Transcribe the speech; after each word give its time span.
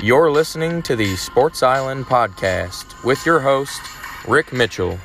You're 0.00 0.30
listening 0.30 0.80
to 0.82 0.94
the 0.94 1.16
Sports 1.16 1.60
Island 1.64 2.04
podcast 2.06 3.04
with 3.04 3.26
your 3.26 3.40
host, 3.40 3.80
Rick 4.28 4.52
Mitchell. 4.52 4.96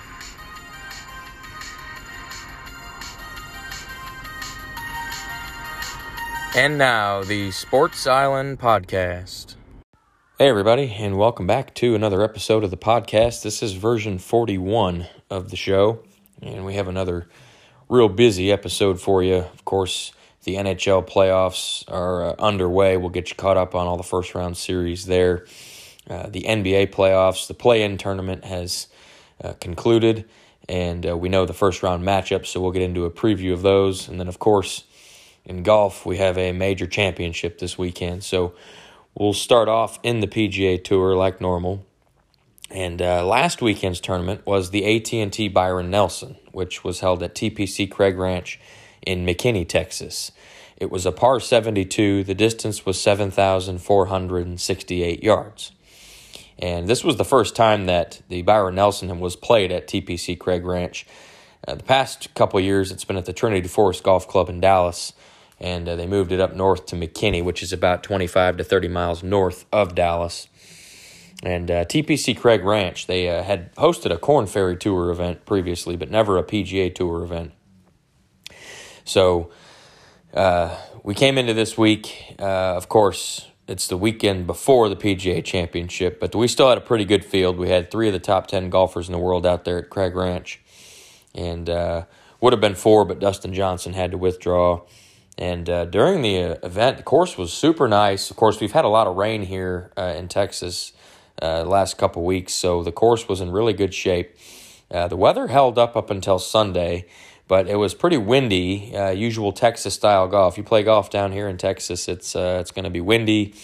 And 6.56 6.78
now, 6.78 7.24
the 7.24 7.50
Sports 7.50 8.06
Island 8.06 8.60
podcast. 8.60 9.56
Hey, 10.38 10.50
everybody, 10.50 10.94
and 11.00 11.18
welcome 11.18 11.48
back 11.48 11.74
to 11.74 11.96
another 11.96 12.22
episode 12.22 12.64
of 12.64 12.70
the 12.70 12.78
podcast. 12.78 13.42
This 13.42 13.64
is 13.64 13.74
version 13.74 14.20
41 14.20 15.08
of 15.32 15.50
the 15.50 15.58
show, 15.58 16.04
and 16.40 16.66
we 16.66 16.76
have 16.76 16.88
another 16.88 17.28
real 17.90 18.10
busy 18.10 18.52
episode 18.52 19.02
for 19.02 19.24
you. 19.24 19.38
Of 19.38 19.66
course, 19.66 20.12
the 20.44 20.56
NHL 20.56 21.08
playoffs 21.08 21.84
are 21.92 22.26
uh, 22.26 22.36
underway. 22.40 22.98
We'll 22.98 23.10
get 23.10 23.30
you 23.30 23.36
caught 23.36 23.58
up 23.58 23.76
on 23.76 23.88
all 23.88 23.98
the 23.98 24.04
first 24.04 24.36
round 24.36 24.58
series 24.58 25.06
there. 25.06 25.46
Uh, 26.10 26.28
the 26.28 26.44
NBA 26.44 26.92
playoffs, 26.92 27.48
the 27.48 27.54
play 27.54 27.84
in 27.84 27.98
tournament 27.98 28.44
has 28.44 28.88
uh, 29.42 29.54
concluded, 29.54 30.26
and 30.68 31.08
uh, 31.08 31.18
we 31.18 31.30
know 31.30 31.46
the 31.46 31.54
first 31.54 31.82
round 31.82 32.04
matchups, 32.04 32.48
so 32.48 32.60
we'll 32.60 32.72
get 32.72 32.82
into 32.82 33.06
a 33.06 33.12
preview 33.12 33.54
of 33.54 33.62
those. 33.62 34.10
And 34.10 34.20
then, 34.20 34.28
of 34.28 34.40
course, 34.40 34.84
in 35.46 35.64
golf, 35.64 36.06
we 36.06 36.18
have 36.18 36.38
a 36.38 36.52
major 36.52 36.88
championship 36.88 37.60
this 37.60 37.78
weekend. 37.78 38.24
So 38.24 38.54
we'll 39.16 39.34
start 39.34 39.70
off 39.70 40.00
in 40.04 40.20
the 40.20 40.28
PGA 40.28 40.84
Tour 40.84 41.16
like 41.16 41.40
normal. 41.40 41.86
And 42.70 43.02
uh, 43.02 43.26
last 43.26 43.62
weekend's 43.62 44.00
tournament 44.00 44.46
was 44.46 44.72
the 44.72 44.96
AT&T 44.96 45.50
Byron 45.50 45.92
Nelson, 45.92 46.38
which 46.52 46.84
was 46.84 47.02
held 47.02 47.22
at 47.22 47.36
TPC 47.36 47.90
Craig 47.90 48.18
Ranch 48.18 48.60
in 49.06 49.26
McKinney, 49.26 49.68
Texas. 49.68 50.32
It 50.78 50.92
was 50.92 51.06
a 51.06 51.12
par 51.12 51.40
72. 51.40 52.24
The 52.24 52.34
distance 52.34 52.84
was 52.86 53.00
7,468 53.00 55.24
yards. 55.24 55.72
And 56.60 56.88
this 56.88 57.04
was 57.04 57.18
the 57.18 57.26
first 57.26 57.56
time 57.56 57.86
that 57.88 58.22
the 58.30 58.42
Byron 58.42 58.76
Nelson 58.76 59.20
was 59.20 59.36
played 59.36 59.72
at 59.72 59.88
TPC 59.88 60.40
Craig 60.40 60.66
Ranch. 60.66 61.06
Uh, 61.68 61.76
the 61.76 61.84
past 61.84 62.34
couple 62.36 62.60
years, 62.60 62.92
it's 62.92 63.06
been 63.06 63.18
at 63.18 63.26
the 63.26 63.34
Trinity 63.34 63.68
Forest 63.68 64.04
Golf 64.04 64.28
Club 64.28 64.50
in 64.50 64.60
Dallas, 64.60 65.14
and 65.60 65.88
uh, 65.88 65.96
they 65.96 66.08
moved 66.08 66.32
it 66.32 66.40
up 66.40 66.56
north 66.56 66.86
to 66.88 66.96
McKinney, 66.96 67.44
which 67.44 67.64
is 67.64 67.72
about 67.72 68.04
25 68.04 68.58
to 68.58 68.64
30 68.64 68.88
miles 68.90 69.24
north 69.24 69.66
of 69.72 69.96
Dallas. 69.96 70.48
And 71.42 71.70
uh, 71.70 71.86
TPC 71.86 72.38
Craig 72.38 72.64
Ranch, 72.64 73.08
they 73.08 73.30
uh, 73.30 73.44
had 73.44 73.74
hosted 73.76 74.12
a 74.12 74.18
Corn 74.18 74.46
Ferry 74.46 74.78
Tour 74.78 75.12
event 75.12 75.46
previously, 75.46 75.96
but 75.96 76.10
never 76.10 76.38
a 76.38 76.44
PGA 76.44 76.94
Tour 76.94 77.24
event. 77.24 77.52
So 79.06 79.52
uh, 80.34 80.76
we 81.04 81.14
came 81.14 81.38
into 81.38 81.54
this 81.54 81.78
week, 81.78 82.36
uh, 82.40 82.76
of 82.76 82.90
course, 82.90 83.48
it's 83.68 83.88
the 83.88 83.98
weekend 83.98 84.46
before 84.46 84.90
the 84.90 84.96
PGA 84.96 85.44
Championship, 85.44 86.20
but 86.20 86.36
we 86.36 86.48
still 86.48 86.70
had 86.70 86.78
a 86.78 86.82
pretty 86.82 87.06
good 87.06 87.24
field. 87.24 87.58
We 87.58 87.70
had 87.70 87.90
three 87.92 88.08
of 88.08 88.14
the 88.14 88.20
top 88.20 88.48
10 88.48 88.70
golfers 88.70 89.08
in 89.08 89.14
the 89.14 89.20
world 89.20 89.46
out 89.46 89.64
there 89.64 89.80
at 89.80 89.90
Craig 89.90 90.16
Ranch, 90.16 90.60
and 91.34 91.70
uh, 91.70 92.06
would 92.42 92.52
have 92.52 92.60
been 92.60 92.76
four, 92.76 93.06
but 93.06 93.20
Dustin 93.20 93.54
Johnson 93.54 93.94
had 93.94 94.12
to 94.12 94.18
withdraw. 94.18 94.82
And 95.38 95.70
uh, 95.70 95.86
during 95.86 96.22
the 96.22 96.44
uh, 96.44 96.56
event, 96.64 96.98
the 96.98 97.04
course 97.04 97.38
was 97.38 97.54
super 97.54 97.88
nice. 97.88 98.30
Of 98.30 98.36
course, 98.36 98.60
we've 98.60 98.74
had 98.74 98.86
a 98.86 98.90
lot 98.90 99.08
of 99.08 99.16
rain 99.16 99.44
here 99.44 99.92
uh, 99.98 100.14
in 100.16 100.28
Texas 100.28 100.94
uh, 101.42 101.64
last 101.64 101.98
couple 101.98 102.24
weeks, 102.24 102.54
so 102.54 102.84
the 102.84 102.92
course 102.92 103.28
was 103.28 103.42
in 103.42 103.52
really 103.52 103.74
good 103.74 103.94
shape. 103.94 104.38
Uh, 104.92 105.08
the 105.08 105.18
weather 105.18 105.48
held 105.48 105.80
up 105.80 105.96
up 105.96 106.10
until 106.10 106.38
Sunday, 106.38 107.06
but 107.48 107.68
it 107.68 107.76
was 107.76 107.94
pretty 107.94 108.18
windy. 108.18 108.96
Uh, 108.96 109.12
usual 109.12 109.52
Texas 109.52 109.94
style 109.94 110.28
golf. 110.28 110.58
You 110.58 110.64
play 110.64 110.84
golf 110.84 111.10
down 111.10 111.32
here 111.32 111.48
in 111.48 111.58
Texas, 111.58 112.08
it's 112.08 112.36
uh, 112.36 112.58
it's 112.62 112.72
going 112.72 112.86
to 112.86 112.90
be 112.90 113.02
windy, 113.02 113.56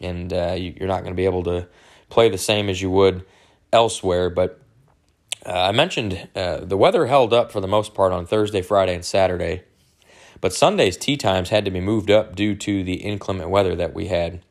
and 0.00 0.32
uh, 0.32 0.54
you're 0.58 0.88
not 0.88 1.02
going 1.02 1.12
to 1.12 1.16
be 1.16 1.24
able 1.24 1.42
to 1.44 1.68
play 2.08 2.28
the 2.28 2.38
same 2.38 2.68
as 2.68 2.80
you 2.80 2.90
would 2.90 3.24
elsewhere. 3.72 4.30
But 4.30 4.60
uh, 5.44 5.52
I 5.52 5.72
mentioned 5.72 6.28
uh, 6.34 6.58
the 6.58 6.76
weather 6.76 7.06
held 7.06 7.32
up 7.32 7.52
for 7.52 7.60
the 7.60 7.68
most 7.68 7.94
part 7.94 8.12
on 8.12 8.26
Thursday, 8.26 8.62
Friday, 8.62 8.94
and 8.94 9.04
Saturday. 9.04 9.62
But 10.40 10.52
Sunday's 10.52 10.96
tee 10.96 11.16
times 11.16 11.48
had 11.48 11.64
to 11.64 11.70
be 11.70 11.80
moved 11.80 12.10
up 12.10 12.36
due 12.36 12.54
to 12.56 12.84
the 12.84 12.94
inclement 12.94 13.50
weather 13.50 13.74
that 13.74 13.94
we 13.94 14.08
had. 14.08 14.42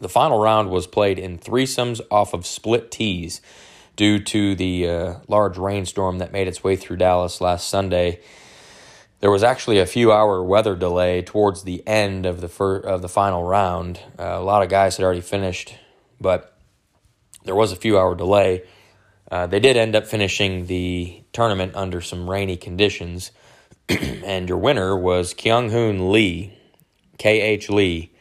The 0.00 0.08
final 0.08 0.38
round 0.38 0.70
was 0.70 0.86
played 0.86 1.18
in 1.18 1.38
threesomes 1.38 2.00
off 2.10 2.34
of 2.34 2.46
split 2.46 2.90
tees 2.90 3.40
due 3.96 4.18
to 4.18 4.54
the 4.54 4.88
uh, 4.88 5.14
large 5.26 5.56
rainstorm 5.56 6.18
that 6.18 6.32
made 6.32 6.46
its 6.46 6.62
way 6.62 6.76
through 6.76 6.98
Dallas 6.98 7.40
last 7.40 7.68
Sunday. 7.68 8.20
There 9.20 9.30
was 9.30 9.42
actually 9.42 9.78
a 9.78 9.86
few 9.86 10.12
hour 10.12 10.44
weather 10.44 10.76
delay 10.76 11.22
towards 11.22 11.64
the 11.64 11.86
end 11.88 12.26
of 12.26 12.42
the 12.42 12.48
fir- 12.48 12.80
of 12.80 13.00
the 13.00 13.08
final 13.08 13.42
round. 13.42 13.98
Uh, 14.18 14.36
a 14.36 14.42
lot 14.42 14.62
of 14.62 14.68
guys 14.68 14.98
had 14.98 15.04
already 15.04 15.22
finished, 15.22 15.74
but 16.20 16.56
there 17.44 17.54
was 17.54 17.72
a 17.72 17.76
few 17.76 17.98
hour 17.98 18.14
delay. 18.14 18.64
Uh, 19.30 19.46
they 19.46 19.58
did 19.58 19.76
end 19.76 19.96
up 19.96 20.06
finishing 20.06 20.66
the 20.66 21.24
tournament 21.32 21.74
under 21.74 22.00
some 22.00 22.28
rainy 22.28 22.56
conditions, 22.56 23.32
and 23.88 24.48
your 24.48 24.58
winner 24.58 24.96
was 24.96 25.34
Kyung 25.34 25.70
Hoon 25.70 26.12
Lee, 26.12 26.52
K.H. 27.18 27.70
Lee, 27.70 28.12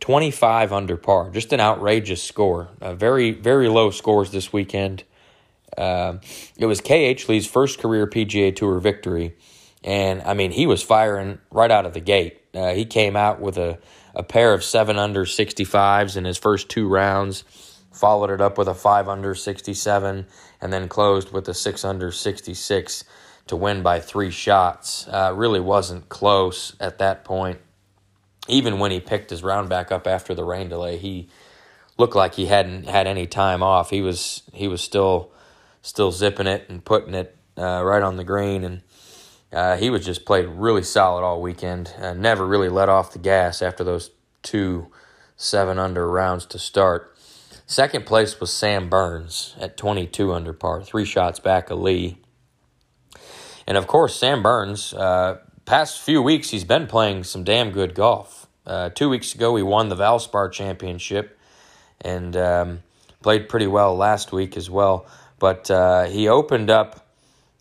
25 0.00 0.72
under 0.72 0.96
par. 0.96 1.30
Just 1.30 1.52
an 1.52 1.60
outrageous 1.60 2.22
score. 2.22 2.68
Uh, 2.80 2.94
very, 2.94 3.32
very 3.32 3.68
low 3.68 3.90
scores 3.90 4.30
this 4.30 4.52
weekend. 4.52 5.04
Uh, 5.76 6.14
it 6.56 6.66
was 6.66 6.80
KH 6.80 7.28
Lee's 7.28 7.46
first 7.46 7.78
career 7.78 8.06
PGA 8.06 8.54
Tour 8.54 8.80
victory. 8.80 9.36
And, 9.84 10.22
I 10.22 10.34
mean, 10.34 10.50
he 10.50 10.66
was 10.66 10.82
firing 10.82 11.38
right 11.50 11.70
out 11.70 11.86
of 11.86 11.94
the 11.94 12.00
gate. 12.00 12.40
Uh, 12.54 12.72
he 12.72 12.84
came 12.84 13.14
out 13.14 13.40
with 13.40 13.56
a, 13.56 13.78
a 14.14 14.22
pair 14.22 14.52
of 14.52 14.64
7 14.64 14.98
under 14.98 15.24
65s 15.24 16.16
in 16.16 16.24
his 16.24 16.36
first 16.36 16.68
two 16.68 16.88
rounds, 16.88 17.44
followed 17.92 18.30
it 18.30 18.40
up 18.40 18.58
with 18.58 18.68
a 18.68 18.74
5 18.74 19.08
under 19.08 19.34
67, 19.34 20.26
and 20.60 20.72
then 20.72 20.88
closed 20.88 21.30
with 21.32 21.48
a 21.48 21.54
6 21.54 21.84
under 21.84 22.10
66 22.10 23.04
to 23.46 23.56
win 23.56 23.82
by 23.82 24.00
three 24.00 24.30
shots. 24.30 25.06
Uh, 25.08 25.32
really 25.34 25.60
wasn't 25.60 26.08
close 26.08 26.74
at 26.80 26.98
that 26.98 27.24
point 27.24 27.60
even 28.50 28.78
when 28.78 28.90
he 28.90 29.00
picked 29.00 29.30
his 29.30 29.42
round 29.42 29.68
back 29.68 29.90
up 29.92 30.06
after 30.06 30.34
the 30.34 30.44
rain 30.44 30.68
delay, 30.68 30.98
he 30.98 31.28
looked 31.96 32.16
like 32.16 32.34
he 32.34 32.46
hadn't 32.46 32.86
had 32.88 33.06
any 33.06 33.26
time 33.26 33.62
off. 33.62 33.90
He 33.90 34.02
was 34.02 34.42
he 34.52 34.68
was 34.68 34.80
still 34.80 35.32
still 35.82 36.12
zipping 36.12 36.46
it 36.46 36.66
and 36.68 36.84
putting 36.84 37.14
it 37.14 37.36
uh, 37.56 37.82
right 37.84 38.02
on 38.02 38.16
the 38.16 38.24
green, 38.24 38.64
and 38.64 38.82
uh, 39.52 39.76
he 39.76 39.90
was 39.90 40.04
just 40.04 40.24
played 40.24 40.46
really 40.46 40.82
solid 40.82 41.22
all 41.22 41.40
weekend. 41.40 41.94
Uh, 41.98 42.14
never 42.14 42.46
really 42.46 42.68
let 42.68 42.88
off 42.88 43.12
the 43.12 43.18
gas 43.18 43.62
after 43.62 43.84
those 43.84 44.10
two 44.42 44.90
seven 45.36 45.78
under 45.78 46.08
rounds 46.08 46.46
to 46.46 46.58
start. 46.58 47.16
Second 47.66 48.04
place 48.04 48.40
was 48.40 48.52
Sam 48.52 48.88
Burns 48.88 49.54
at 49.60 49.76
22 49.76 50.32
under 50.32 50.52
par, 50.52 50.82
three 50.82 51.04
shots 51.04 51.38
back 51.38 51.70
of 51.70 51.78
Lee. 51.78 52.18
And 53.66 53.76
of 53.76 53.86
course, 53.86 54.16
Sam 54.16 54.42
Burns, 54.42 54.92
uh, 54.92 55.38
past 55.66 56.00
few 56.00 56.20
weeks, 56.20 56.50
he's 56.50 56.64
been 56.64 56.88
playing 56.88 57.22
some 57.22 57.44
damn 57.44 57.70
good 57.70 57.94
golf. 57.94 58.39
Uh, 58.66 58.90
two 58.90 59.08
weeks 59.08 59.34
ago, 59.34 59.56
he 59.56 59.62
won 59.62 59.88
the 59.88 59.96
Valspar 59.96 60.52
Championship 60.52 61.38
and 62.00 62.36
um, 62.36 62.82
played 63.22 63.48
pretty 63.48 63.66
well 63.66 63.96
last 63.96 64.32
week 64.32 64.56
as 64.56 64.70
well. 64.70 65.06
But 65.38 65.70
uh, 65.70 66.04
he 66.04 66.28
opened 66.28 66.70
up 66.70 67.06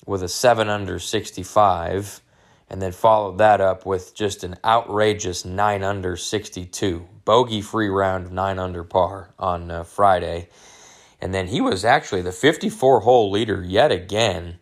with 0.06 0.24
a 0.24 0.28
7 0.28 0.69
under 0.69 1.00
65 1.00 2.22
and 2.69 2.81
then 2.81 2.92
followed 2.92 3.38
that 3.40 3.62
up 3.62 3.86
with 3.86 4.13
just 4.13 4.44
an 4.44 4.56
outrageous 4.63 5.44
9 5.44 5.84
under 5.84 6.16
62. 6.16 7.07
Bogey 7.25 7.62
free 7.62 7.90
round 7.90 8.28
of 8.28 8.31
9 8.31 8.60
under 8.60 8.84
par 8.84 9.30
on 9.40 9.72
uh, 9.72 9.84
Friday. 9.84 10.50
And 11.22 11.34
then 11.34 11.48
he 11.48 11.62
was 11.62 11.84
actually 11.84 12.22
the 12.22 12.31
54 12.31 13.01
hole 13.01 13.31
leader 13.31 13.63
yet 13.63 13.92
again 13.92 14.60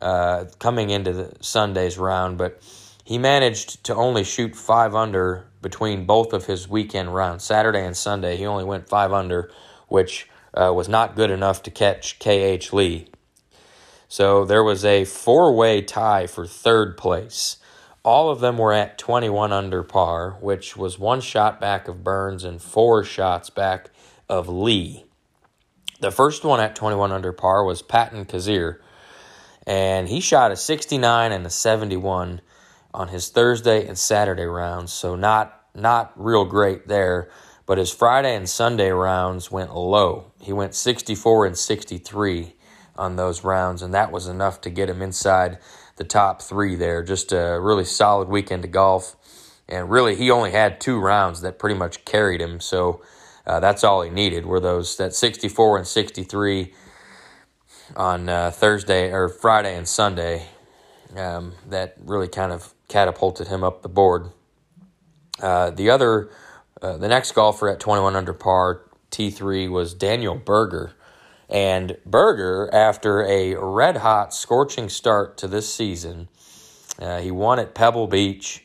uh, 0.00 0.44
coming 0.58 0.90
into 0.90 1.12
the 1.12 1.32
Sunday's 1.40 1.98
round. 1.98 2.38
But 2.38 2.62
he 3.06 3.18
managed 3.18 3.84
to 3.84 3.94
only 3.94 4.24
shoot 4.24 4.56
five 4.56 4.92
under 4.92 5.46
between 5.62 6.06
both 6.06 6.32
of 6.32 6.46
his 6.46 6.68
weekend 6.68 7.14
rounds, 7.14 7.44
Saturday 7.44 7.86
and 7.86 7.96
Sunday. 7.96 8.36
He 8.36 8.44
only 8.44 8.64
went 8.64 8.88
five 8.88 9.12
under, 9.12 9.48
which 9.86 10.28
uh, 10.52 10.72
was 10.74 10.88
not 10.88 11.14
good 11.14 11.30
enough 11.30 11.62
to 11.62 11.70
catch 11.70 12.18
KH 12.18 12.72
Lee. 12.72 13.06
So 14.08 14.44
there 14.44 14.64
was 14.64 14.84
a 14.84 15.04
four 15.04 15.54
way 15.54 15.82
tie 15.82 16.26
for 16.26 16.48
third 16.48 16.96
place. 16.96 17.58
all 18.04 18.28
of 18.28 18.40
them 18.40 18.58
were 18.58 18.72
at 18.72 18.98
21 18.98 19.52
under 19.52 19.84
par, 19.84 20.36
which 20.40 20.76
was 20.76 20.98
one 20.98 21.20
shot 21.20 21.60
back 21.60 21.86
of 21.86 22.02
Burns 22.02 22.42
and 22.42 22.60
four 22.60 23.04
shots 23.04 23.50
back 23.50 23.90
of 24.28 24.48
Lee. 24.48 25.04
The 26.00 26.10
first 26.10 26.44
one 26.44 26.58
at 26.58 26.74
21 26.74 27.12
under 27.12 27.32
par 27.32 27.64
was 27.64 27.82
Patton 27.82 28.24
Kizzire, 28.24 28.78
and 29.64 30.08
he 30.08 30.18
shot 30.18 30.50
a 30.50 30.56
69 30.56 31.30
and 31.30 31.46
a 31.46 31.50
71 31.50 32.40
on 32.96 33.08
his 33.08 33.28
Thursday 33.28 33.86
and 33.86 33.98
Saturday 33.98 34.46
rounds, 34.46 34.90
so 34.90 35.14
not 35.14 35.66
not 35.74 36.12
real 36.16 36.46
great 36.46 36.88
there. 36.88 37.30
But 37.66 37.78
his 37.78 37.92
Friday 37.92 38.34
and 38.34 38.48
Sunday 38.48 38.90
rounds 38.90 39.50
went 39.50 39.74
low. 39.74 40.32
He 40.40 40.52
went 40.52 40.74
64 40.74 41.46
and 41.46 41.58
63 41.58 42.54
on 42.96 43.16
those 43.16 43.44
rounds, 43.44 43.82
and 43.82 43.92
that 43.92 44.10
was 44.10 44.28
enough 44.28 44.60
to 44.62 44.70
get 44.70 44.88
him 44.88 45.02
inside 45.02 45.58
the 45.96 46.04
top 46.04 46.40
three 46.40 46.74
there. 46.74 47.02
Just 47.02 47.32
a 47.32 47.58
really 47.60 47.84
solid 47.84 48.28
weekend 48.28 48.64
of 48.64 48.70
golf. 48.70 49.16
And 49.68 49.90
really, 49.90 50.14
he 50.14 50.30
only 50.30 50.52
had 50.52 50.80
two 50.80 50.98
rounds 50.98 51.42
that 51.42 51.58
pretty 51.58 51.76
much 51.76 52.04
carried 52.04 52.40
him. 52.40 52.60
So 52.60 53.02
uh, 53.46 53.60
that's 53.60 53.84
all 53.84 54.00
he 54.02 54.10
needed 54.10 54.46
were 54.46 54.60
those 54.60 54.96
that 54.96 55.12
64 55.12 55.78
and 55.78 55.86
63 55.86 56.72
on 57.96 58.28
uh, 58.28 58.52
Thursday 58.52 59.10
or 59.10 59.28
Friday 59.28 59.76
and 59.76 59.86
Sunday. 59.88 60.46
Um, 61.16 61.54
that 61.68 61.96
really 61.98 62.28
kind 62.28 62.52
of 62.52 62.75
catapulted 62.88 63.48
him 63.48 63.64
up 63.64 63.82
the 63.82 63.88
board. 63.88 64.30
Uh, 65.40 65.70
the 65.70 65.90
other, 65.90 66.30
uh, 66.80 66.96
the 66.96 67.08
next 67.08 67.32
golfer 67.32 67.68
at 67.68 67.80
21 67.80 68.16
under 68.16 68.32
par, 68.32 68.82
T3, 69.10 69.70
was 69.70 69.94
Daniel 69.94 70.34
Berger. 70.34 70.92
And 71.48 71.96
Berger, 72.04 72.68
after 72.72 73.22
a 73.22 73.54
red 73.54 73.98
hot, 73.98 74.34
scorching 74.34 74.88
start 74.88 75.36
to 75.38 75.48
this 75.48 75.72
season, 75.72 76.28
uh, 76.98 77.20
he 77.20 77.30
won 77.30 77.58
at 77.58 77.74
Pebble 77.74 78.06
Beach. 78.06 78.64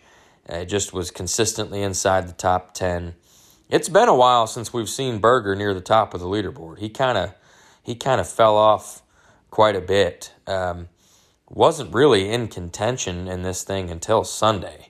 Uh, 0.50 0.66
just 0.66 0.92
was 0.92 1.12
consistently 1.12 1.82
inside 1.84 2.28
the 2.28 2.34
top 2.34 2.74
10. 2.74 3.14
It's 3.70 3.88
been 3.88 4.10
a 4.10 4.16
while 4.16 4.48
since 4.48 4.74
we've 4.74 4.90
seen 4.90 5.20
Berger 5.20 5.56
near 5.56 5.74
the 5.74 5.82
top 5.82 6.14
of 6.14 6.20
the 6.20 6.26
leaderboard. 6.26 6.80
He 6.80 6.90
kind 6.90 7.18
of 7.18 7.34
he 7.84 7.96
kind 7.96 8.20
of 8.20 8.28
fell 8.28 8.58
off 8.58 9.02
quite 9.50 9.76
a 9.76 9.82
bit. 9.82 10.34
Um, 10.46 10.90
wasn't 11.54 11.94
really 11.94 12.30
in 12.30 12.48
contention 12.48 13.28
in 13.28 13.42
this 13.42 13.64
thing 13.64 13.90
until 13.90 14.24
Sunday. 14.24 14.88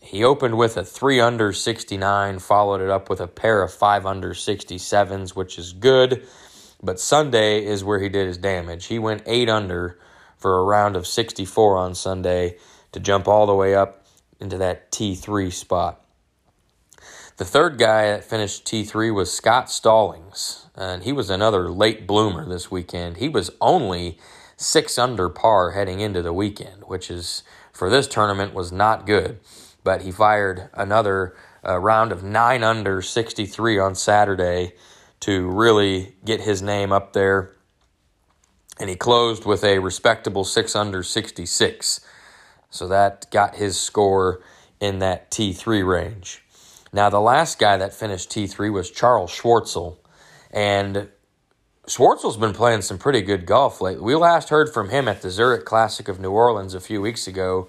He 0.00 0.24
opened 0.24 0.56
with 0.56 0.76
a 0.76 0.84
3 0.84 1.20
under 1.20 1.52
69, 1.52 2.38
followed 2.38 2.80
it 2.80 2.90
up 2.90 3.08
with 3.10 3.20
a 3.20 3.28
pair 3.28 3.62
of 3.62 3.72
5 3.72 4.06
under 4.06 4.30
67s, 4.30 5.36
which 5.36 5.58
is 5.58 5.72
good. 5.72 6.26
But 6.82 6.98
Sunday 6.98 7.64
is 7.64 7.84
where 7.84 8.00
he 8.00 8.08
did 8.08 8.26
his 8.26 8.38
damage. 8.38 8.86
He 8.86 8.98
went 8.98 9.22
8 9.26 9.48
under 9.48 9.98
for 10.36 10.58
a 10.58 10.64
round 10.64 10.96
of 10.96 11.06
64 11.06 11.76
on 11.76 11.94
Sunday 11.94 12.56
to 12.90 12.98
jump 12.98 13.28
all 13.28 13.46
the 13.46 13.54
way 13.54 13.74
up 13.74 14.04
into 14.40 14.58
that 14.58 14.90
T3 14.90 15.52
spot. 15.52 16.04
The 17.36 17.44
third 17.44 17.78
guy 17.78 18.10
that 18.10 18.24
finished 18.24 18.64
T3 18.64 19.14
was 19.14 19.32
Scott 19.32 19.70
Stallings, 19.70 20.66
and 20.74 21.04
he 21.04 21.12
was 21.12 21.30
another 21.30 21.70
late 21.70 22.06
bloomer 22.06 22.46
this 22.48 22.70
weekend. 22.70 23.18
He 23.18 23.28
was 23.28 23.50
only 23.60 24.18
6 24.62 24.98
under 24.98 25.28
par 25.28 25.72
heading 25.72 26.00
into 26.00 26.22
the 26.22 26.32
weekend, 26.32 26.82
which 26.86 27.10
is 27.10 27.42
for 27.72 27.90
this 27.90 28.06
tournament 28.06 28.54
was 28.54 28.70
not 28.70 29.06
good, 29.06 29.40
but 29.82 30.02
he 30.02 30.12
fired 30.12 30.70
another 30.74 31.34
uh, 31.66 31.78
round 31.78 32.12
of 32.12 32.22
9 32.22 32.62
under 32.62 33.02
63 33.02 33.78
on 33.78 33.94
Saturday 33.94 34.74
to 35.20 35.48
really 35.48 36.16
get 36.24 36.40
his 36.40 36.62
name 36.62 36.92
up 36.92 37.12
there. 37.12 37.56
And 38.78 38.88
he 38.90 38.96
closed 38.96 39.44
with 39.44 39.62
a 39.64 39.78
respectable 39.78 40.44
6 40.44 40.74
under 40.74 41.02
66. 41.02 42.00
So 42.70 42.88
that 42.88 43.30
got 43.30 43.56
his 43.56 43.78
score 43.78 44.42
in 44.80 44.98
that 44.98 45.30
T3 45.30 45.86
range. 45.86 46.42
Now, 46.92 47.08
the 47.08 47.20
last 47.20 47.58
guy 47.58 47.76
that 47.76 47.94
finished 47.94 48.30
T3 48.30 48.72
was 48.72 48.90
Charles 48.90 49.30
Schwartzel. 49.30 49.98
And 50.50 51.08
Schwartzel's 51.88 52.36
been 52.36 52.52
playing 52.52 52.82
some 52.82 52.96
pretty 52.96 53.22
good 53.22 53.44
golf 53.44 53.80
lately. 53.80 54.04
We 54.04 54.14
last 54.14 54.50
heard 54.50 54.72
from 54.72 54.90
him 54.90 55.08
at 55.08 55.20
the 55.20 55.30
Zurich 55.30 55.64
Classic 55.64 56.06
of 56.06 56.20
New 56.20 56.30
Orleans 56.30 56.74
a 56.74 56.80
few 56.80 57.00
weeks 57.00 57.26
ago 57.26 57.66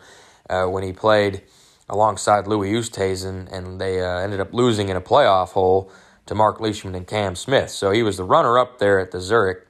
uh, 0.47 0.65
when 0.65 0.83
he 0.83 0.93
played 0.93 1.41
alongside 1.89 2.45
Louis 2.45 2.73
Oosthuizen, 2.73 3.51
and 3.51 3.81
they 3.81 4.01
uh, 4.01 4.19
ended 4.19 4.39
up 4.39 4.53
losing 4.53 4.89
in 4.89 4.95
a 4.95 5.01
playoff 5.01 5.53
hole 5.53 5.91
to 6.27 6.35
Mark 6.35 6.59
Leishman 6.59 6.93
and 6.93 7.07
Cam 7.07 7.35
Smith. 7.35 7.71
So 7.71 7.89
he 7.89 8.03
was 8.03 8.17
the 8.17 8.23
runner 8.23 8.59
up 8.59 8.77
there 8.77 8.99
at 8.99 9.09
the 9.09 9.19
Zurich, 9.19 9.65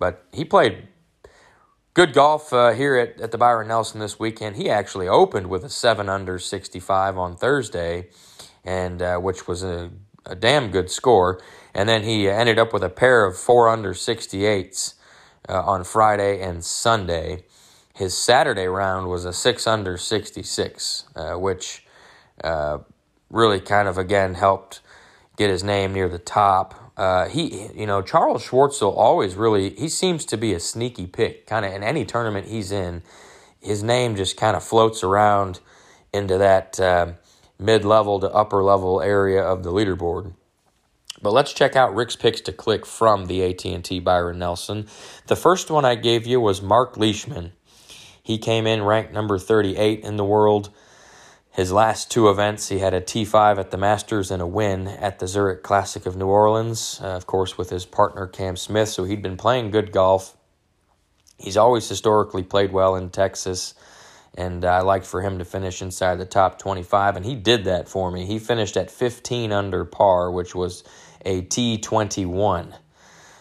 but 0.00 0.24
he 0.32 0.44
played 0.44 0.88
good 1.94 2.12
golf 2.12 2.52
uh, 2.52 2.72
here 2.72 2.96
at, 2.96 3.20
at 3.20 3.30
the 3.30 3.38
Byron 3.38 3.68
Nelson 3.68 4.00
this 4.00 4.18
weekend. 4.18 4.56
He 4.56 4.68
actually 4.68 5.06
opened 5.06 5.46
with 5.46 5.64
a 5.64 5.70
7 5.70 6.08
under 6.08 6.40
65 6.40 7.16
on 7.16 7.36
Thursday, 7.36 8.08
and 8.64 9.00
uh, 9.00 9.18
which 9.18 9.46
was 9.46 9.62
a, 9.62 9.92
a 10.26 10.34
damn 10.34 10.72
good 10.72 10.90
score. 10.90 11.40
And 11.76 11.86
then 11.86 12.04
he 12.04 12.26
ended 12.26 12.58
up 12.58 12.72
with 12.72 12.82
a 12.82 12.88
pair 12.88 13.26
of 13.26 13.36
4 13.36 13.68
under 13.68 13.92
68s 13.92 14.94
uh, 15.46 15.60
on 15.60 15.84
Friday 15.84 16.40
and 16.40 16.64
Sunday. 16.64 17.44
His 17.94 18.16
Saturday 18.16 18.64
round 18.64 19.10
was 19.10 19.26
a 19.26 19.32
6 19.34 19.66
under 19.66 19.98
66, 19.98 21.04
uh, 21.14 21.34
which 21.34 21.84
uh, 22.42 22.78
really 23.28 23.60
kind 23.60 23.88
of 23.88 23.98
again 23.98 24.32
helped 24.32 24.80
get 25.36 25.50
his 25.50 25.62
name 25.62 25.92
near 25.92 26.08
the 26.08 26.18
top. 26.18 26.92
Uh, 26.96 27.28
he, 27.28 27.68
you 27.74 27.84
know, 27.84 28.00
Charles 28.00 28.48
Schwartzel 28.48 28.96
always 28.96 29.34
really 29.34 29.68
he 29.74 29.90
seems 29.90 30.24
to 30.24 30.38
be 30.38 30.54
a 30.54 30.60
sneaky 30.60 31.06
pick. 31.06 31.46
Kind 31.46 31.66
of 31.66 31.74
in 31.74 31.82
any 31.82 32.06
tournament 32.06 32.46
he's 32.46 32.72
in, 32.72 33.02
his 33.60 33.82
name 33.82 34.16
just 34.16 34.38
kind 34.38 34.56
of 34.56 34.64
floats 34.64 35.04
around 35.04 35.60
into 36.10 36.38
that 36.38 36.80
uh, 36.80 37.12
mid-level 37.58 38.20
to 38.20 38.30
upper 38.30 38.64
level 38.64 39.02
area 39.02 39.42
of 39.42 39.62
the 39.62 39.70
leaderboard. 39.70 40.32
But 41.22 41.32
let's 41.32 41.52
check 41.52 41.76
out 41.76 41.94
Rick's 41.94 42.16
picks 42.16 42.40
to 42.42 42.52
click 42.52 42.84
from 42.84 43.26
the 43.26 43.42
AT&T 43.44 44.00
Byron 44.00 44.38
Nelson. 44.38 44.86
The 45.26 45.36
first 45.36 45.70
one 45.70 45.84
I 45.84 45.94
gave 45.94 46.26
you 46.26 46.40
was 46.40 46.60
Mark 46.60 46.96
Leishman. 46.96 47.52
He 48.22 48.38
came 48.38 48.66
in 48.66 48.82
ranked 48.82 49.12
number 49.12 49.38
38 49.38 50.00
in 50.00 50.16
the 50.16 50.24
world. 50.24 50.70
His 51.56 51.72
last 51.72 52.10
two 52.10 52.28
events, 52.28 52.68
he 52.68 52.80
had 52.80 52.92
a 52.92 53.00
T5 53.00 53.58
at 53.58 53.70
the 53.70 53.78
Masters 53.78 54.30
and 54.30 54.42
a 54.42 54.46
win 54.46 54.88
at 54.88 55.20
the 55.20 55.26
Zurich 55.26 55.62
Classic 55.62 56.04
of 56.04 56.16
New 56.16 56.26
Orleans, 56.26 57.00
uh, 57.02 57.06
of 57.16 57.26
course, 57.26 57.56
with 57.56 57.70
his 57.70 57.86
partner 57.86 58.26
Cam 58.26 58.56
Smith. 58.56 58.90
So 58.90 59.04
he'd 59.04 59.22
been 59.22 59.38
playing 59.38 59.70
good 59.70 59.90
golf. 59.90 60.36
He's 61.38 61.56
always 61.56 61.88
historically 61.88 62.42
played 62.42 62.72
well 62.72 62.94
in 62.94 63.08
Texas, 63.08 63.72
and 64.34 64.66
I 64.66 64.80
liked 64.80 65.06
for 65.06 65.22
him 65.22 65.38
to 65.38 65.46
finish 65.46 65.80
inside 65.80 66.16
the 66.16 66.26
top 66.26 66.58
25, 66.58 67.16
and 67.16 67.24
he 67.24 67.34
did 67.34 67.64
that 67.64 67.88
for 67.88 68.10
me. 68.10 68.26
He 68.26 68.38
finished 68.38 68.76
at 68.76 68.90
15 68.90 69.50
under 69.50 69.86
par, 69.86 70.30
which 70.30 70.54
was 70.54 70.84
a 71.26 71.42
T21. 71.42 72.72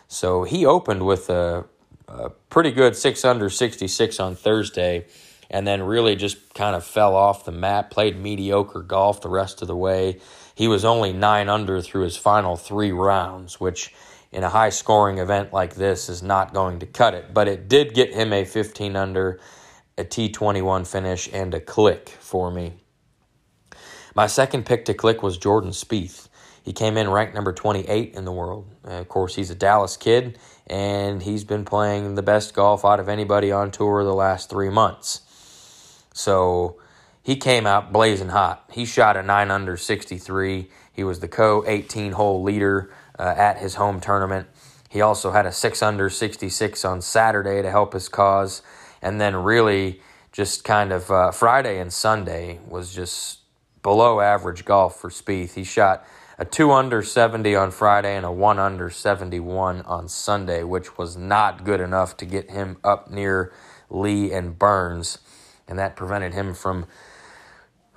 So 0.08 0.44
he 0.44 0.66
opened 0.66 1.06
with 1.06 1.30
a, 1.30 1.66
a 2.08 2.32
pretty 2.50 2.72
good 2.72 2.96
6 2.96 3.24
under 3.24 3.50
66 3.50 4.20
on 4.20 4.36
Thursday 4.36 5.06
and 5.50 5.68
then 5.68 5.84
really 5.84 6.16
just 6.16 6.54
kind 6.54 6.76
of 6.76 6.84
fell 6.84 7.16
off 7.16 7.46
the 7.46 7.52
map, 7.52 7.92
played 7.92 8.18
mediocre 8.18 8.82
golf 8.82 9.22
the 9.22 9.30
rest 9.30 9.62
of 9.62 9.68
the 9.68 9.76
way. 9.76 10.20
He 10.56 10.68
was 10.68 10.84
only 10.84 11.14
nine 11.14 11.48
under 11.50 11.82
through 11.82 12.04
his 12.04 12.18
final 12.18 12.56
three 12.58 12.92
rounds, 12.92 13.60
which 13.60 13.94
in 14.32 14.44
a 14.44 14.50
high 14.50 14.70
scoring 14.70 15.20
event 15.20 15.54
like 15.54 15.76
this 15.76 16.10
is 16.10 16.24
not 16.24 16.54
going 16.54 16.80
to 16.80 16.86
cut 16.86 17.14
it. 17.14 17.34
But 17.34 17.48
it 17.48 17.70
did 17.70 17.94
get 17.94 18.14
him 18.14 18.34
a 18.34 18.46
15 18.46 18.96
under, 18.96 19.40
a 19.98 20.04
T21 20.04 20.88
finish, 20.88 21.30
and 21.32 21.54
a 21.54 21.60
click 21.60 22.10
for 22.10 22.50
me. 22.50 22.74
My 24.16 24.28
second 24.28 24.66
pick 24.66 24.86
to 24.86 24.94
click 24.94 25.22
was 25.22 25.38
Jordan 25.38 25.72
Spieth. 25.72 26.28
He 26.66 26.74
came 26.74 26.98
in 26.98 27.08
ranked 27.12 27.36
number 27.36 27.54
28 27.54 28.16
in 28.16 28.26
the 28.26 28.32
world. 28.32 28.68
Uh, 28.84 28.94
of 28.94 29.08
course, 29.08 29.36
he's 29.36 29.52
a 29.52 29.56
Dallas 29.56 29.96
kid, 29.98 30.40
and 30.66 31.22
he's 31.22 31.44
been 31.44 31.64
playing 31.64 32.16
the 32.16 32.24
best 32.24 32.56
golf 32.56 32.84
out 32.84 33.00
of 33.00 33.08
anybody 33.08 33.52
on 33.52 33.70
tour 33.70 34.04
the 34.04 34.16
last 34.16 34.50
three 34.50 34.72
months. 34.72 35.22
So 36.12 36.82
he 37.22 37.36
came 37.36 37.68
out 37.68 37.94
blazing 37.94 38.30
hot. 38.30 38.68
He 38.72 38.84
shot 38.84 39.16
a 39.16 39.22
9 39.22 39.52
under 39.52 39.78
63. 39.78 40.68
He 40.92 41.04
was 41.04 41.20
the 41.20 41.28
co 41.28 41.64
18 41.68 42.14
hole 42.14 42.42
leader 42.42 42.92
uh, 43.20 43.36
at 43.38 43.60
his 43.60 43.76
home 43.76 44.02
tournament. 44.02 44.48
He 44.90 45.02
also 45.02 45.30
had 45.32 45.46
a 45.46 45.52
6 45.52 45.84
under 45.84 46.10
66 46.10 46.84
on 46.84 47.00
Saturday 47.02 47.62
to 47.62 47.70
help 47.70 47.94
his 47.94 48.10
cause. 48.10 48.64
And 49.04 49.22
then, 49.22 49.36
really, 49.36 50.02
just 50.32 50.64
kind 50.64 50.92
of 50.92 51.12
uh, 51.12 51.30
Friday 51.30 51.80
and 51.80 51.94
Sunday 51.94 52.60
was 52.68 52.92
just 52.92 53.42
below 53.84 54.20
average 54.20 54.66
golf 54.66 55.00
for 55.00 55.12
Spieth. 55.12 55.54
He 55.54 55.64
shot 55.64 56.04
a 56.38 56.46
2 56.46 56.72
under 56.72 57.02
70 57.02 57.56
on 57.56 57.72
Friday 57.72 58.16
and 58.16 58.26
a 58.26 58.32
1 58.32 58.60
under 58.60 58.90
71 58.90 59.82
on 59.82 60.08
Sunday, 60.08 60.64
which 60.64 60.98
was 60.98 61.16
not 61.16 61.64
good 61.64 61.80
enough 61.80 62.18
to 62.18 62.26
get 62.26 62.52
him 62.52 62.78
up 62.84 63.10
near 63.10 63.54
Lee 63.90 64.32
and 64.32 64.58
Burns 64.58 65.20
and 65.68 65.80
that 65.80 65.96
prevented 65.96 66.34
him 66.34 66.54
from 66.54 66.86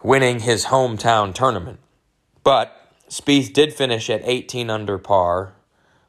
winning 0.03 0.41
his 0.41 0.67
hometown 0.67 1.35
tournament. 1.35 1.81
But 2.45 2.75
Spieth 3.09 3.53
did 3.53 3.75
finish 3.75 4.09
at 4.11 4.23
18 4.25 4.71
under 4.71 4.99
par, 4.99 5.55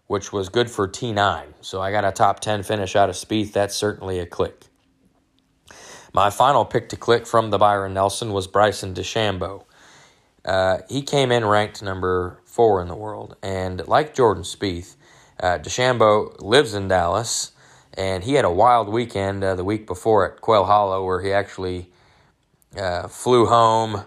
which 0.08 0.32
was 0.32 0.50
good 0.50 0.70
for 0.70 0.88
T9. 0.88 1.46
So 1.62 1.82
I 1.82 1.92
got 1.92 2.06
a 2.06 2.12
top 2.12 2.40
10 2.40 2.64
finish 2.64 2.96
out 2.96 3.10
of 3.10 3.16
Spieth. 3.16 3.52
That's 3.52 3.76
certainly 3.76 4.20
a 4.20 4.26
click. 4.26 4.66
my 6.14 6.30
final 6.30 6.66
pick 6.66 6.90
to 6.90 6.96
click 6.96 7.28
from 7.28 7.50
the 7.50 7.58
Byron 7.58 7.94
Nelson 7.94 8.32
was 8.32 8.48
Bryson 8.48 8.94
DeChambeau. 8.94 9.64
Uh, 10.46 10.80
he 10.90 11.02
came 11.02 11.32
in 11.32 11.46
ranked 11.46 11.84
number 11.84 12.42
four 12.46 12.82
in 12.82 12.88
the 12.88 12.96
world, 12.96 13.36
and 13.44 13.86
like 13.88 14.14
Jordan 14.14 14.44
Spieth, 14.44 14.96
uh, 15.40 15.58
DeChambeau 15.60 16.42
lives 16.42 16.74
in 16.74 16.88
Dallas, 16.88 17.52
and 17.94 18.24
he 18.24 18.34
had 18.34 18.46
a 18.46 18.52
wild 18.52 18.90
weekend 18.90 19.44
uh, 19.44 19.56
the 19.56 19.64
week 19.64 19.86
before 19.86 20.32
at 20.32 20.42
Quail 20.42 20.66
Hollow 20.66 21.04
where 21.06 21.22
he 21.22 21.32
actually 21.32 21.90
uh, 22.78 23.08
flew 23.08 23.46
home 23.46 24.04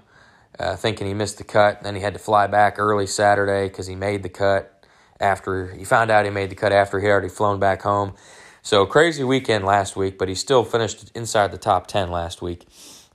uh, 0.58 0.76
thinking 0.76 1.06
he 1.06 1.14
missed 1.14 1.38
the 1.38 1.44
cut. 1.44 1.82
Then 1.82 1.94
he 1.94 2.02
had 2.02 2.12
to 2.12 2.18
fly 2.18 2.46
back 2.46 2.78
early 2.78 3.06
Saturday 3.06 3.68
because 3.68 3.86
he 3.86 3.94
made 3.94 4.22
the 4.22 4.28
cut 4.28 4.86
after 5.20 5.72
he 5.74 5.84
found 5.84 6.10
out 6.10 6.24
he 6.24 6.30
made 6.30 6.50
the 6.50 6.54
cut 6.54 6.72
after 6.72 7.00
he 7.00 7.06
had 7.06 7.12
already 7.12 7.28
flown 7.28 7.58
back 7.58 7.82
home. 7.82 8.14
So 8.62 8.86
crazy 8.86 9.24
weekend 9.24 9.64
last 9.64 9.96
week, 9.96 10.18
but 10.18 10.28
he 10.28 10.34
still 10.34 10.64
finished 10.64 11.10
inside 11.14 11.50
the 11.50 11.58
top 11.58 11.86
10 11.86 12.10
last 12.10 12.42
week. 12.42 12.66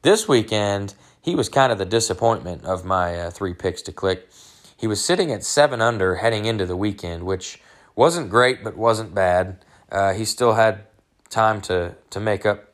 This 0.01 0.27
weekend, 0.27 0.93
he 1.27 1.35
was 1.35 1.49
kind 1.49 1.73
of 1.73 1.77
the 1.77 1.83
disappointment 1.83 2.63
of 2.63 2.85
my 2.85 3.19
uh, 3.19 3.29
three 3.29 3.53
picks 3.53 3.81
to 3.81 3.91
click. 3.91 4.29
He 4.77 4.87
was 4.87 5.03
sitting 5.03 5.29
at 5.33 5.43
seven 5.43 5.81
under 5.81 6.15
heading 6.15 6.45
into 6.45 6.65
the 6.65 6.77
weekend, 6.77 7.23
which 7.23 7.59
wasn't 7.97 8.29
great, 8.29 8.63
but 8.63 8.77
wasn't 8.77 9.13
bad. 9.13 9.65
Uh, 9.91 10.13
he 10.13 10.23
still 10.23 10.53
had 10.53 10.85
time 11.29 11.59
to, 11.63 11.95
to 12.11 12.21
make 12.21 12.45
up 12.45 12.71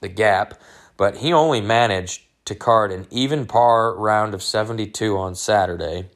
the 0.00 0.08
gap, 0.08 0.60
but 0.96 1.18
he 1.18 1.32
only 1.32 1.60
managed 1.60 2.22
to 2.46 2.56
card 2.56 2.90
an 2.90 3.06
even 3.12 3.46
par 3.46 3.94
round 3.94 4.34
of 4.34 4.42
72 4.42 5.16
on 5.16 5.36
Saturday, 5.36 6.08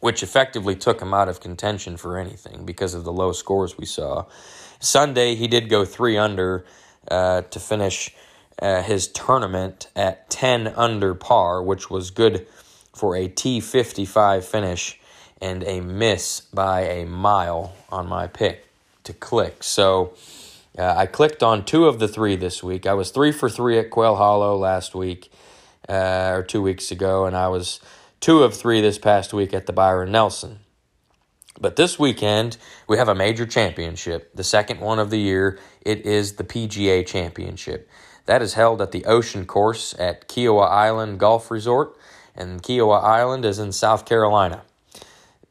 which 0.00 0.22
effectively 0.22 0.76
took 0.76 1.00
him 1.00 1.14
out 1.14 1.30
of 1.30 1.40
contention 1.40 1.96
for 1.96 2.18
anything 2.18 2.66
because 2.66 2.92
of 2.92 3.04
the 3.04 3.12
low 3.12 3.32
scores 3.32 3.78
we 3.78 3.86
saw. 3.86 4.26
Sunday, 4.80 5.34
he 5.34 5.48
did 5.48 5.70
go 5.70 5.86
three 5.86 6.18
under 6.18 6.66
uh, 7.10 7.40
to 7.40 7.58
finish 7.58 8.14
uh, 8.60 8.82
his 8.82 9.08
tournament 9.08 9.88
at 9.96 10.28
10 10.30 10.68
under 10.68 11.14
par, 11.14 11.62
which 11.62 11.90
was 11.90 12.10
good 12.10 12.46
for 12.94 13.16
a 13.16 13.28
T55 13.28 14.44
finish 14.44 15.00
and 15.40 15.64
a 15.64 15.80
miss 15.80 16.40
by 16.40 16.82
a 16.82 17.06
mile 17.06 17.74
on 17.90 18.06
my 18.06 18.26
pick 18.26 18.66
to 19.04 19.12
click. 19.12 19.62
So 19.62 20.14
uh, 20.78 20.94
I 20.96 21.06
clicked 21.06 21.42
on 21.42 21.64
two 21.64 21.86
of 21.86 21.98
the 21.98 22.08
three 22.08 22.36
this 22.36 22.62
week. 22.62 22.86
I 22.86 22.94
was 22.94 23.10
three 23.10 23.32
for 23.32 23.48
three 23.48 23.78
at 23.78 23.90
Quail 23.90 24.16
Hollow 24.16 24.56
last 24.56 24.94
week 24.94 25.32
uh, 25.88 26.32
or 26.34 26.42
two 26.42 26.62
weeks 26.62 26.90
ago, 26.90 27.24
and 27.26 27.36
I 27.36 27.48
was 27.48 27.80
two 28.20 28.42
of 28.42 28.54
three 28.54 28.80
this 28.80 28.98
past 28.98 29.32
week 29.32 29.54
at 29.54 29.66
the 29.66 29.72
Byron 29.72 30.12
Nelson. 30.12 30.60
But 31.60 31.76
this 31.76 31.98
weekend, 31.98 32.56
we 32.88 32.96
have 32.96 33.08
a 33.08 33.14
major 33.14 33.44
championship, 33.44 34.34
the 34.34 34.44
second 34.44 34.80
one 34.80 34.98
of 34.98 35.10
the 35.10 35.18
year. 35.18 35.58
It 35.82 36.06
is 36.06 36.34
the 36.34 36.44
PGA 36.44 37.06
Championship. 37.06 37.88
That 38.26 38.42
is 38.42 38.54
held 38.54 38.82
at 38.82 38.92
the 38.92 39.04
Ocean 39.04 39.46
Course 39.46 39.94
at 39.98 40.28
Kiawah 40.28 40.70
Island 40.70 41.18
Golf 41.18 41.50
Resort, 41.50 41.96
and 42.36 42.62
Kiawah 42.62 43.02
Island 43.02 43.44
is 43.44 43.58
in 43.58 43.72
South 43.72 44.06
Carolina. 44.06 44.62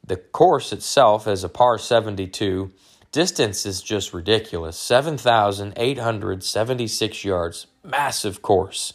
The 0.06 0.16
course 0.18 0.72
itself 0.74 1.28
is 1.28 1.44
a 1.44 1.50
par 1.50 1.78
72. 1.78 2.72
Distance 3.12 3.66
is 3.66 3.82
just 3.82 4.14
ridiculous 4.14 4.78
7,876 4.78 7.24
yards. 7.24 7.68
Massive 7.84 8.42
course. 8.42 8.94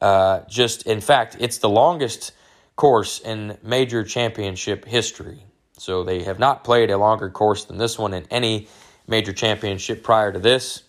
Uh, 0.00 0.40
just, 0.48 0.86
in 0.86 1.00
fact, 1.00 1.36
it's 1.40 1.58
the 1.58 1.68
longest 1.68 2.32
course 2.76 3.20
in 3.20 3.58
major 3.62 4.04
championship 4.04 4.84
history. 4.84 5.44
So 5.78 6.04
they 6.04 6.24
have 6.24 6.38
not 6.38 6.64
played 6.64 6.90
a 6.90 6.98
longer 6.98 7.30
course 7.30 7.64
than 7.64 7.78
this 7.78 7.98
one 7.98 8.12
in 8.14 8.26
any 8.30 8.68
major 9.06 9.32
championship 9.32 10.02
prior 10.02 10.32
to 10.32 10.38
this. 10.38 10.82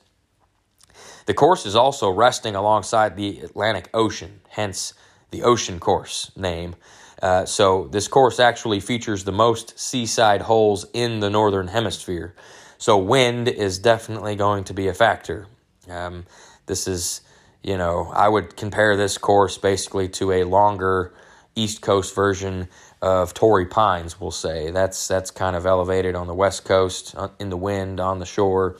The 1.25 1.33
course 1.33 1.65
is 1.65 1.75
also 1.75 2.09
resting 2.09 2.55
alongside 2.55 3.15
the 3.15 3.39
Atlantic 3.39 3.89
Ocean, 3.93 4.41
hence 4.49 4.93
the 5.31 5.43
Ocean 5.43 5.79
Course 5.79 6.31
name. 6.35 6.75
Uh, 7.21 7.45
so 7.45 7.87
this 7.87 8.07
course 8.07 8.39
actually 8.39 8.79
features 8.79 9.23
the 9.23 9.31
most 9.31 9.79
seaside 9.79 10.41
holes 10.41 10.85
in 10.93 11.19
the 11.19 11.29
northern 11.29 11.67
hemisphere. 11.67 12.35
So 12.77 12.97
wind 12.97 13.47
is 13.47 13.79
definitely 13.79 14.35
going 14.35 14.65
to 14.65 14.73
be 14.73 14.87
a 14.87 14.93
factor. 14.93 15.47
Um, 15.89 16.25
this 16.65 16.87
is 16.87 17.21
you 17.65 17.77
know, 17.77 18.11
I 18.13 18.29
would 18.29 18.55
compare 18.55 18.95
this 18.95 19.17
course 19.17 19.57
basically 19.57 20.07
to 20.09 20.31
a 20.31 20.43
longer 20.43 21.15
East 21.55 21.81
Coast 21.81 22.13
version 22.13 22.67
of 23.01 23.33
Torrey 23.33 23.65
Pines. 23.65 24.21
We'll 24.21 24.29
say 24.29 24.69
that's 24.69 25.07
that's 25.07 25.31
kind 25.31 25.55
of 25.55 25.65
elevated 25.65 26.13
on 26.13 26.27
the 26.27 26.35
West 26.35 26.63
Coast 26.63 27.15
uh, 27.17 27.29
in 27.39 27.49
the 27.49 27.57
wind 27.57 27.99
on 27.99 28.19
the 28.19 28.25
shore. 28.25 28.77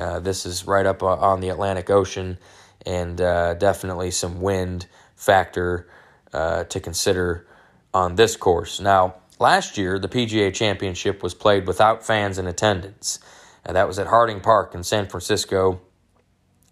Uh, 0.00 0.18
this 0.18 0.46
is 0.46 0.66
right 0.66 0.86
up 0.86 1.02
on 1.02 1.40
the 1.40 1.50
Atlantic 1.50 1.90
Ocean, 1.90 2.38
and 2.86 3.20
uh, 3.20 3.54
definitely 3.54 4.10
some 4.10 4.40
wind 4.40 4.86
factor 5.14 5.86
uh, 6.32 6.64
to 6.64 6.80
consider 6.80 7.46
on 7.92 8.14
this 8.14 8.36
course. 8.36 8.80
Now, 8.80 9.16
last 9.38 9.76
year 9.76 9.98
the 9.98 10.08
PGA 10.08 10.54
Championship 10.54 11.22
was 11.22 11.34
played 11.34 11.66
without 11.66 12.04
fans 12.04 12.38
in 12.38 12.46
attendance. 12.46 13.18
Uh, 13.66 13.72
that 13.72 13.86
was 13.86 13.98
at 13.98 14.06
Harding 14.06 14.40
Park 14.40 14.74
in 14.74 14.82
San 14.82 15.06
Francisco. 15.06 15.80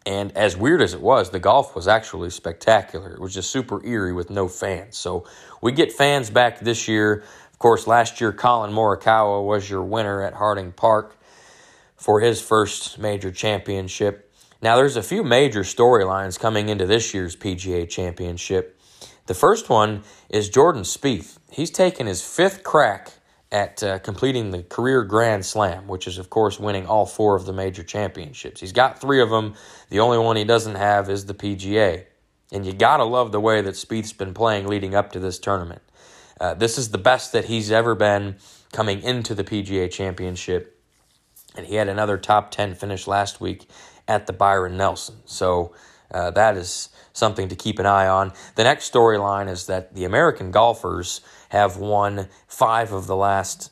And 0.07 0.35
as 0.35 0.57
weird 0.57 0.81
as 0.81 0.95
it 0.95 1.03
was, 1.03 1.29
the 1.29 1.39
golf 1.39 1.77
was 1.77 1.87
actually 1.87 2.31
spectacular. 2.31 3.13
It 3.13 3.21
was 3.21 3.35
just 3.35 3.51
super 3.51 3.85
eerie 3.85 4.15
with 4.15 4.31
no 4.31 4.49
fans. 4.49 4.97
So 4.97 5.27
we 5.61 5.73
get 5.73 5.93
fans 5.93 6.31
back 6.31 6.61
this 6.61 6.89
year. 6.89 7.25
Of 7.53 7.59
course, 7.59 7.87
last 7.87 8.19
year 8.21 8.33
Collin 8.33 8.73
Morikawa 8.73 9.45
was 9.45 9.69
your 9.69 9.83
winner 9.83 10.23
at 10.23 10.33
Harding 10.33 10.73
Park 10.73 11.18
for 11.99 12.21
his 12.21 12.41
first 12.41 12.99
major 12.99 13.31
championship. 13.31 14.33
Now, 14.63 14.77
there's 14.77 14.97
a 14.97 15.03
few 15.03 15.23
major 15.23 15.61
storylines 15.61 16.39
coming 16.39 16.69
into 16.69 16.87
this 16.87 17.13
year's 17.13 17.37
PGA 17.37 17.89
Championship. 17.89 18.81
The 19.27 19.35
first 19.35 19.69
one 19.69 20.03
is 20.31 20.49
Jordan 20.49 20.83
Spieth. 20.83 21.39
He's 21.51 21.71
taken 21.71 22.07
his 22.07 22.23
fifth 22.23 22.65
crack 22.65 23.13
at 23.51 23.83
uh, 23.83 23.99
completing 23.99 24.51
the 24.51 24.63
career 24.63 25.05
Grand 25.05 25.45
Slam, 25.45 25.87
which 25.87 26.07
is, 26.07 26.19
of 26.19 26.31
course, 26.31 26.59
winning 26.59 26.87
all 26.87 27.07
four 27.07 27.37
of 27.37 27.47
the 27.47 27.53
major 27.53 27.83
championships. 27.83 28.61
He's 28.61 28.73
got 28.73 29.01
three 29.01 29.21
of 29.21 29.31
them. 29.31 29.55
The 29.91 30.01
only 30.01 30.19
one 30.19 30.37
he 30.37 30.45
doesn't 30.45 30.75
have 30.75 31.09
is 31.09 31.27
the 31.27 31.35
PGA. 31.35 32.07
And 32.53 32.65
you 32.65 32.73
got 32.73 32.99
to 32.99 33.05
love 33.05 33.33
the 33.33 33.41
way 33.41 33.61
that 33.61 33.75
Spieth's 33.75 34.13
been 34.13 34.35
playing 34.35 34.67
leading 34.67 34.95
up 34.95 35.13
to 35.13 35.21
this 35.21 35.39
tournament. 35.39 35.83
Uh, 36.41 36.55
this 36.55 36.79
is 36.79 36.91
the 36.91 36.99
best 36.99 37.33
that 37.33 37.47
he's 37.47 37.71
ever 37.71 37.95
been 37.95 38.37
coming 38.73 39.03
into 39.03 39.35
the 39.35 39.45
PGA 39.45 39.91
Championship. 39.91 40.78
And 41.57 41.67
he 41.67 41.75
had 41.77 41.89
another 41.89 42.19
top 42.19 42.51
10 42.51 42.75
finish 42.75 43.07
last 43.07 43.41
week 43.41 43.69
at 44.07 44.27
the 44.27 44.33
Byron 44.33 44.77
Nelson. 44.77 45.17
So 45.27 45.75
uh, 46.11 46.31
that 46.33 46.57
is 46.57 46.89
something 47.13 47.49
to 47.49 47.57
keep 47.57 47.79
an 47.79 47.87
eye 47.87 48.07
on. 48.07 48.33
The 48.55 48.65
next 48.65 48.93
storyline 48.93 49.49
is 49.49 49.67
that 49.67 49.95
the 49.95 50.05
American 50.05 50.51
golfers 50.51 51.21
have 51.51 51.77
won 51.77 52.29
five 52.47 52.93
of 52.93 53.07
the 53.07 53.17
last, 53.17 53.71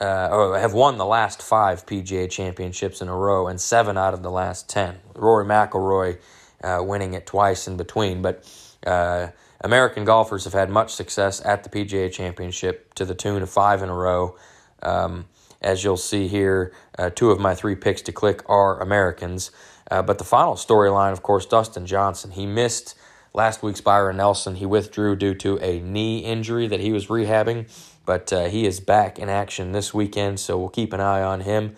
uh, 0.00 0.28
or 0.30 0.58
have 0.58 0.74
won 0.74 0.98
the 0.98 1.06
last 1.06 1.42
five 1.42 1.86
PGA 1.86 2.30
championships 2.30 3.00
in 3.00 3.08
a 3.08 3.16
row, 3.16 3.48
and 3.48 3.60
seven 3.60 3.96
out 3.96 4.14
of 4.14 4.22
the 4.22 4.30
last 4.30 4.68
ten. 4.68 4.98
Rory 5.14 5.44
McIlroy 5.44 6.18
uh, 6.62 6.82
winning 6.82 7.14
it 7.14 7.26
twice 7.26 7.66
in 7.66 7.76
between, 7.76 8.22
but 8.22 8.48
uh, 8.86 9.28
American 9.60 10.04
golfers 10.04 10.44
have 10.44 10.52
had 10.52 10.70
much 10.70 10.92
success 10.92 11.44
at 11.44 11.64
the 11.64 11.70
PGA 11.70 12.12
Championship 12.12 12.94
to 12.94 13.04
the 13.04 13.14
tune 13.14 13.42
of 13.42 13.50
five 13.50 13.82
in 13.82 13.88
a 13.88 13.94
row. 13.94 14.36
Um, 14.82 15.26
as 15.62 15.84
you'll 15.84 15.96
see 15.96 16.28
here, 16.28 16.72
uh, 16.98 17.10
two 17.10 17.30
of 17.30 17.40
my 17.40 17.54
three 17.54 17.74
picks 17.74 18.02
to 18.02 18.12
click 18.12 18.42
are 18.48 18.80
Americans. 18.80 19.50
Uh, 19.90 20.02
but 20.02 20.18
the 20.18 20.24
final 20.24 20.54
storyline, 20.54 21.12
of 21.12 21.22
course, 21.22 21.46
Dustin 21.46 21.86
Johnson. 21.86 22.32
He 22.32 22.46
missed 22.46 22.94
Last 23.34 23.62
week's 23.62 23.80
Byron 23.80 24.18
Nelson, 24.18 24.56
he 24.56 24.66
withdrew 24.66 25.16
due 25.16 25.34
to 25.36 25.58
a 25.60 25.80
knee 25.80 26.18
injury 26.18 26.66
that 26.66 26.80
he 26.80 26.92
was 26.92 27.06
rehabbing, 27.06 27.66
but 28.04 28.30
uh, 28.30 28.44
he 28.44 28.66
is 28.66 28.78
back 28.78 29.18
in 29.18 29.30
action 29.30 29.72
this 29.72 29.94
weekend, 29.94 30.38
so 30.38 30.58
we'll 30.58 30.68
keep 30.68 30.92
an 30.92 31.00
eye 31.00 31.22
on 31.22 31.40
him. 31.40 31.74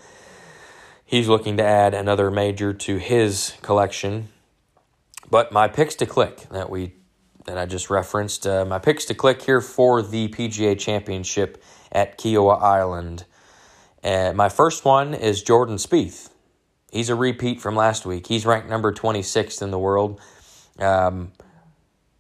He's 1.05 1.29
looking 1.29 1.57
to 1.59 1.63
add 1.63 1.95
another 1.95 2.29
major 2.29 2.73
to 2.73 2.97
his 2.97 3.55
collection. 3.63 4.31
But 5.31 5.53
my 5.53 5.69
picks 5.69 5.95
to 5.97 6.07
click 6.07 6.49
that 6.51 6.71
we 6.71 6.95
that 7.45 7.59
I 7.59 7.67
just 7.67 7.91
referenced, 7.91 8.47
uh, 8.47 8.65
my 8.65 8.79
picks 8.79 9.05
to 9.05 9.15
click 9.15 9.43
here 9.43 9.61
for 9.61 10.01
the 10.03 10.29
PGA 10.29 10.79
Championship 10.79 11.63
at 11.93 12.19
Kiawah 12.19 12.61
Island. 12.61 13.27
Uh, 14.05 14.35
my 14.35 14.51
first 14.51 14.85
one 14.85 15.15
is 15.15 15.43
Jordan 15.43 15.77
Spieth. 15.77 16.29
He's 16.93 17.09
a 17.09 17.15
repeat 17.15 17.63
from 17.63 17.75
last 17.75 18.05
week. 18.05 18.27
He's 18.27 18.45
ranked 18.45 18.69
number 18.69 18.93
26th 18.93 19.63
in 19.63 19.71
the 19.71 19.79
world. 19.79 20.21
Um, 20.79 21.33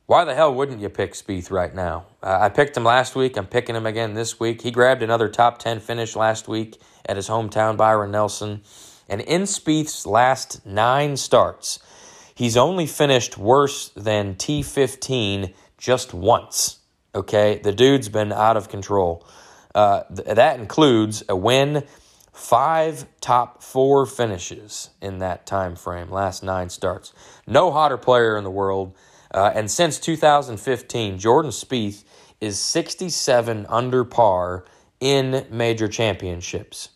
why 0.07 0.25
the 0.25 0.35
hell 0.35 0.55
wouldn't 0.55 0.81
you 0.81 0.89
pick 0.89 1.13
Spieth 1.13 1.51
right 1.51 1.75
now? 1.75 2.07
Uh, 2.23 2.39
I 2.41 2.49
picked 2.49 2.77
him 2.77 2.85
last 2.85 3.15
week. 3.15 3.37
I'm 3.37 3.47
picking 3.47 3.77
him 3.77 3.87
again 3.87 4.15
this 4.15 4.41
week. 4.41 4.63
He 4.63 4.71
grabbed 4.71 5.03
another 5.03 5.29
top 5.29 5.59
10 5.59 5.81
finish 5.81 6.17
last 6.17 6.49
week 6.49 6.81
at 7.07 7.17
his 7.17 7.29
hometown, 7.29 7.77
Byron 7.77 8.11
Nelson. 8.11 8.63
And 9.07 9.21
in 9.21 9.43
Spieth's 9.43 10.07
last 10.07 10.65
nine 10.65 11.19
starts, 11.19 11.81
he's 12.35 12.57
only 12.57 12.87
finished 12.87 13.37
worse 13.37 13.91
than 13.91 14.37
T15 14.37 15.53
just 15.77 16.15
once. 16.15 16.79
Okay, 17.15 17.61
the 17.63 17.73
dude's 17.73 18.09
been 18.09 18.33
out 18.33 18.57
of 18.57 18.71
control. 18.71 19.27
Uh, 19.75 20.03
th- 20.15 20.37
that 20.37 20.61
includes 20.61 21.23
a 21.29 21.37
win 21.37 21.85
five 22.33 23.07
top 23.21 23.63
four 23.63 24.07
finishes 24.07 24.91
in 25.01 25.19
that 25.19 25.47
time 25.47 25.77
frame, 25.77 26.11
last 26.11 26.43
nine 26.43 26.69
starts. 26.69 27.13
No 27.47 27.71
hotter 27.71 27.97
player 27.97 28.37
in 28.37 28.45
the 28.45 28.51
world. 28.51 28.95
Uh, 29.33 29.51
and 29.55 29.71
since 29.71 29.99
2015, 29.99 31.19
Jordan 31.19 31.51
Spieth 31.51 32.05
is 32.41 32.59
67 32.59 33.67
under 33.69 34.05
par 34.05 34.65
in 35.01 35.47
major 35.51 35.89
championships. 35.89 36.91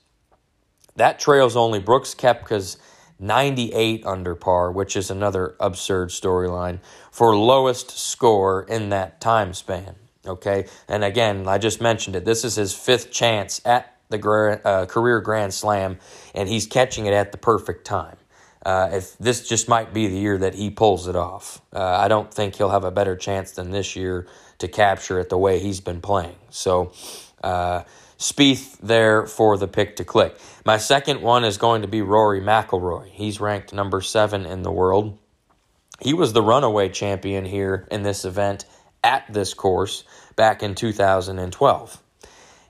That 0.96 1.18
trails 1.18 1.56
only 1.56 1.78
Brooks 1.78 2.14
Koepka's 2.14 2.76
98 3.20 4.04
under 4.06 4.34
par, 4.34 4.70
which 4.70 4.96
is 4.96 5.10
another 5.10 5.56
absurd 5.58 6.10
storyline, 6.10 6.80
for 7.10 7.36
lowest 7.36 7.90
score 7.98 8.62
in 8.62 8.90
that 8.90 9.20
time 9.20 9.52
span. 9.52 9.96
Okay, 10.28 10.66
and 10.88 11.02
again, 11.02 11.48
I 11.48 11.58
just 11.58 11.80
mentioned 11.80 12.16
it. 12.16 12.24
This 12.24 12.44
is 12.44 12.54
his 12.54 12.74
fifth 12.74 13.10
chance 13.10 13.60
at 13.64 13.94
the 14.10 14.60
uh, 14.64 14.86
career 14.86 15.20
Grand 15.20 15.54
Slam, 15.54 15.98
and 16.34 16.48
he's 16.48 16.66
catching 16.66 17.06
it 17.06 17.14
at 17.14 17.32
the 17.32 17.38
perfect 17.38 17.84
time. 17.84 18.16
Uh, 18.64 18.90
if 18.92 19.16
this 19.18 19.48
just 19.48 19.68
might 19.68 19.94
be 19.94 20.08
the 20.08 20.18
year 20.18 20.36
that 20.38 20.54
he 20.54 20.70
pulls 20.70 21.08
it 21.08 21.16
off, 21.16 21.60
uh, 21.72 21.80
I 21.80 22.08
don't 22.08 22.32
think 22.32 22.56
he'll 22.56 22.70
have 22.70 22.84
a 22.84 22.90
better 22.90 23.16
chance 23.16 23.52
than 23.52 23.70
this 23.70 23.96
year 23.96 24.26
to 24.58 24.68
capture 24.68 25.18
it 25.20 25.28
the 25.28 25.38
way 25.38 25.58
he's 25.58 25.80
been 25.80 26.00
playing. 26.00 26.36
So, 26.50 26.92
uh, 27.42 27.84
Spieth 28.18 28.78
there 28.78 29.26
for 29.26 29.56
the 29.56 29.68
pick 29.68 29.96
to 29.96 30.04
click. 30.04 30.36
My 30.66 30.76
second 30.76 31.22
one 31.22 31.44
is 31.44 31.56
going 31.56 31.82
to 31.82 31.88
be 31.88 32.02
Rory 32.02 32.40
McIlroy. 32.40 33.08
He's 33.10 33.40
ranked 33.40 33.72
number 33.72 34.00
seven 34.00 34.44
in 34.44 34.62
the 34.62 34.72
world. 34.72 35.16
He 36.00 36.14
was 36.14 36.32
the 36.32 36.42
runaway 36.42 36.88
champion 36.88 37.44
here 37.44 37.86
in 37.92 38.02
this 38.02 38.24
event 38.24 38.64
at 39.04 39.32
this 39.32 39.54
course 39.54 40.02
back 40.38 40.62
in 40.62 40.74
2012. 40.74 42.02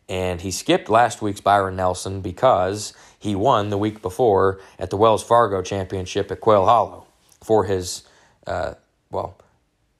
And 0.09 0.41
he 0.41 0.51
skipped 0.51 0.89
last 0.89 1.21
week's 1.21 1.43
Byron 1.43 1.77
Nelson 1.77 2.23
because 2.23 2.95
he 3.19 3.35
won 3.37 3.69
the 3.69 3.77
week 3.77 4.01
before 4.01 4.59
at 4.79 4.89
the 4.91 4.97
Wells 4.97 5.23
Fargo 5.23 5.61
Championship 5.61 6.33
at 6.33 6.41
Quail 6.41 6.65
Hollow 6.65 7.07
for 7.45 7.65
his, 7.65 8.03
uh, 8.47 8.75
well, 9.11 9.37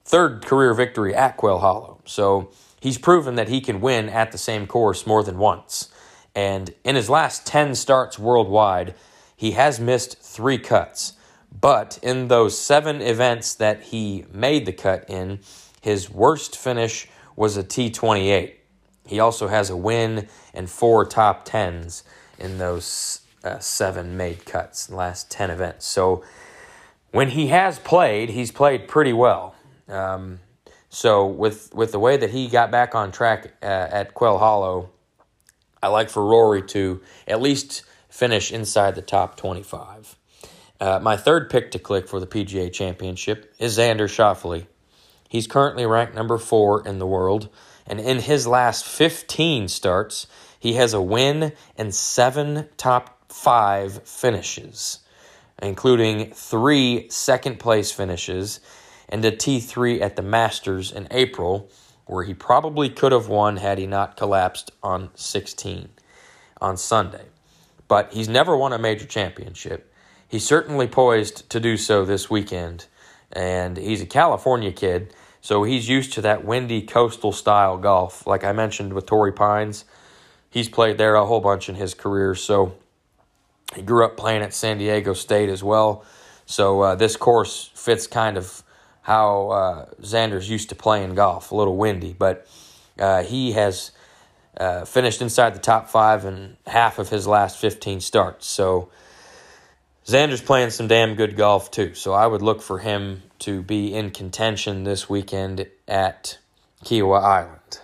third 0.03 0.43
career 0.45 0.73
victory 0.73 1.13
at 1.13 1.37
Quail 1.37 1.59
Hollow. 1.59 2.01
So 2.05 2.49
he's 2.81 2.97
proven 2.97 3.35
that 3.35 3.49
he 3.49 3.61
can 3.61 3.81
win 3.81 4.09
at 4.09 4.31
the 4.31 4.39
same 4.39 4.65
course 4.65 5.05
more 5.05 5.23
than 5.23 5.37
once. 5.37 5.89
And 6.33 6.73
in 6.83 6.95
his 6.95 7.09
last 7.09 7.45
10 7.45 7.75
starts 7.75 8.17
worldwide, 8.17 8.95
he 9.35 9.51
has 9.51 9.79
missed 9.79 10.17
three 10.19 10.57
cuts. 10.57 11.13
But 11.61 11.99
in 12.01 12.29
those 12.29 12.59
seven 12.59 13.01
events 13.01 13.53
that 13.55 13.83
he 13.83 14.25
made 14.31 14.65
the 14.65 14.73
cut 14.73 15.07
in, 15.07 15.39
his 15.81 16.09
worst 16.09 16.57
finish 16.57 17.07
was 17.39 17.55
a 17.55 17.63
T28. 17.63 18.51
He 19.07 19.19
also 19.21 19.47
has 19.47 19.69
a 19.69 19.77
win 19.77 20.27
and 20.53 20.69
four 20.69 21.05
top 21.05 21.45
tens 21.45 22.03
in 22.37 22.57
those 22.57 23.21
uh, 23.45 23.59
seven 23.59 24.17
made 24.17 24.45
cuts, 24.45 24.89
in 24.89 24.91
the 24.91 24.97
last 24.97 25.31
10 25.31 25.49
events. 25.49 25.85
So 25.85 26.21
when 27.11 27.29
he 27.29 27.47
has 27.47 27.79
played, 27.79 28.29
he's 28.29 28.51
played 28.51 28.89
pretty 28.89 29.13
well. 29.13 29.55
Um, 29.87 30.41
so 30.89 31.25
with 31.27 31.73
with 31.73 31.93
the 31.93 31.99
way 31.99 32.17
that 32.17 32.31
he 32.31 32.49
got 32.49 32.71
back 32.71 32.93
on 32.93 33.09
track 33.11 33.53
uh, 33.63 33.65
at 33.65 34.13
Quail 34.13 34.37
Hollow, 34.37 34.89
I 35.81 35.87
like 35.87 36.09
for 36.09 36.25
Rory 36.25 36.61
to 36.63 37.01
at 37.25 37.41
least 37.41 37.83
finish 38.09 38.51
inside 38.51 38.95
the 38.95 39.01
top 39.01 39.37
25. 39.37 40.17
Uh, 40.81 40.99
my 41.01 41.15
third 41.15 41.49
pick 41.49 41.71
to 41.71 41.79
click 41.79 42.09
for 42.09 42.19
the 42.19 42.27
PGA 42.27 42.71
Championship 42.73 43.53
is 43.59 43.77
Xander 43.77 44.09
Schauffele. 44.09 44.65
He's 45.29 45.47
currently 45.47 45.85
ranked 45.85 46.15
number 46.15 46.37
four 46.37 46.85
in 46.85 46.99
the 46.99 47.07
world, 47.07 47.47
and 47.87 47.99
in 47.99 48.19
his 48.19 48.45
last 48.45 48.85
15 48.85 49.69
starts, 49.69 50.27
he 50.59 50.73
has 50.73 50.93
a 50.93 51.01
win 51.01 51.53
and 51.77 51.95
seven 51.95 52.67
top 52.75 53.31
five 53.31 54.03
finishes, 54.03 54.99
including 55.61 56.31
three 56.31 57.07
second 57.09 57.59
place 57.59 57.91
finishes 57.91 58.59
and 59.07 59.23
a 59.23 59.31
T3 59.31 60.01
at 60.01 60.15
the 60.15 60.21
Masters 60.21 60.91
in 60.91 61.07
April, 61.11 61.69
where 62.05 62.23
he 62.23 62.33
probably 62.33 62.89
could 62.89 63.11
have 63.11 63.27
won 63.27 63.57
had 63.57 63.77
he 63.77 63.87
not 63.87 64.17
collapsed 64.17 64.71
on 64.81 65.09
16 65.15 65.89
on 66.59 66.77
Sunday. 66.77 67.25
But 67.87 68.13
he's 68.13 68.27
never 68.27 68.57
won 68.57 68.73
a 68.73 68.77
major 68.77 69.05
championship. 69.05 69.93
He's 70.27 70.45
certainly 70.45 70.87
poised 70.87 71.49
to 71.49 71.59
do 71.59 71.77
so 71.77 72.05
this 72.05 72.29
weekend, 72.29 72.85
and 73.31 73.77
he's 73.77 74.01
a 74.01 74.05
California 74.05 74.71
kid, 74.71 75.13
so 75.41 75.63
he's 75.63 75.87
used 75.87 76.13
to 76.13 76.21
that 76.21 76.43
windy 76.43 76.81
coastal 76.81 77.31
style 77.31 77.77
golf. 77.77 78.27
Like 78.27 78.43
I 78.43 78.51
mentioned 78.51 78.93
with 78.93 79.05
Torrey 79.05 79.31
Pines, 79.31 79.85
he's 80.49 80.69
played 80.69 80.97
there 80.97 81.15
a 81.15 81.25
whole 81.25 81.39
bunch 81.39 81.69
in 81.69 81.75
his 81.75 81.93
career, 81.93 82.35
so 82.35 82.75
he 83.75 83.81
grew 83.81 84.03
up 84.05 84.17
playing 84.17 84.41
at 84.41 84.53
San 84.53 84.77
Diego 84.77 85.13
State 85.13 85.49
as 85.49 85.63
well. 85.63 86.03
So 86.45 86.81
uh, 86.81 86.95
this 86.95 87.15
course 87.15 87.71
fits 87.75 88.07
kind 88.07 88.37
of 88.37 88.63
how 89.01 89.49
uh, 89.49 89.85
Xander's 90.01 90.49
used 90.49 90.69
to 90.69 90.75
playing 90.75 91.15
golf, 91.15 91.51
a 91.51 91.55
little 91.55 91.77
windy, 91.77 92.13
but 92.17 92.47
uh, 92.97 93.23
he 93.23 93.53
has 93.53 93.91
uh, 94.57 94.83
finished 94.85 95.21
inside 95.21 95.55
the 95.55 95.59
top 95.59 95.89
five 95.89 96.25
in 96.25 96.57
half 96.67 96.99
of 96.99 97.09
his 97.09 97.27
last 97.27 97.57
15 97.57 98.01
starts. 98.01 98.45
So 98.45 98.89
Xander's 100.09 100.41
playing 100.41 100.71
some 100.71 100.87
damn 100.87 101.13
good 101.13 101.37
golf 101.37 101.69
too. 101.69 101.93
So 101.93 102.13
I 102.13 102.25
would 102.25 102.41
look 102.41 102.63
for 102.63 102.79
him 102.79 103.21
to 103.39 103.61
be 103.61 103.93
in 103.93 104.09
contention 104.09 104.83
this 104.83 105.07
weekend 105.07 105.67
at 105.87 106.39
Kiawah 106.83 107.21
Island. 107.21 107.79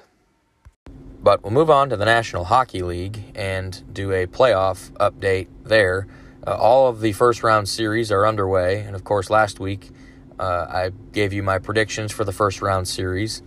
But 1.21 1.43
we'll 1.43 1.53
move 1.53 1.69
on 1.69 1.91
to 1.91 1.97
the 1.97 2.05
National 2.05 2.45
Hockey 2.45 2.81
League 2.81 3.21
and 3.35 3.93
do 3.93 4.11
a 4.11 4.25
playoff 4.25 4.89
update 4.93 5.49
there. 5.65 6.07
Uh, 6.47 6.55
all 6.55 6.87
of 6.87 6.99
the 6.99 7.11
first 7.11 7.43
round 7.43 7.69
series 7.69 8.11
are 8.11 8.25
underway, 8.25 8.79
and 8.81 8.95
of 8.95 9.03
course, 9.03 9.29
last 9.29 9.59
week 9.59 9.91
uh, 10.39 10.65
I 10.67 10.91
gave 11.11 11.31
you 11.31 11.43
my 11.43 11.59
predictions 11.59 12.11
for 12.11 12.23
the 12.23 12.33
first 12.33 12.59
round 12.59 12.87
series. 12.87 13.43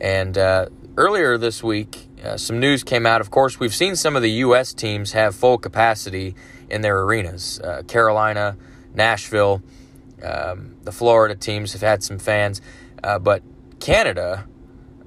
And 0.00 0.38
uh, 0.38 0.70
earlier 0.96 1.36
this 1.36 1.62
week, 1.62 2.08
uh, 2.24 2.38
some 2.38 2.60
news 2.60 2.82
came 2.82 3.04
out. 3.04 3.20
Of 3.20 3.30
course, 3.30 3.60
we've 3.60 3.74
seen 3.74 3.94
some 3.94 4.16
of 4.16 4.22
the 4.22 4.30
U.S. 4.30 4.72
teams 4.72 5.12
have 5.12 5.34
full 5.34 5.58
capacity 5.58 6.34
in 6.70 6.80
their 6.80 7.00
arenas. 7.00 7.60
Uh, 7.60 7.82
Carolina, 7.86 8.56
Nashville, 8.94 9.62
um, 10.22 10.76
the 10.82 10.92
Florida 10.92 11.34
teams 11.34 11.72
have 11.72 11.82
had 11.82 12.02
some 12.02 12.18
fans. 12.18 12.60
Uh, 13.02 13.18
but 13.18 13.42
Canada, 13.80 14.46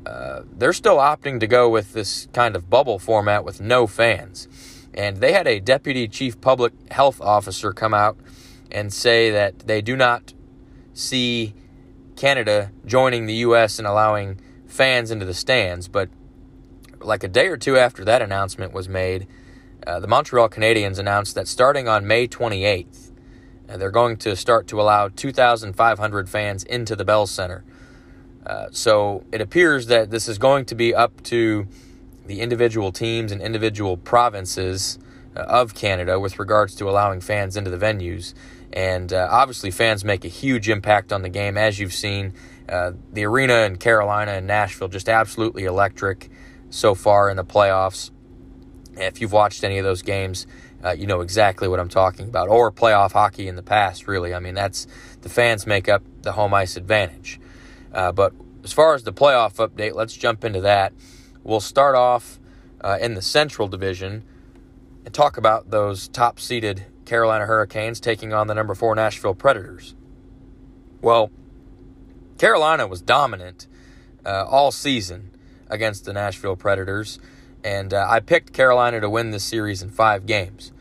uh, 0.05 0.41
they're 0.51 0.73
still 0.73 0.97
opting 0.97 1.39
to 1.39 1.47
go 1.47 1.69
with 1.69 1.93
this 1.93 2.27
kind 2.33 2.55
of 2.55 2.69
bubble 2.69 2.99
format 2.99 3.43
with 3.43 3.61
no 3.61 3.87
fans. 3.87 4.47
And 4.93 5.17
they 5.17 5.33
had 5.33 5.47
a 5.47 5.59
deputy 5.59 6.07
chief 6.07 6.39
public 6.39 6.73
health 6.91 7.19
officer 7.21 7.73
come 7.73 7.93
out 7.93 8.17
and 8.71 8.91
say 8.91 9.29
that 9.31 9.59
they 9.59 9.81
do 9.81 9.95
not 9.95 10.33
see 10.93 11.53
Canada 12.15 12.71
joining 12.85 13.25
the 13.25 13.35
U.S. 13.35 13.79
and 13.79 13.87
allowing 13.87 14.39
fans 14.67 15.11
into 15.11 15.25
the 15.25 15.33
stands. 15.33 15.87
But 15.87 16.09
like 16.99 17.23
a 17.23 17.27
day 17.27 17.47
or 17.47 17.57
two 17.57 17.77
after 17.77 18.05
that 18.05 18.21
announcement 18.21 18.73
was 18.73 18.87
made, 18.87 19.27
uh, 19.85 19.99
the 19.99 20.07
Montreal 20.07 20.49
Canadiens 20.49 20.99
announced 20.99 21.35
that 21.35 21.47
starting 21.47 21.87
on 21.87 22.07
May 22.07 22.27
28th, 22.27 23.11
uh, 23.69 23.77
they're 23.77 23.91
going 23.91 24.17
to 24.17 24.35
start 24.35 24.67
to 24.67 24.81
allow 24.81 25.09
2,500 25.09 26.29
fans 26.29 26.63
into 26.63 26.95
the 26.95 27.05
Bell 27.05 27.27
Center. 27.27 27.63
Uh, 28.45 28.67
so 28.71 29.23
it 29.31 29.41
appears 29.41 29.87
that 29.87 30.09
this 30.09 30.27
is 30.27 30.37
going 30.37 30.65
to 30.65 30.75
be 30.75 30.93
up 30.93 31.23
to 31.23 31.67
the 32.25 32.41
individual 32.41 32.91
teams 32.91 33.31
and 33.31 33.41
individual 33.41 33.97
provinces 33.97 34.99
uh, 35.35 35.41
of 35.41 35.73
Canada 35.73 36.19
with 36.19 36.39
regards 36.39 36.75
to 36.75 36.89
allowing 36.89 37.19
fans 37.21 37.57
into 37.57 37.69
the 37.69 37.77
venues. 37.77 38.33
And 38.71 39.13
uh, 39.13 39.27
obviously, 39.29 39.71
fans 39.71 40.03
make 40.03 40.25
a 40.25 40.29
huge 40.29 40.67
impact 40.67 41.13
on 41.13 41.21
the 41.21 41.29
game, 41.29 41.57
as 41.57 41.79
you've 41.79 41.93
seen. 41.93 42.33
The 42.67 43.25
arena 43.25 43.61
in 43.61 43.77
Carolina 43.77 44.31
and 44.31 44.47
Nashville 44.47 44.87
just 44.87 45.07
absolutely 45.07 45.65
electric 45.65 46.31
so 46.71 46.95
far 46.95 47.29
in 47.29 47.37
the 47.37 47.45
playoffs. 47.45 48.09
If 48.95 49.21
you've 49.21 49.31
watched 49.31 49.63
any 49.63 49.77
of 49.77 49.83
those 49.83 50.01
games, 50.01 50.45
uh, 50.83 50.91
you 50.91 51.07
know 51.07 51.21
exactly 51.21 51.67
what 51.67 51.79
I'm 51.79 51.89
talking 51.89 52.27
about. 52.27 52.49
Or 52.49 52.71
playoff 52.71 53.13
hockey 53.13 53.47
in 53.47 53.55
the 53.55 53.63
past, 53.63 54.07
really. 54.07 54.33
I 54.33 54.39
mean, 54.39 54.53
that's 54.53 54.87
the 55.21 55.29
fans 55.29 55.65
make 55.65 55.89
up 55.89 56.03
the 56.21 56.33
home 56.33 56.53
ice 56.53 56.77
advantage. 56.77 57.39
Uh, 57.93 58.11
but 58.11 58.33
as 58.63 58.73
far 58.73 58.93
as 58.93 59.03
the 59.03 59.13
playoff 59.13 59.55
update, 59.55 59.93
let's 59.95 60.15
jump 60.15 60.43
into 60.43 60.61
that. 60.61 60.93
We'll 61.43 61.59
start 61.59 61.95
off 61.95 62.39
uh, 62.81 62.97
in 63.01 63.13
the 63.13 63.21
Central 63.21 63.67
Division 63.67 64.23
and 65.05 65.13
talk 65.13 65.37
about 65.37 65.69
those 65.69 66.07
top 66.07 66.39
seeded 66.39 66.85
Carolina 67.05 67.45
Hurricanes 67.45 67.99
taking 67.99 68.33
on 68.33 68.47
the 68.47 68.53
number 68.53 68.75
four 68.75 68.95
Nashville 68.95 69.35
Predators. 69.35 69.95
Well, 71.01 71.31
Carolina 72.37 72.87
was 72.87 73.01
dominant 73.01 73.67
uh, 74.25 74.45
all 74.47 74.71
season 74.71 75.31
against 75.69 76.05
the 76.05 76.13
Nashville 76.13 76.55
Predators, 76.55 77.19
and 77.63 77.93
uh, 77.93 78.05
I 78.09 78.19
picked 78.19 78.53
Carolina 78.53 78.99
to 79.01 79.09
win 79.09 79.31
this 79.31 79.43
series 79.43 79.81
in 79.81 79.89
five 79.89 80.25
games. 80.25 80.71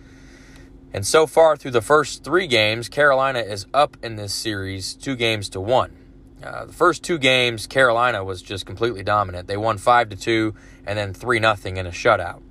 And 0.92 1.06
so 1.06 1.26
far 1.26 1.56
through 1.56 1.70
the 1.70 1.80
first 1.80 2.22
three 2.22 2.46
games, 2.46 2.88
Carolina 2.88 3.38
is 3.38 3.66
up 3.72 3.96
in 4.02 4.16
this 4.16 4.34
series 4.34 4.94
two 4.94 5.16
games 5.16 5.48
to 5.50 5.60
one. 5.60 5.96
Uh, 6.42 6.66
the 6.66 6.72
first 6.72 7.02
two 7.02 7.18
games, 7.18 7.66
Carolina 7.66 8.24
was 8.24 8.42
just 8.42 8.66
completely 8.66 9.02
dominant. 9.02 9.46
They 9.48 9.56
won 9.56 9.78
five 9.78 10.08
to 10.10 10.16
two, 10.16 10.54
and 10.86 10.98
then 10.98 11.14
three 11.14 11.38
nothing 11.38 11.76
in 11.76 11.86
a 11.86 11.90
shutout. 11.90 12.42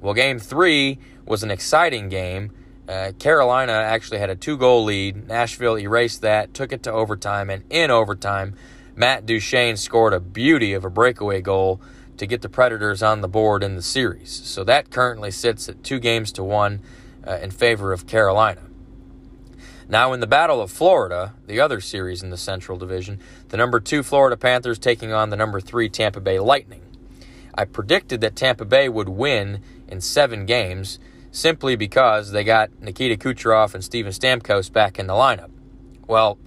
Well, 0.00 0.14
game 0.14 0.38
three 0.38 0.98
was 1.24 1.42
an 1.42 1.50
exciting 1.50 2.08
game. 2.08 2.52
Uh, 2.88 3.12
Carolina 3.18 3.72
actually 3.72 4.18
had 4.18 4.30
a 4.30 4.36
two 4.36 4.56
goal 4.56 4.84
lead. 4.84 5.26
Nashville 5.26 5.76
erased 5.78 6.20
that, 6.22 6.54
took 6.54 6.72
it 6.72 6.82
to 6.84 6.92
overtime, 6.92 7.50
and 7.50 7.64
in 7.70 7.90
overtime, 7.90 8.54
Matt 8.94 9.26
Duchene 9.26 9.76
scored 9.76 10.12
a 10.12 10.20
beauty 10.20 10.72
of 10.72 10.84
a 10.84 10.90
breakaway 10.90 11.40
goal 11.40 11.80
to 12.18 12.26
get 12.26 12.42
the 12.42 12.48
Predators 12.48 13.02
on 13.02 13.20
the 13.20 13.28
board 13.28 13.62
in 13.62 13.74
the 13.74 13.82
series. 13.82 14.30
So 14.30 14.64
that 14.64 14.90
currently 14.90 15.30
sits 15.30 15.68
at 15.68 15.82
two 15.82 15.98
games 15.98 16.32
to 16.32 16.44
one 16.44 16.80
uh, 17.26 17.38
in 17.42 17.50
favor 17.50 17.92
of 17.92 18.06
Carolina. 18.06 18.62
Now, 19.88 20.12
in 20.12 20.20
the 20.20 20.26
Battle 20.26 20.60
of 20.60 20.70
Florida, 20.70 21.34
the 21.46 21.60
other 21.60 21.80
series 21.80 22.22
in 22.22 22.28
the 22.28 22.36
Central 22.36 22.76
Division, 22.76 23.20
the 23.48 23.56
number 23.56 23.80
two 23.80 24.02
Florida 24.02 24.36
Panthers 24.36 24.78
taking 24.78 25.12
on 25.12 25.30
the 25.30 25.36
number 25.36 25.60
three 25.60 25.88
Tampa 25.88 26.20
Bay 26.20 26.38
Lightning. 26.38 26.82
I 27.54 27.64
predicted 27.64 28.20
that 28.20 28.36
Tampa 28.36 28.66
Bay 28.66 28.88
would 28.90 29.08
win 29.08 29.62
in 29.88 30.02
seven 30.02 30.44
games 30.44 30.98
simply 31.30 31.74
because 31.74 32.32
they 32.32 32.44
got 32.44 32.70
Nikita 32.82 33.16
Kucherov 33.16 33.74
and 33.74 33.82
Steven 33.82 34.12
Stamkos 34.12 34.70
back 34.70 34.98
in 34.98 35.06
the 35.06 35.14
lineup. 35.14 35.50
Well, 36.06 36.38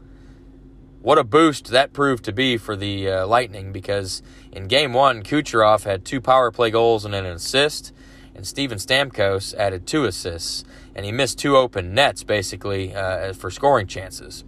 what 1.02 1.18
a 1.18 1.24
boost 1.24 1.68
that 1.68 1.94
proved 1.94 2.24
to 2.26 2.32
be 2.32 2.58
for 2.58 2.76
the 2.76 3.10
uh, 3.10 3.28
Lightning 3.28 3.72
because 3.72 4.22
in 4.52 4.68
game 4.68 4.94
one, 4.94 5.24
Kucherov 5.24 5.84
had 5.84 6.06
two 6.06 6.22
power 6.22 6.52
play 6.52 6.70
goals 6.70 7.06
and 7.06 7.16
an 7.16 7.26
assist, 7.26 7.92
and 8.36 8.46
Steven 8.46 8.78
Stamkos 8.78 9.56
added 9.56 9.88
two 9.88 10.06
assists, 10.06 10.64
and 10.96 11.06
he 11.06 11.12
missed 11.12 11.40
two 11.40 11.58
open 11.58 11.94
nets 11.94 12.24
basically 12.24 12.94
uh, 12.94 13.34
for 13.34 13.50
scoring 13.50 13.88
chances. 13.88 14.44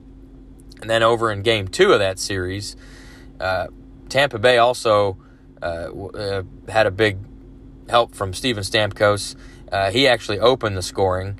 And 0.80 0.90
then 0.90 1.02
over 1.02 1.32
in 1.32 1.42
game 1.42 1.68
two 1.68 1.92
of 1.92 2.00
that 2.00 2.20
series, 2.20 2.76
uh, 3.40 3.68
Tampa 4.10 4.38
Bay 4.38 4.58
also 4.58 5.18
uh, 5.62 5.66
uh, 5.66 6.44
had 6.68 6.86
a 6.86 6.92
big 6.92 7.18
help 7.90 8.14
from 8.14 8.34
Steven 8.34 8.64
Stamkos. 8.64 9.36
Uh, 9.72 9.90
he 9.92 10.08
actually 10.08 10.40
opened 10.40 10.78
the 10.78 10.82
scoring 10.82 11.40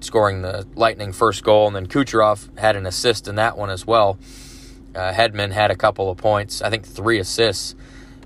scoring 0.00 0.42
the 0.42 0.66
Lightning 0.74 1.12
first 1.12 1.42
goal, 1.44 1.66
and 1.66 1.76
then 1.76 1.86
Kucherov 1.86 2.58
had 2.58 2.76
an 2.76 2.86
assist 2.86 3.28
in 3.28 3.36
that 3.36 3.56
one 3.56 3.70
as 3.70 3.86
well. 3.86 4.18
Uh, 4.94 5.12
Hedman 5.12 5.52
had 5.52 5.70
a 5.70 5.76
couple 5.76 6.10
of 6.10 6.18
points, 6.18 6.62
I 6.62 6.70
think 6.70 6.84
three 6.84 7.18
assists. 7.18 7.74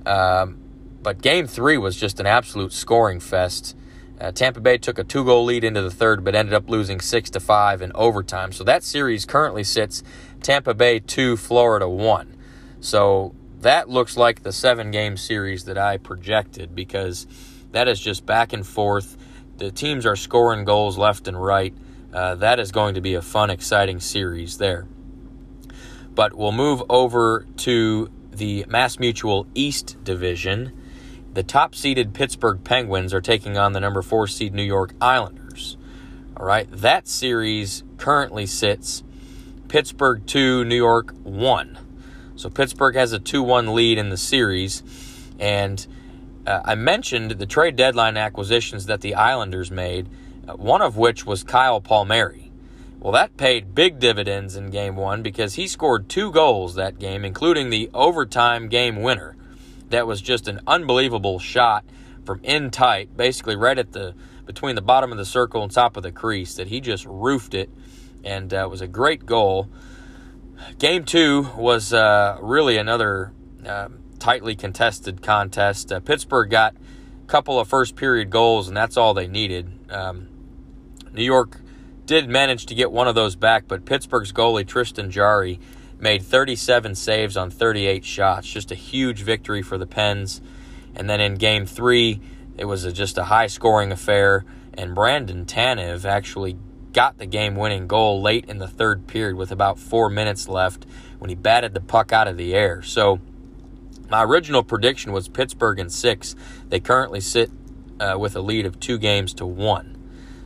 Um, 0.06 0.58
but 1.02 1.20
game 1.20 1.46
three 1.46 1.76
was 1.76 1.96
just 1.96 2.20
an 2.20 2.26
absolute 2.26 2.72
scoring 2.72 3.20
fest. 3.20 3.76
Uh, 4.20 4.32
Tampa 4.32 4.60
Bay 4.60 4.78
took 4.78 4.98
a 4.98 5.04
two 5.04 5.24
goal 5.24 5.44
lead 5.44 5.64
into 5.64 5.82
the 5.82 5.90
third, 5.90 6.24
but 6.24 6.34
ended 6.34 6.54
up 6.54 6.70
losing 6.70 7.00
six 7.00 7.28
to 7.30 7.40
five 7.40 7.82
in 7.82 7.92
overtime. 7.94 8.52
So 8.52 8.64
that 8.64 8.82
series 8.82 9.24
currently 9.24 9.64
sits 9.64 10.02
Tampa 10.42 10.72
Bay 10.72 11.00
two, 11.00 11.36
Florida 11.36 11.88
one. 11.88 12.34
So 12.80 13.34
that 13.60 13.88
looks 13.88 14.16
like 14.16 14.42
the 14.42 14.52
seven 14.52 14.90
game 14.90 15.16
series 15.16 15.64
that 15.64 15.76
I 15.76 15.96
projected 15.96 16.74
because 16.74 17.26
that 17.72 17.88
is 17.88 18.00
just 18.00 18.24
back 18.24 18.52
and 18.52 18.66
forth 18.66 19.16
the 19.58 19.70
teams 19.70 20.04
are 20.06 20.16
scoring 20.16 20.64
goals 20.64 20.98
left 20.98 21.28
and 21.28 21.42
right. 21.42 21.74
Uh, 22.12 22.34
that 22.36 22.60
is 22.60 22.70
going 22.70 22.94
to 22.94 23.00
be 23.00 23.14
a 23.14 23.22
fun, 23.22 23.50
exciting 23.50 24.00
series 24.00 24.58
there. 24.58 24.86
But 26.14 26.34
we'll 26.34 26.52
move 26.52 26.82
over 26.88 27.46
to 27.58 28.10
the 28.30 28.64
Mass 28.68 28.98
Mutual 28.98 29.46
East 29.54 29.96
Division. 30.04 30.72
The 31.32 31.42
top 31.42 31.74
seeded 31.74 32.14
Pittsburgh 32.14 32.62
Penguins 32.62 33.12
are 33.12 33.20
taking 33.20 33.58
on 33.58 33.72
the 33.72 33.80
number 33.80 34.02
four 34.02 34.28
seed 34.28 34.54
New 34.54 34.62
York 34.62 34.94
Islanders. 35.00 35.76
All 36.36 36.46
right, 36.46 36.68
that 36.70 37.08
series 37.08 37.82
currently 37.96 38.46
sits 38.46 39.02
Pittsburgh 39.68 40.26
2, 40.26 40.64
New 40.64 40.76
York 40.76 41.14
1. 41.22 41.78
So 42.36 42.50
Pittsburgh 42.50 42.94
has 42.94 43.12
a 43.12 43.18
2 43.18 43.42
1 43.42 43.74
lead 43.74 43.98
in 43.98 44.10
the 44.10 44.16
series. 44.16 44.82
And 45.38 45.84
uh, 46.46 46.62
I 46.64 46.74
mentioned 46.74 47.32
the 47.32 47.46
trade 47.46 47.76
deadline 47.76 48.16
acquisitions 48.16 48.86
that 48.86 49.00
the 49.00 49.14
Islanders 49.14 49.70
made, 49.70 50.08
uh, 50.46 50.54
one 50.54 50.82
of 50.82 50.96
which 50.96 51.24
was 51.24 51.42
Kyle 51.42 51.80
Palmieri. 51.80 52.52
Well, 53.00 53.12
that 53.12 53.36
paid 53.36 53.74
big 53.74 53.98
dividends 53.98 54.56
in 54.56 54.70
game 54.70 54.96
one 54.96 55.22
because 55.22 55.54
he 55.54 55.66
scored 55.68 56.08
two 56.08 56.32
goals 56.32 56.74
that 56.74 56.98
game, 56.98 57.24
including 57.24 57.68
the 57.68 57.90
overtime 57.92 58.68
game 58.68 59.02
winner. 59.02 59.36
That 59.90 60.06
was 60.06 60.22
just 60.22 60.48
an 60.48 60.60
unbelievable 60.66 61.38
shot 61.38 61.84
from 62.24 62.40
in 62.42 62.70
tight, 62.70 63.14
basically 63.16 63.56
right 63.56 63.78
at 63.78 63.92
the 63.92 64.14
between 64.46 64.74
the 64.74 64.82
bottom 64.82 65.10
of 65.10 65.18
the 65.18 65.24
circle 65.24 65.62
and 65.62 65.72
top 65.72 65.96
of 65.96 66.02
the 66.02 66.12
crease, 66.12 66.54
that 66.56 66.68
he 66.68 66.80
just 66.80 67.06
roofed 67.06 67.54
it, 67.54 67.70
and 68.22 68.52
uh, 68.52 68.66
was 68.70 68.80
a 68.80 68.86
great 68.86 69.24
goal. 69.24 69.68
Game 70.78 71.04
two 71.04 71.50
was 71.56 71.92
uh, 71.92 72.38
really 72.40 72.76
another 72.76 73.32
uh, 73.66 73.88
tightly 74.24 74.56
contested 74.56 75.20
contest. 75.20 75.92
Uh, 75.92 76.00
Pittsburgh 76.00 76.48
got 76.48 76.74
a 76.74 77.26
couple 77.26 77.60
of 77.60 77.68
first 77.68 77.94
period 77.94 78.30
goals, 78.30 78.68
and 78.68 78.74
that's 78.74 78.96
all 78.96 79.12
they 79.12 79.26
needed. 79.26 79.70
Um, 79.90 80.28
New 81.12 81.22
York 81.22 81.60
did 82.06 82.26
manage 82.26 82.64
to 82.66 82.74
get 82.74 82.90
one 82.90 83.06
of 83.06 83.14
those 83.14 83.36
back, 83.36 83.68
but 83.68 83.84
Pittsburgh's 83.84 84.32
goalie, 84.32 84.66
Tristan 84.66 85.10
Jarry, 85.10 85.60
made 86.00 86.22
37 86.22 86.94
saves 86.94 87.36
on 87.36 87.50
38 87.50 88.02
shots. 88.02 88.48
Just 88.48 88.72
a 88.72 88.74
huge 88.74 89.20
victory 89.20 89.60
for 89.60 89.76
the 89.76 89.86
Pens. 89.86 90.40
And 90.94 91.10
then 91.10 91.20
in 91.20 91.34
game 91.34 91.66
three, 91.66 92.22
it 92.56 92.64
was 92.64 92.86
a, 92.86 92.92
just 92.92 93.18
a 93.18 93.24
high 93.24 93.48
scoring 93.48 93.92
affair, 93.92 94.46
and 94.72 94.94
Brandon 94.94 95.44
Tanev 95.44 96.06
actually 96.06 96.56
got 96.94 97.18
the 97.18 97.26
game 97.26 97.56
winning 97.56 97.86
goal 97.86 98.22
late 98.22 98.46
in 98.46 98.56
the 98.56 98.68
third 98.68 99.06
period 99.06 99.36
with 99.36 99.52
about 99.52 99.78
four 99.78 100.08
minutes 100.08 100.48
left 100.48 100.86
when 101.18 101.28
he 101.28 101.36
batted 101.36 101.74
the 101.74 101.80
puck 101.82 102.10
out 102.10 102.26
of 102.26 102.38
the 102.38 102.54
air. 102.54 102.80
So, 102.80 103.20
my 104.14 104.22
original 104.22 104.62
prediction 104.62 105.10
was 105.10 105.26
Pittsburgh 105.28 105.80
in 105.80 105.90
six. 105.90 106.36
They 106.68 106.78
currently 106.78 107.18
sit 107.18 107.50
uh, 107.98 108.16
with 108.16 108.36
a 108.36 108.40
lead 108.40 108.64
of 108.64 108.78
two 108.78 108.96
games 108.96 109.34
to 109.34 109.44
one. 109.44 109.98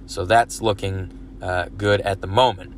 So 0.06 0.24
that's 0.24 0.62
looking 0.62 1.36
uh, 1.42 1.66
good 1.76 2.00
at 2.00 2.22
the 2.22 2.26
moment. 2.26 2.72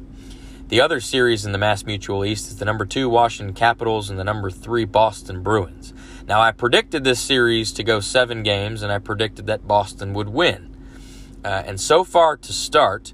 The 0.67 0.81
other 0.81 0.99
series 0.99 1.47
in 1.47 1.53
the 1.53 1.59
Mass 1.59 1.87
Mutual 1.87 2.25
East 2.25 2.49
is 2.49 2.57
the 2.57 2.65
number 2.65 2.85
two 2.85 3.09
Washington 3.09 3.55
Capitals 3.55 4.11
and 4.11 4.19
the 4.19 4.25
number 4.25 4.51
three 4.51 4.85
Boston 4.85 5.45
Bruins. 5.45 5.95
Now, 6.27 6.41
I 6.41 6.51
predicted 6.51 7.05
this 7.05 7.21
series 7.21 7.71
to 7.75 7.85
go 7.85 8.01
seven 8.01 8.43
games, 8.43 8.83
and 8.83 8.91
I 8.91 8.99
predicted 8.99 9.47
that 9.47 9.69
Boston 9.69 10.13
would 10.15 10.31
win. 10.31 10.77
Uh, 11.45 11.63
and 11.67 11.81
so 11.81 12.03
far 12.03 12.37
to 12.37 12.53
start, 12.53 13.13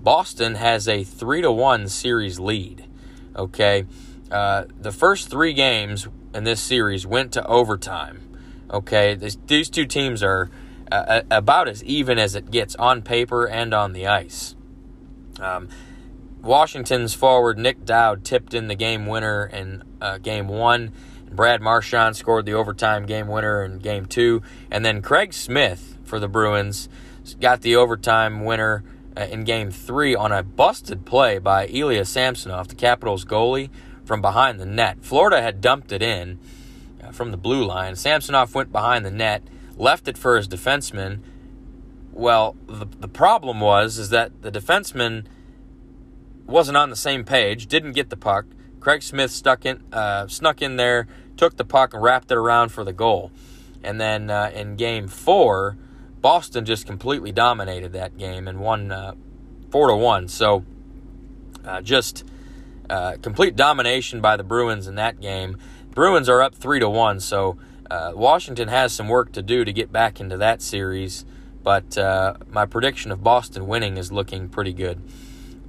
Boston 0.00 0.56
has 0.56 0.88
a 0.88 1.04
three 1.04 1.40
to 1.40 1.52
one 1.52 1.86
series 1.86 2.40
lead. 2.40 2.88
Okay, 3.36 3.84
uh, 4.28 4.64
the 4.76 4.90
first 4.90 5.30
three 5.30 5.52
games 5.52 6.08
in 6.34 6.44
this 6.44 6.60
series 6.60 7.06
went 7.06 7.32
to 7.32 7.46
overtime. 7.46 8.20
Okay, 8.70 9.14
this, 9.14 9.36
these 9.46 9.68
two 9.68 9.84
teams 9.84 10.22
are 10.22 10.50
uh, 10.90 11.22
about 11.30 11.68
as 11.68 11.82
even 11.84 12.18
as 12.18 12.34
it 12.34 12.50
gets 12.50 12.74
on 12.76 13.02
paper 13.02 13.46
and 13.46 13.74
on 13.74 13.92
the 13.92 14.06
ice. 14.06 14.54
Um, 15.40 15.68
Washington's 16.42 17.14
forward 17.14 17.58
Nick 17.58 17.84
Dowd 17.84 18.24
tipped 18.24 18.52
in 18.52 18.68
the 18.68 18.74
game 18.74 19.06
winner 19.06 19.46
in 19.46 19.84
uh, 20.00 20.18
game 20.18 20.48
one. 20.48 20.92
Brad 21.30 21.62
Marchand 21.62 22.16
scored 22.16 22.46
the 22.46 22.54
overtime 22.54 23.06
game 23.06 23.28
winner 23.28 23.64
in 23.64 23.78
game 23.78 24.06
two. 24.06 24.42
And 24.70 24.84
then 24.84 25.02
Craig 25.02 25.32
Smith 25.32 25.98
for 26.04 26.18
the 26.18 26.28
Bruins 26.28 26.88
got 27.40 27.62
the 27.62 27.76
overtime 27.76 28.44
winner 28.44 28.84
uh, 29.16 29.22
in 29.22 29.44
game 29.44 29.70
three 29.70 30.14
on 30.14 30.32
a 30.32 30.42
busted 30.42 31.06
play 31.06 31.38
by 31.38 31.66
Ilya 31.66 32.04
Samsonov, 32.04 32.68
the 32.68 32.74
Capitals 32.74 33.24
goalie, 33.24 33.70
from 34.04 34.20
behind 34.20 34.60
the 34.60 34.66
net. 34.66 34.98
Florida 35.02 35.42
had 35.42 35.60
dumped 35.60 35.92
it 35.92 36.02
in 36.02 36.38
uh, 37.02 37.10
from 37.12 37.30
the 37.30 37.36
blue 37.36 37.64
line. 37.64 37.96
Samsonov 37.96 38.54
went 38.54 38.72
behind 38.72 39.04
the 39.04 39.10
net, 39.10 39.42
left 39.76 40.08
it 40.08 40.18
for 40.18 40.36
his 40.36 40.48
defenseman. 40.48 41.20
Well, 42.12 42.56
the, 42.66 42.86
the 42.86 43.08
problem 43.08 43.60
was 43.60 43.98
is 43.98 44.10
that 44.10 44.42
the 44.42 44.50
defenseman 44.50 45.24
wasn't 46.46 46.76
on 46.76 46.90
the 46.90 46.96
same 46.96 47.24
page, 47.24 47.66
didn't 47.66 47.92
get 47.92 48.10
the 48.10 48.16
puck. 48.16 48.46
Craig 48.80 49.02
Smith 49.02 49.30
stuck 49.30 49.64
in, 49.64 49.82
uh, 49.92 50.26
snuck 50.26 50.60
in 50.60 50.76
there, 50.76 51.06
took 51.36 51.56
the 51.56 51.64
puck 51.64 51.94
and 51.94 52.02
wrapped 52.02 52.30
it 52.30 52.36
around 52.36 52.70
for 52.70 52.84
the 52.84 52.92
goal. 52.92 53.30
And 53.82 54.00
then 54.00 54.28
uh, 54.28 54.50
in 54.54 54.76
game 54.76 55.08
four, 55.08 55.76
Boston 56.20 56.64
just 56.64 56.86
completely 56.86 57.32
dominated 57.32 57.92
that 57.92 58.18
game 58.18 58.46
and 58.46 58.60
won 58.60 58.92
uh, 58.92 59.14
four 59.70 59.88
to 59.88 59.96
one. 59.96 60.28
So 60.28 60.64
uh, 61.64 61.80
just 61.80 62.24
uh, 62.88 63.16
complete 63.22 63.56
domination 63.56 64.20
by 64.20 64.36
the 64.36 64.44
Bruins 64.44 64.86
in 64.86 64.94
that 64.96 65.20
game. 65.20 65.56
Bruins 65.90 66.28
are 66.28 66.42
up 66.42 66.54
three 66.54 66.80
to 66.80 66.88
one, 66.88 67.20
so 67.20 67.56
uh, 67.90 68.12
Washington 68.14 68.68
has 68.68 68.92
some 68.92 69.08
work 69.08 69.32
to 69.32 69.42
do 69.42 69.64
to 69.64 69.72
get 69.72 69.92
back 69.92 70.20
into 70.20 70.36
that 70.38 70.62
series. 70.62 71.24
But 71.62 71.96
uh, 71.96 72.34
my 72.50 72.66
prediction 72.66 73.12
of 73.12 73.22
Boston 73.22 73.66
winning 73.66 73.96
is 73.96 74.10
looking 74.10 74.48
pretty 74.48 74.72
good 74.72 75.00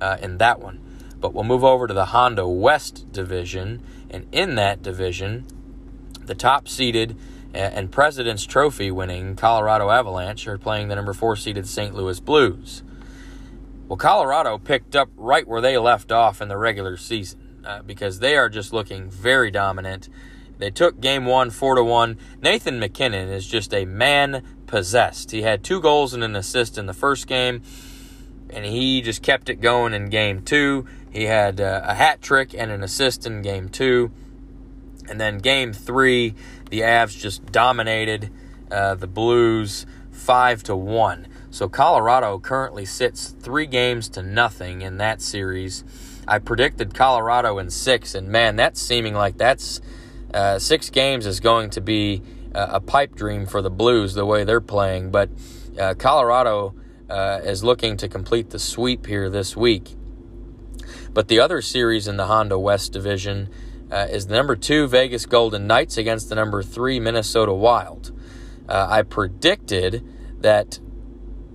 uh, 0.02 0.18
in 0.22 0.38
that 0.40 0.60
one. 0.60 0.80
But 1.20 1.34
we'll 1.34 1.44
move 1.44 1.64
over 1.64 1.88
to 1.88 1.94
the 1.94 2.08
Honda 2.08 2.48
West 2.48 3.12
division, 3.12 3.84
and 4.10 4.28
in 4.32 4.56
that 4.56 4.82
division, 4.82 5.46
the 6.26 6.36
top 6.36 6.68
seeded 6.68 7.18
and 7.54 7.92
President's 7.92 8.46
Trophy 8.46 8.90
winning 8.90 9.36
Colorado 9.36 9.92
Avalanche 9.92 10.48
are 10.48 10.58
playing 10.58 10.88
the 10.88 10.96
number 10.96 11.14
four 11.14 11.36
seeded 11.36 11.68
St. 11.68 11.94
Louis 11.94 12.20
Blues. 12.20 12.82
Well, 13.88 13.98
Colorado 13.98 14.58
picked 14.58 14.96
up 14.96 15.10
right 15.16 15.48
where 15.48 15.62
they 15.62 15.78
left 15.78 16.12
off 16.12 16.42
in 16.42 16.48
the 16.48 16.58
regular 16.58 16.98
season 16.98 17.40
uh, 17.66 17.82
because 17.82 18.20
they 18.20 18.36
are 18.36 18.50
just 18.50 18.72
looking 18.72 19.10
very 19.10 19.52
dominant. 19.52 20.10
They 20.58 20.72
took 20.72 21.02
game 21.02 21.26
one 21.26 21.50
four 21.50 21.76
to 21.76 21.84
one. 21.84 22.18
Nathan 22.42 22.80
MacKinnon 22.80 23.30
is 23.30 23.46
just 23.46 23.74
a 23.74 23.86
man 23.86 24.44
possessed. 24.68 25.32
He 25.32 25.42
had 25.42 25.64
two 25.64 25.82
goals 25.82 26.14
and 26.14 26.24
an 26.24 26.36
assist 26.36 26.78
in 26.78 26.86
the 26.86 26.94
first 26.94 27.28
game, 27.28 27.62
and 28.50 28.66
he 28.66 29.02
just 29.02 29.22
kept 29.22 29.50
it 29.50 29.56
going 29.56 29.94
in 29.94 30.10
game 30.10 30.42
two. 30.42 30.88
He 31.12 31.26
had 31.26 31.60
uh, 31.60 31.82
a 31.84 31.94
hat 31.94 32.22
trick 32.22 32.54
and 32.56 32.72
an 32.72 32.84
assist 32.84 33.26
in 33.26 33.42
game 33.42 33.68
two. 33.70 34.12
And 35.10 35.20
then 35.20 35.40
game 35.40 35.74
three, 35.74 36.34
the 36.70 36.82
Avs 36.82 37.20
just 37.20 37.46
dominated 37.52 38.32
uh, 38.72 38.96
the 38.96 39.08
Blues 39.08 39.86
five 40.12 40.64
to 40.64 40.76
one. 40.76 41.28
So 41.54 41.70
Colorado 41.70 42.40
currently 42.40 42.84
sits 42.84 43.28
three 43.28 43.68
games 43.68 44.10
to 44.10 44.24
nothing 44.24 44.82
in 44.82 44.98
that 44.98 45.22
series. 45.22 45.84
I 46.28 46.40
predicted 46.40 46.96
Colorado 46.96 47.60
in 47.60 47.70
six, 47.70 48.16
and 48.16 48.28
man, 48.28 48.56
that's 48.56 48.82
seeming 48.82 49.14
like 49.14 49.38
that's 49.38 49.80
uh, 50.34 50.58
six 50.58 50.90
games 50.90 51.28
is 51.28 51.40
going 51.40 51.70
to 51.70 51.80
be 51.80 52.24
uh, 52.56 52.70
a 52.72 52.80
pipe 52.80 53.14
dream 53.14 53.46
for 53.46 53.62
the 53.62 53.70
Blues 53.70 54.16
the 54.16 54.26
way 54.26 54.44
they're 54.44 54.62
playing. 54.62 55.12
But 55.12 55.30
uh, 55.80 55.94
Colorado 55.94 56.74
uh, 57.08 57.42
is 57.44 57.64
looking 57.64 57.98
to 57.98 58.10
complete 58.10 58.50
the 58.50 58.58
sweep 58.58 59.06
here 59.06 59.30
this 59.30 59.56
week. 59.56 59.96
But 61.14 61.28
the 61.28 61.40
other 61.40 61.62
series 61.62 62.08
in 62.08 62.18
the 62.18 62.26
Honda 62.26 62.58
West 62.58 62.94
Division 62.94 63.48
uh, 63.92 64.08
is 64.10 64.26
the 64.26 64.34
number 64.34 64.56
two 64.56 64.88
Vegas 64.88 65.28
Golden 65.28 65.68
Knights 65.68 66.00
against 66.00 66.30
the 66.30 66.36
number 66.36 66.64
three 66.64 67.00
Minnesota 67.00 67.54
Wild. 67.54 68.12
Uh, 68.68 68.88
I 68.90 69.04
predicted 69.04 70.04
that 70.40 70.80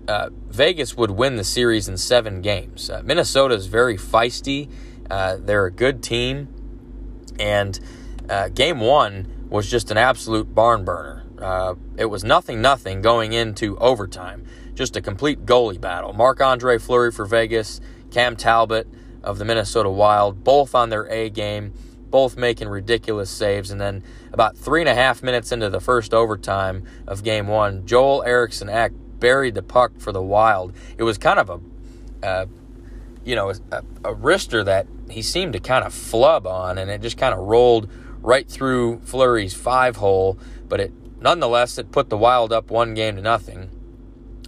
uh, 0.09 0.31
Vegas 0.49 0.97
would 0.97 1.11
win 1.11 1.37
the 1.37 1.45
series 1.45 1.87
in 1.87 1.99
seven 1.99 2.41
games. 2.41 2.89
Uh, 2.89 3.03
Minnesota 3.05 3.55
is 3.55 3.67
very 3.67 3.97
feisty. 3.97 4.71
Uh, 5.11 5.37
they're 5.39 5.67
a 5.67 5.71
good 5.71 6.03
team. 6.03 6.49
And 7.39 7.79
uh, 8.29 8.49
game 8.49 8.81
one 8.81 9.47
was 9.51 9.71
just 9.71 9.91
an 9.91 9.99
absolute 9.99 10.55
barn 10.55 10.85
burner. 10.85 11.25
Uh, 11.39 11.75
it 11.97 12.07
was 12.07 12.25
nothing, 12.25 12.61
nothing 12.61 13.03
going 13.03 13.33
into 13.33 13.77
overtime. 13.79 14.45
Just 14.75 14.97
a 14.97 15.03
complete 15.03 15.45
goalie 15.45 15.81
battle. 15.81 16.13
Marc 16.13 16.41
Andre 16.41 16.79
Fleury 16.79 17.13
for 17.13 17.27
Vegas, 17.27 17.81
Cam 18.11 18.35
Talbot 18.35 18.89
of 19.23 19.39
the 19.39 19.45
Minnesota 19.45 19.91
Wild, 19.91 20.43
both 20.43 20.75
on 20.75 20.89
their 20.89 21.07
A 21.11 21.29
game, 21.29 21.75
both 22.11 22.37
making 22.37 22.69
ridiculous 22.69 23.29
saves. 23.29 23.71
And 23.71 23.81
then 23.81 24.03
about 24.33 24.57
three 24.57 24.81
and 24.81 24.89
a 24.89 24.95
half 24.95 25.23
minutes 25.23 25.53
into 25.53 25.69
the 25.69 25.81
first 25.81 26.15
overtime 26.15 26.85
of 27.07 27.23
game 27.23 27.47
one, 27.47 27.87
Joel 27.87 28.23
Eriksson 28.23 28.69
Ek 28.69 28.93
buried 29.21 29.55
the 29.55 29.63
puck 29.63 29.93
for 29.99 30.13
the 30.13 30.23
Wild. 30.23 30.73
It 30.97 31.03
was 31.03 31.19
kind 31.19 31.39
of 31.39 31.63
a, 32.23 32.49
you 33.25 33.35
know, 33.35 33.51
a, 33.51 33.79
a 34.05 34.15
wrister 34.15 34.65
that 34.65 34.87
he 35.11 35.23
seemed 35.23 35.53
to 35.55 35.61
kind 35.61 35.85
of 35.85 35.93
flub 35.93 36.47
on, 36.47 36.79
and 36.79 36.91
it 36.91 37.01
just 37.01 37.19
kind 37.19 37.35
of 37.35 37.41
rolled 37.41 37.91
right 38.21 38.49
through 38.49 39.01
Fleury's 39.01 39.55
five 39.55 39.97
hole. 39.97 40.39
But 40.69 40.81
it 40.81 40.93
nonetheless 41.21 41.79
it 41.79 41.91
put 41.91 42.11
the 42.11 42.19
Wild 42.19 42.53
up 42.53 42.71
one 42.71 42.95
game 42.95 43.17
to 43.17 43.23
nothing, 43.23 43.71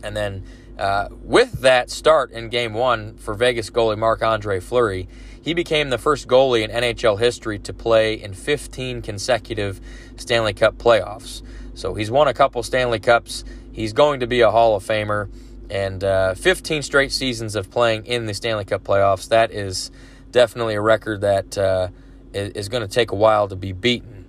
and 0.03 0.17
then. 0.17 0.45
Uh, 0.79 1.11
with 1.23 1.61
that 1.61 1.91
start 1.91 2.31
in 2.31 2.49
game 2.49 2.73
one 2.73 3.15
for 3.19 3.35
Vegas 3.35 3.69
goalie 3.69 3.99
Marc 3.99 4.23
Andre 4.23 4.61
Fleury, 4.61 5.09
he 5.43 5.55
became 5.55 5.91
the 5.91 5.99
first 5.99 6.29
goalie 6.29 6.63
in 6.63 6.71
NHL 6.71 7.19
history 7.19 7.59
to 7.61 7.73
play 7.73 8.15
in 8.15 8.35
15 8.35 9.03
consecutive 9.03 9.81
Stanley 10.17 10.53
Cup 10.53 10.77
playoffs. 10.77 11.43
So 11.75 11.95
he's 11.95 12.11
won 12.11 12.29
a 12.29 12.35
couple 12.35 12.63
Stanley 12.63 13.01
Cups. 13.01 13.45
He's 13.73 13.93
going 13.93 14.21
to 14.21 14.27
be 14.27 14.41
a 14.41 14.51
Hall 14.51 14.77
of 14.77 14.85
Famer. 14.85 15.31
And 15.71 16.03
uh, 16.03 16.35
15 16.35 16.83
straight 16.83 17.13
seasons 17.13 17.55
of 17.55 17.71
playing 17.71 18.07
in 18.07 18.27
the 18.27 18.35
Stanley 18.35 18.65
Cup 18.65 18.83
playoffs, 18.83 19.29
that 19.29 19.53
is 19.53 19.91
definitely 20.33 20.75
a 20.75 20.81
record 20.81 21.21
that 21.21 21.57
uh, 21.57 21.89
is 22.33 22.69
going 22.69 22.83
to 22.83 22.89
take 22.89 23.13
a 23.13 23.15
while 23.15 23.47
to 23.49 23.57
be 23.57 23.73
beaten. 23.73 24.25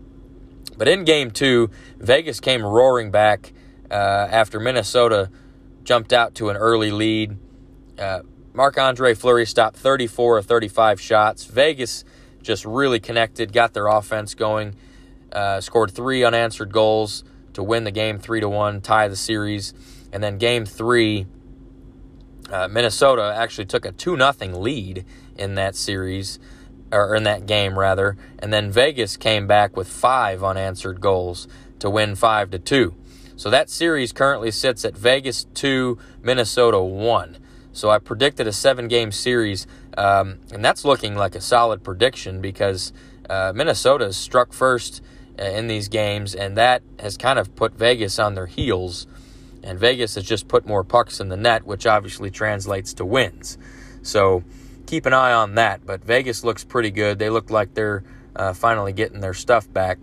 But 0.77 0.87
in 0.87 1.03
game 1.03 1.31
two, 1.31 1.71
Vegas 1.97 2.39
came 2.39 2.63
roaring 2.63 3.09
back 3.09 3.53
uh, 3.89 3.93
after 3.93 4.59
Minnesota 4.59 5.31
jumped 5.83 6.13
out 6.13 6.35
to 6.35 6.49
an 6.49 6.57
early 6.57 6.91
lead. 6.91 7.37
Uh, 7.97 8.21
Marc 8.53 8.77
Andre 8.77 9.13
Fleury 9.13 9.45
stopped 9.45 9.77
34 9.77 10.39
of 10.39 10.45
35 10.45 11.01
shots. 11.01 11.45
Vegas 11.45 12.03
just 12.41 12.65
really 12.65 12.99
connected, 12.99 13.53
got 13.53 13.73
their 13.73 13.87
offense 13.87 14.35
going, 14.35 14.75
uh, 15.31 15.61
scored 15.61 15.91
three 15.91 16.23
unanswered 16.23 16.71
goals 16.71 17.23
to 17.53 17.63
win 17.63 17.83
the 17.83 17.91
game 17.91 18.19
three 18.19 18.39
to 18.39 18.49
one, 18.49 18.81
tie 18.81 19.07
the 19.07 19.15
series, 19.15 19.73
and 20.11 20.23
then 20.23 20.37
game 20.37 20.65
three, 20.65 21.25
uh, 22.51 22.67
Minnesota 22.67 23.33
actually 23.35 23.65
took 23.65 23.85
a 23.85 23.91
two 23.91 24.17
nothing 24.17 24.61
lead 24.61 25.05
in 25.37 25.55
that 25.55 25.75
series, 25.75 26.39
or 26.91 27.15
in 27.15 27.23
that 27.23 27.45
game 27.45 27.79
rather, 27.79 28.17
and 28.39 28.51
then 28.51 28.71
Vegas 28.71 29.17
came 29.17 29.47
back 29.47 29.77
with 29.77 29.87
five 29.87 30.43
unanswered 30.43 30.99
goals 30.99 31.47
to 31.79 31.89
win 31.89 32.15
five 32.15 32.49
to 32.51 32.59
two. 32.59 32.95
So 33.35 33.49
that 33.49 33.69
series 33.69 34.11
currently 34.11 34.51
sits 34.51 34.85
at 34.85 34.95
Vegas 34.95 35.45
two, 35.53 35.97
Minnesota 36.21 36.79
one. 36.79 37.37
So 37.73 37.89
I 37.89 37.99
predicted 37.99 38.45
a 38.47 38.51
seven 38.51 38.87
game 38.87 39.11
series, 39.11 39.65
um, 39.97 40.39
and 40.51 40.63
that's 40.63 40.83
looking 40.83 41.15
like 41.15 41.35
a 41.35 41.41
solid 41.41 41.83
prediction 41.83 42.41
because 42.41 42.91
uh, 43.29 43.53
Minnesota 43.55 44.11
struck 44.11 44.51
first 44.51 45.01
in 45.37 45.67
these 45.67 45.87
games, 45.87 46.35
and 46.35 46.57
that 46.57 46.83
has 46.99 47.17
kind 47.17 47.39
of 47.39 47.55
put 47.55 47.73
Vegas 47.73 48.19
on 48.19 48.35
their 48.35 48.47
heels. 48.47 49.07
And 49.63 49.79
Vegas 49.79 50.15
has 50.15 50.23
just 50.23 50.47
put 50.47 50.65
more 50.65 50.83
pucks 50.83 51.19
in 51.19 51.29
the 51.29 51.37
net, 51.37 51.65
which 51.65 51.85
obviously 51.85 52.31
translates 52.31 52.93
to 52.95 53.05
wins. 53.05 53.57
So 54.01 54.43
keep 54.87 55.05
an 55.05 55.13
eye 55.13 55.33
on 55.33 55.55
that. 55.55 55.85
But 55.85 56.03
Vegas 56.03 56.43
looks 56.43 56.63
pretty 56.63 56.91
good. 56.91 57.19
They 57.19 57.29
look 57.29 57.51
like 57.51 57.73
they're 57.73 58.03
uh, 58.35 58.53
finally 58.53 58.93
getting 58.93 59.19
their 59.19 59.33
stuff 59.33 59.71
back. 59.71 59.99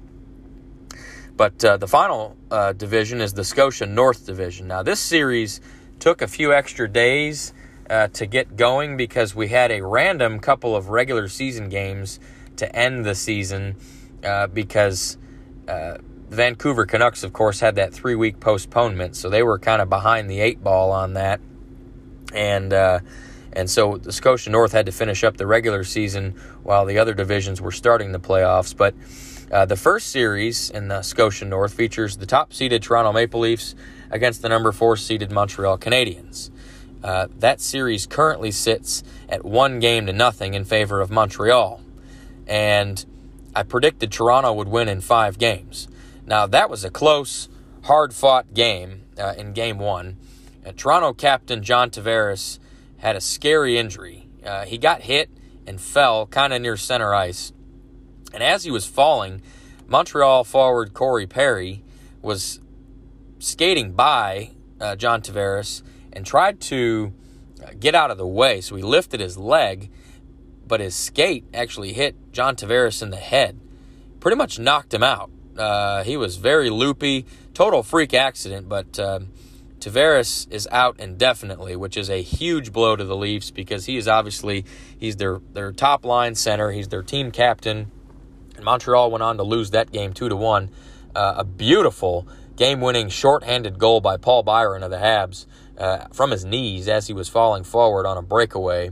But 1.36 1.64
uh, 1.64 1.76
the 1.76 1.86
final 1.86 2.36
uh, 2.50 2.72
division 2.72 3.20
is 3.20 3.32
the 3.32 3.44
Scotia 3.44 3.86
North 3.86 4.26
Division. 4.26 4.66
Now, 4.68 4.82
this 4.82 4.98
series 4.98 5.60
took 5.98 6.22
a 6.22 6.28
few 6.28 6.52
extra 6.52 6.88
days 6.88 7.52
uh, 7.88 8.08
to 8.08 8.26
get 8.26 8.56
going 8.56 8.96
because 8.96 9.34
we 9.34 9.48
had 9.48 9.70
a 9.70 9.84
random 9.84 10.40
couple 10.40 10.74
of 10.74 10.88
regular 10.88 11.28
season 11.28 11.68
games 11.68 12.18
to 12.56 12.74
end 12.74 13.04
the 13.04 13.14
season 13.14 13.76
uh, 14.24 14.46
because 14.48 15.18
uh, 15.66 15.98
Vancouver 16.28 16.86
Canucks, 16.86 17.22
of 17.22 17.32
course, 17.32 17.60
had 17.60 17.76
that 17.76 17.92
three 17.92 18.14
week 18.14 18.40
postponement, 18.40 19.16
so 19.16 19.30
they 19.30 19.42
were 19.42 19.58
kind 19.58 19.80
of 19.80 19.88
behind 19.88 20.30
the 20.30 20.40
eight 20.40 20.62
ball 20.62 20.92
on 20.92 21.14
that, 21.14 21.40
and 22.34 22.72
uh, 22.72 23.00
and 23.52 23.70
so 23.70 23.96
the 23.96 24.12
Scotia 24.12 24.50
North 24.50 24.72
had 24.72 24.86
to 24.86 24.92
finish 24.92 25.24
up 25.24 25.36
the 25.36 25.46
regular 25.46 25.84
season 25.84 26.34
while 26.62 26.84
the 26.84 26.98
other 26.98 27.14
divisions 27.14 27.60
were 27.60 27.72
starting 27.72 28.12
the 28.12 28.20
playoffs. 28.20 28.76
But 28.76 28.94
uh, 29.50 29.64
the 29.64 29.76
first 29.76 30.08
series 30.08 30.68
in 30.68 30.88
the 30.88 31.02
Scotia 31.02 31.46
North 31.46 31.72
features 31.72 32.18
the 32.18 32.26
top 32.26 32.52
seeded 32.52 32.82
Toronto 32.82 33.12
Maple 33.12 33.40
Leafs 33.40 33.74
against 34.10 34.42
the 34.42 34.48
number 34.48 34.72
four 34.72 34.96
seeded 34.96 35.30
Montreal 35.30 35.78
Canadiens. 35.78 36.50
Uh, 37.02 37.28
that 37.38 37.60
series 37.60 38.06
currently 38.06 38.50
sits 38.50 39.02
at 39.28 39.44
one 39.44 39.78
game 39.78 40.06
to 40.06 40.12
nothing 40.12 40.54
in 40.54 40.64
favor 40.64 41.00
of 41.00 41.10
Montreal, 41.10 41.80
and 42.46 43.06
I 43.58 43.64
predicted 43.64 44.12
Toronto 44.12 44.52
would 44.52 44.68
win 44.68 44.88
in 44.88 45.00
five 45.00 45.36
games. 45.36 45.88
Now, 46.24 46.46
that 46.46 46.70
was 46.70 46.84
a 46.84 46.90
close, 46.90 47.48
hard 47.82 48.14
fought 48.14 48.54
game 48.54 49.02
uh, 49.18 49.34
in 49.36 49.52
game 49.52 49.80
one. 49.80 50.16
Uh, 50.64 50.70
Toronto 50.76 51.12
captain 51.12 51.64
John 51.64 51.90
Tavares 51.90 52.60
had 52.98 53.16
a 53.16 53.20
scary 53.20 53.76
injury. 53.76 54.28
Uh, 54.46 54.64
he 54.64 54.78
got 54.78 55.00
hit 55.00 55.28
and 55.66 55.80
fell 55.80 56.28
kind 56.28 56.52
of 56.52 56.62
near 56.62 56.76
center 56.76 57.12
ice. 57.12 57.52
And 58.32 58.44
as 58.44 58.62
he 58.62 58.70
was 58.70 58.86
falling, 58.86 59.42
Montreal 59.88 60.44
forward 60.44 60.94
Corey 60.94 61.26
Perry 61.26 61.82
was 62.22 62.60
skating 63.40 63.90
by 63.90 64.52
uh, 64.80 64.94
John 64.94 65.20
Tavares 65.20 65.82
and 66.12 66.24
tried 66.24 66.60
to 66.60 67.12
uh, 67.60 67.70
get 67.80 67.96
out 67.96 68.12
of 68.12 68.18
the 68.18 68.26
way. 68.26 68.60
So 68.60 68.76
he 68.76 68.84
lifted 68.84 69.18
his 69.18 69.36
leg 69.36 69.90
but 70.68 70.80
his 70.80 70.94
skate 70.94 71.44
actually 71.52 71.92
hit 71.92 72.14
John 72.32 72.54
Tavares 72.54 73.02
in 73.02 73.10
the 73.10 73.16
head. 73.16 73.58
Pretty 74.20 74.36
much 74.36 74.58
knocked 74.58 74.94
him 74.94 75.02
out. 75.02 75.30
Uh, 75.56 76.04
he 76.04 76.16
was 76.16 76.36
very 76.36 76.70
loopy, 76.70 77.26
total 77.54 77.82
freak 77.82 78.14
accident, 78.14 78.68
but 78.68 78.98
uh, 78.98 79.20
Tavares 79.80 80.50
is 80.50 80.68
out 80.70 80.98
indefinitely, 80.98 81.76
which 81.76 81.96
is 81.96 82.10
a 82.10 82.22
huge 82.22 82.72
blow 82.72 82.96
to 82.96 83.04
the 83.04 83.16
Leafs 83.16 83.50
because 83.50 83.86
he 83.86 83.96
is 83.96 84.08
obviously 84.08 84.64
he's 84.98 85.16
their 85.16 85.40
their 85.52 85.72
top 85.72 86.04
line 86.04 86.34
center. 86.34 86.70
He's 86.72 86.88
their 86.88 87.02
team 87.02 87.30
captain. 87.30 87.90
And 88.56 88.64
Montreal 88.64 89.10
went 89.10 89.22
on 89.22 89.36
to 89.36 89.44
lose 89.44 89.70
that 89.70 89.92
game 89.92 90.12
two 90.12 90.28
to 90.28 90.36
one. 90.36 90.70
Uh, 91.14 91.34
a 91.38 91.44
beautiful 91.44 92.26
game-winning 92.56 93.08
short-handed 93.08 93.78
goal 93.78 94.00
by 94.00 94.16
Paul 94.16 94.42
Byron 94.42 94.82
of 94.82 94.90
the 94.90 94.96
Habs 94.96 95.46
uh, 95.78 96.06
from 96.12 96.32
his 96.32 96.44
knees 96.44 96.88
as 96.88 97.06
he 97.06 97.12
was 97.12 97.28
falling 97.28 97.62
forward 97.62 98.04
on 98.04 98.16
a 98.16 98.22
breakaway 98.22 98.90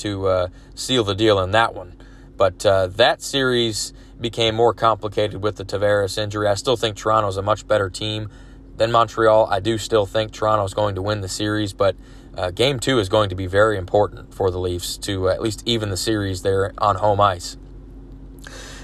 to 0.00 0.26
uh, 0.26 0.48
seal 0.74 1.04
the 1.04 1.14
deal 1.14 1.40
in 1.40 1.52
that 1.52 1.74
one. 1.74 1.94
But 2.36 2.64
uh, 2.64 2.86
that 2.88 3.22
series 3.22 3.92
became 4.20 4.54
more 4.54 4.74
complicated 4.74 5.42
with 5.42 5.56
the 5.56 5.64
Tavares 5.64 6.18
injury. 6.18 6.48
I 6.48 6.54
still 6.54 6.76
think 6.76 6.96
Toronto 6.96 7.28
is 7.28 7.36
a 7.36 7.42
much 7.42 7.66
better 7.66 7.88
team 7.88 8.28
than 8.76 8.90
Montreal. 8.90 9.46
I 9.50 9.60
do 9.60 9.78
still 9.78 10.06
think 10.06 10.32
Toronto 10.32 10.64
is 10.64 10.74
going 10.74 10.94
to 10.94 11.02
win 11.02 11.20
the 11.20 11.28
series, 11.28 11.72
but 11.72 11.96
uh, 12.36 12.50
game 12.50 12.80
two 12.80 12.98
is 12.98 13.08
going 13.08 13.28
to 13.28 13.34
be 13.34 13.46
very 13.46 13.76
important 13.76 14.32
for 14.34 14.50
the 14.50 14.58
Leafs 14.58 14.96
to 14.98 15.28
uh, 15.28 15.32
at 15.32 15.42
least 15.42 15.62
even 15.66 15.90
the 15.90 15.96
series 15.96 16.42
there 16.42 16.72
on 16.78 16.96
home 16.96 17.20
ice. 17.20 17.56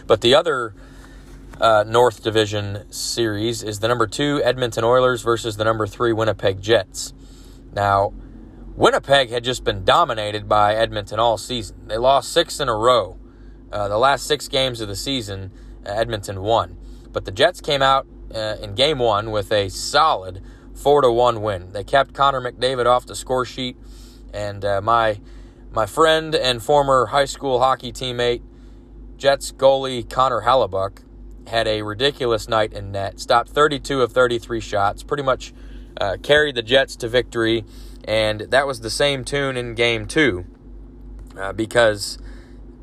But 0.06 0.20
the 0.20 0.34
other 0.34 0.74
uh, 1.60 1.84
North 1.86 2.22
Division 2.22 2.84
series 2.92 3.62
is 3.62 3.80
the 3.80 3.88
number 3.88 4.06
two 4.06 4.42
Edmonton 4.44 4.84
Oilers 4.84 5.22
versus 5.22 5.56
the 5.56 5.64
number 5.64 5.86
three 5.86 6.12
Winnipeg 6.12 6.60
Jets. 6.60 7.14
Now, 7.72 8.12
Winnipeg 8.76 9.30
had 9.30 9.42
just 9.42 9.64
been 9.64 9.84
dominated 9.84 10.46
by 10.46 10.74
Edmonton 10.74 11.18
all 11.18 11.38
season. 11.38 11.88
They 11.88 11.96
lost 11.96 12.30
six 12.30 12.60
in 12.60 12.68
a 12.68 12.76
row. 12.76 13.18
Uh, 13.72 13.88
the 13.88 13.96
last 13.96 14.26
six 14.26 14.48
games 14.48 14.82
of 14.82 14.88
the 14.88 14.94
season, 14.94 15.50
uh, 15.86 15.92
Edmonton 15.92 16.42
won. 16.42 16.76
But 17.10 17.24
the 17.24 17.30
Jets 17.30 17.62
came 17.62 17.80
out 17.80 18.06
uh, 18.34 18.56
in 18.60 18.74
game 18.74 18.98
one 18.98 19.30
with 19.30 19.50
a 19.50 19.70
solid 19.70 20.42
4 20.74 21.00
to 21.02 21.10
1 21.10 21.40
win. 21.40 21.72
They 21.72 21.84
kept 21.84 22.12
Connor 22.12 22.42
McDavid 22.42 22.84
off 22.84 23.06
the 23.06 23.16
score 23.16 23.46
sheet, 23.46 23.78
and 24.34 24.62
uh, 24.62 24.82
my, 24.82 25.20
my 25.72 25.86
friend 25.86 26.34
and 26.34 26.62
former 26.62 27.06
high 27.06 27.24
school 27.24 27.60
hockey 27.60 27.92
teammate, 27.92 28.42
Jets 29.16 29.52
goalie 29.52 30.06
Connor 30.06 30.42
Hellebuyck, 30.42 30.98
had 31.46 31.66
a 31.66 31.80
ridiculous 31.80 32.46
night 32.46 32.74
in 32.74 32.92
net, 32.92 33.20
stopped 33.20 33.48
32 33.48 34.02
of 34.02 34.12
33 34.12 34.60
shots, 34.60 35.02
pretty 35.02 35.22
much 35.22 35.54
uh, 35.98 36.18
carried 36.22 36.56
the 36.56 36.62
Jets 36.62 36.94
to 36.96 37.08
victory 37.08 37.64
and 38.06 38.42
that 38.42 38.66
was 38.66 38.80
the 38.80 38.90
same 38.90 39.24
tune 39.24 39.56
in 39.56 39.74
game 39.74 40.06
two 40.06 40.46
uh, 41.38 41.52
because 41.52 42.18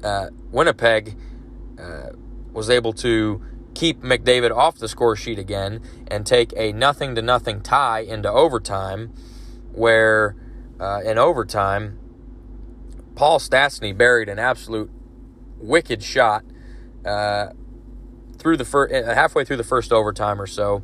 uh, 0.03 0.27
Winnipeg 0.51 1.15
uh, 1.79 2.09
was 2.51 2.69
able 2.69 2.93
to 2.93 3.41
keep 3.73 4.01
McDavid 4.01 4.51
off 4.51 4.77
the 4.77 4.87
score 4.87 5.15
sheet 5.15 5.39
again 5.39 5.81
and 6.07 6.25
take 6.25 6.53
a 6.55 6.71
nothing 6.71 7.15
to 7.15 7.21
nothing 7.21 7.61
tie 7.61 8.01
into 8.01 8.29
overtime, 8.29 9.07
where 9.71 10.35
uh, 10.79 11.01
in 11.03 11.17
overtime, 11.17 11.97
Paul 13.15 13.39
Stastny 13.39 13.97
buried 13.97 14.29
an 14.29 14.39
absolute 14.39 14.91
wicked 15.57 16.03
shot 16.03 16.43
uh, 17.05 17.47
through 18.37 18.57
the 18.57 18.65
fir- 18.65 19.13
halfway 19.13 19.45
through 19.45 19.57
the 19.57 19.63
first 19.63 19.91
overtime 19.91 20.41
or 20.41 20.47
so 20.47 20.83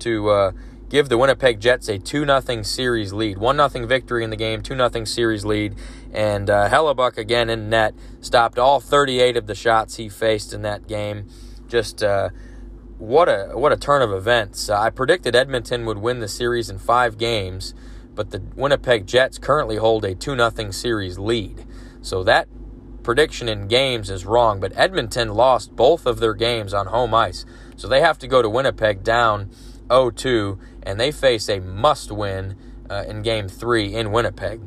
to 0.00 0.52
give 0.88 1.08
the 1.08 1.18
Winnipeg 1.18 1.60
Jets 1.60 1.88
a 1.88 1.98
2 1.98 2.24
0 2.24 2.62
series 2.62 3.12
lead. 3.12 3.38
1 3.38 3.70
0 3.70 3.86
victory 3.86 4.24
in 4.24 4.30
the 4.30 4.36
game, 4.36 4.62
2 4.62 4.76
0 4.76 5.04
series 5.04 5.44
lead. 5.44 5.74
And 6.12 6.48
uh, 6.48 6.68
Hellebuyck 6.68 7.18
again 7.18 7.50
in 7.50 7.68
net 7.68 7.94
stopped 8.20 8.58
all 8.58 8.80
38 8.80 9.36
of 9.36 9.46
the 9.46 9.54
shots 9.54 9.96
he 9.96 10.08
faced 10.08 10.52
in 10.52 10.62
that 10.62 10.86
game. 10.86 11.28
Just 11.68 12.02
uh, 12.02 12.30
what 12.98 13.28
a 13.28 13.50
what 13.54 13.72
a 13.72 13.76
turn 13.76 14.02
of 14.02 14.12
events. 14.12 14.68
Uh, 14.68 14.80
I 14.80 14.90
predicted 14.90 15.34
Edmonton 15.34 15.84
would 15.86 15.98
win 15.98 16.20
the 16.20 16.28
series 16.28 16.70
in 16.70 16.78
five 16.78 17.18
games, 17.18 17.74
but 18.14 18.30
the 18.30 18.42
Winnipeg 18.54 19.06
Jets 19.06 19.38
currently 19.38 19.76
hold 19.76 20.04
a 20.04 20.14
2 20.14 20.36
0 20.36 20.70
series 20.70 21.18
lead. 21.18 21.66
So 22.00 22.22
that 22.24 22.48
prediction 23.02 23.48
in 23.48 23.68
games 23.68 24.10
is 24.10 24.24
wrong, 24.24 24.58
but 24.58 24.72
Edmonton 24.74 25.28
lost 25.28 25.76
both 25.76 26.06
of 26.06 26.18
their 26.18 26.34
games 26.34 26.72
on 26.72 26.86
home 26.86 27.14
ice. 27.14 27.44
So 27.76 27.86
they 27.86 28.00
have 28.00 28.18
to 28.18 28.26
go 28.26 28.42
to 28.42 28.48
Winnipeg 28.48 29.04
down 29.04 29.50
0 29.88 30.10
2 30.10 30.58
and 30.86 30.98
they 30.98 31.10
face 31.10 31.48
a 31.48 31.60
must 31.60 32.10
win 32.10 32.56
uh, 32.88 33.04
in 33.06 33.20
game 33.22 33.48
three 33.48 33.94
in 33.94 34.12
Winnipeg. 34.12 34.60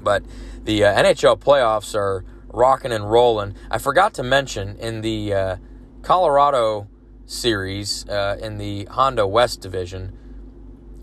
But 0.00 0.24
the 0.64 0.84
uh, 0.84 1.02
NHL 1.02 1.38
playoffs 1.38 1.94
are 1.94 2.24
rocking 2.48 2.90
and 2.90 3.10
rolling. 3.10 3.54
I 3.70 3.78
forgot 3.78 4.14
to 4.14 4.22
mention 4.22 4.76
in 4.76 5.02
the 5.02 5.32
uh, 5.32 5.56
Colorado 6.02 6.88
series 7.26 8.08
uh, 8.08 8.38
in 8.40 8.58
the 8.58 8.86
Honda 8.86 9.26
West 9.26 9.60
division, 9.60 10.16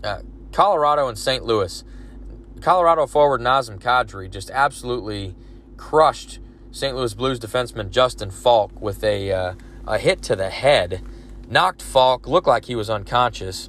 uh, 0.02 0.20
Colorado 0.52 1.08
and 1.08 1.16
St. 1.16 1.44
Louis. 1.44 1.84
Colorado 2.60 3.06
forward 3.06 3.40
Nazem 3.40 3.78
Kadri 3.78 4.30
just 4.30 4.50
absolutely 4.50 5.34
crushed 5.76 6.40
St. 6.70 6.96
Louis 6.96 7.14
Blues 7.14 7.38
defenseman 7.38 7.90
Justin 7.90 8.30
Faulk 8.30 8.80
with 8.80 9.04
a, 9.04 9.30
uh, 9.30 9.54
a 9.86 9.98
hit 9.98 10.22
to 10.22 10.34
the 10.34 10.50
head. 10.50 11.02
Knocked 11.48 11.82
Faulk, 11.82 12.26
looked 12.26 12.46
like 12.46 12.64
he 12.64 12.74
was 12.74 12.88
unconscious. 12.88 13.68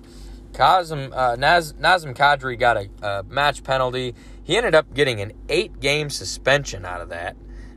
Kazim, 0.55 1.11
uh, 1.13 1.35
Naz, 1.35 1.73
Nazem 1.73 2.15
Kadri 2.15 2.57
got 2.57 2.77
a, 2.77 2.89
a, 3.01 3.23
match 3.23 3.61
penalty. 3.63 4.15
He 4.41 4.55
ended 4.55 4.73
up 4.73 4.93
getting 4.93 5.19
an 5.19 5.33
eight 5.49 5.81
game 5.81 6.09
suspension 6.09 6.85
out 6.85 7.01
of 7.01 7.09
that. 7.09 7.35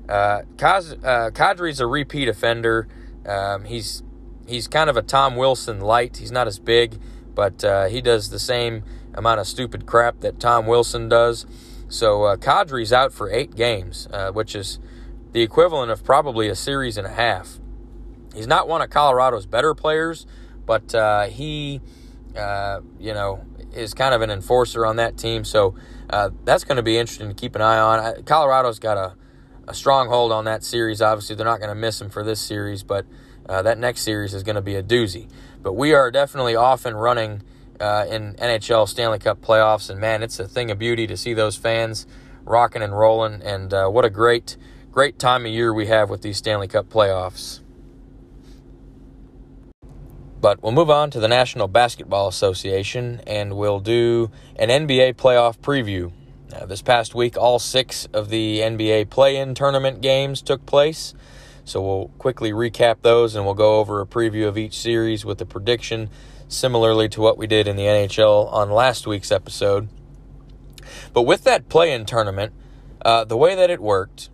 Uh, 0.09 0.43
Kaz, 0.57 0.93
uh, 1.05 1.31
Kadri's 1.31 1.81
a 1.81 1.87
repeat 1.87 2.29
offender. 2.29 2.87
Um, 3.27 3.65
he's 3.65 4.05
he's 4.47 4.69
kind 4.69 4.89
of 4.89 4.97
a 4.97 5.03
Tom 5.03 5.35
Wilson 5.35 5.81
light. 5.81 6.19
He's 6.19 6.31
not 6.31 6.47
as 6.47 6.61
big, 6.61 7.01
but 7.35 7.65
uh, 7.65 7.87
he 7.87 8.01
does 8.01 8.31
the 8.31 8.39
same 8.39 8.85
amount 9.13 9.41
of 9.41 9.49
stupid 9.49 9.85
crap 9.85 10.21
that 10.21 10.39
Tom 10.39 10.67
Wilson 10.67 11.09
does. 11.09 11.47
So 11.89 12.25
uh, 12.25 12.37
Kadri's 12.37 12.93
out 12.93 13.13
for 13.13 13.29
eight 13.31 13.57
games, 13.57 14.07
uh, 14.13 14.31
which 14.31 14.55
is 14.55 14.79
the 15.33 15.43
equivalent 15.43 15.91
of 15.91 16.05
probably 16.05 16.49
a 16.49 16.55
series 16.55 16.97
and 16.97 17.07
a 17.07 17.13
half. 17.13 17.59
He's 18.35 18.47
not 18.47 18.69
one 18.69 18.83
of 18.83 18.91
Colorado's 18.91 19.47
better 19.47 19.75
players, 19.75 20.27
but 20.65 20.95
uh, 20.95 21.25
he 21.25 21.81
uh, 22.39 22.81
you 22.99 23.13
know, 23.13 23.45
is 23.75 23.95
kind 23.95 24.15
of 24.15 24.23
an 24.23 24.31
enforcer 24.31 24.87
on 24.87 24.97
that 24.97 25.17
team. 25.17 25.45
So 25.45 25.75
uh, 26.11 26.31
that's 26.45 26.65
going 26.65 26.77
to 26.77 26.83
be 26.83 26.97
interesting 26.97 27.29
to 27.29 27.35
keep 27.35 27.55
an 27.55 27.63
eye 27.63 27.79
on. 27.79 28.23
Colorado's 28.25 28.79
got 28.79 28.97
a, 28.97 29.15
a 29.67 29.75
strong 29.75 30.09
hold 30.09 30.33
on 30.33 30.45
that 30.45 30.65
series. 30.65 31.03
Obviously, 31.03 31.37
they're 31.37 31.47
not 31.47 31.59
going 31.59 31.71
to 31.71 31.75
miss 31.75 32.01
him 32.01 32.09
for 32.09 32.23
this 32.23 32.41
series, 32.41 32.83
but 32.83 33.07
uh, 33.49 33.63
that 33.63 33.79
next 33.79 34.03
series 34.03 34.35
is 34.35 34.43
going 34.43 34.57
to 34.57 34.63
be 34.63 34.75
a 34.75 34.83
doozy. 34.83 35.29
But 35.63 35.75
we 35.75 35.93
are 35.93 36.11
definitely 36.11 36.55
off 36.55 36.87
and 36.87 37.01
running 37.01 37.43
uh, 37.81 38.07
in 38.09 38.35
NHL 38.35 38.89
Stanley 38.89 39.19
Cup 39.19 39.41
playoffs, 39.41 39.91
and 39.91 40.01
man, 40.01 40.23
it's 40.23 40.39
a 40.39 40.49
thing 40.49 40.71
of 40.71 40.79
beauty 40.79 41.07
to 41.07 41.17
see 41.17 41.35
those 41.35 41.57
fans 41.57 42.07
rocking 42.45 42.83
and 42.83 42.97
rolling. 42.97 43.43
And 43.43 43.73
uh, 43.73 43.89
what 43.89 44.05
a 44.05 44.11
great, 44.11 44.57
great 44.91 45.19
time 45.19 45.47
of 45.47 45.53
year 45.53 45.73
we 45.73 45.87
have 45.87 46.11
with 46.11 46.23
these 46.23 46.39
Stanley 46.39 46.69
Cup 46.69 46.89
playoffs. 46.89 47.61
But 50.41 50.63
we'll 50.63 50.73
move 50.73 50.91
on 50.91 51.11
to 51.11 51.21
the 51.21 51.27
National 51.27 51.67
Basketball 51.67 52.29
Association 52.29 53.21
and 53.27 53.57
we'll 53.57 53.81
do 53.81 54.31
an 54.57 54.69
NBA 54.69 55.15
playoff 55.15 55.59
preview. 55.59 56.13
Uh, 56.55 56.65
this 56.65 56.81
past 56.81 57.15
week, 57.15 57.37
all 57.37 57.59
six 57.59 58.07
of 58.13 58.29
the 58.29 58.61
NBA 58.61 59.11
play 59.11 59.37
in 59.37 59.55
tournament 59.55 60.01
games 60.01 60.41
took 60.41 60.65
place. 60.65 61.13
So 61.65 61.83
we'll 61.83 62.09
quickly 62.19 62.53
recap 62.53 63.03
those 63.03 63.35
and 63.35 63.45
we'll 63.45 63.55
go 63.55 63.81
over 63.81 64.01
a 64.01 64.07
preview 64.07 64.47
of 64.47 64.57
each 64.57 64.79
series 64.79 65.25
with 65.25 65.41
a 65.41 65.45
prediction, 65.45 66.09
similarly 66.47 67.09
to 67.11 67.21
what 67.21 67.37
we 67.37 67.49
did 67.49 67.67
in 67.67 67.75
the 67.75 67.83
NHL 67.83 68.51
on 68.53 68.71
last 68.71 69.07
week's 69.09 69.33
episode. 69.33 69.89
But 71.13 71.23
with 71.23 71.43
that 71.45 71.69
play 71.69 71.93
in 71.93 72.07
tournament, 72.07 72.53
uh, 73.05 73.25
the 73.25 73.37
way 73.37 73.57
that 73.57 73.71
it 73.71 73.81
worked, 73.81 74.31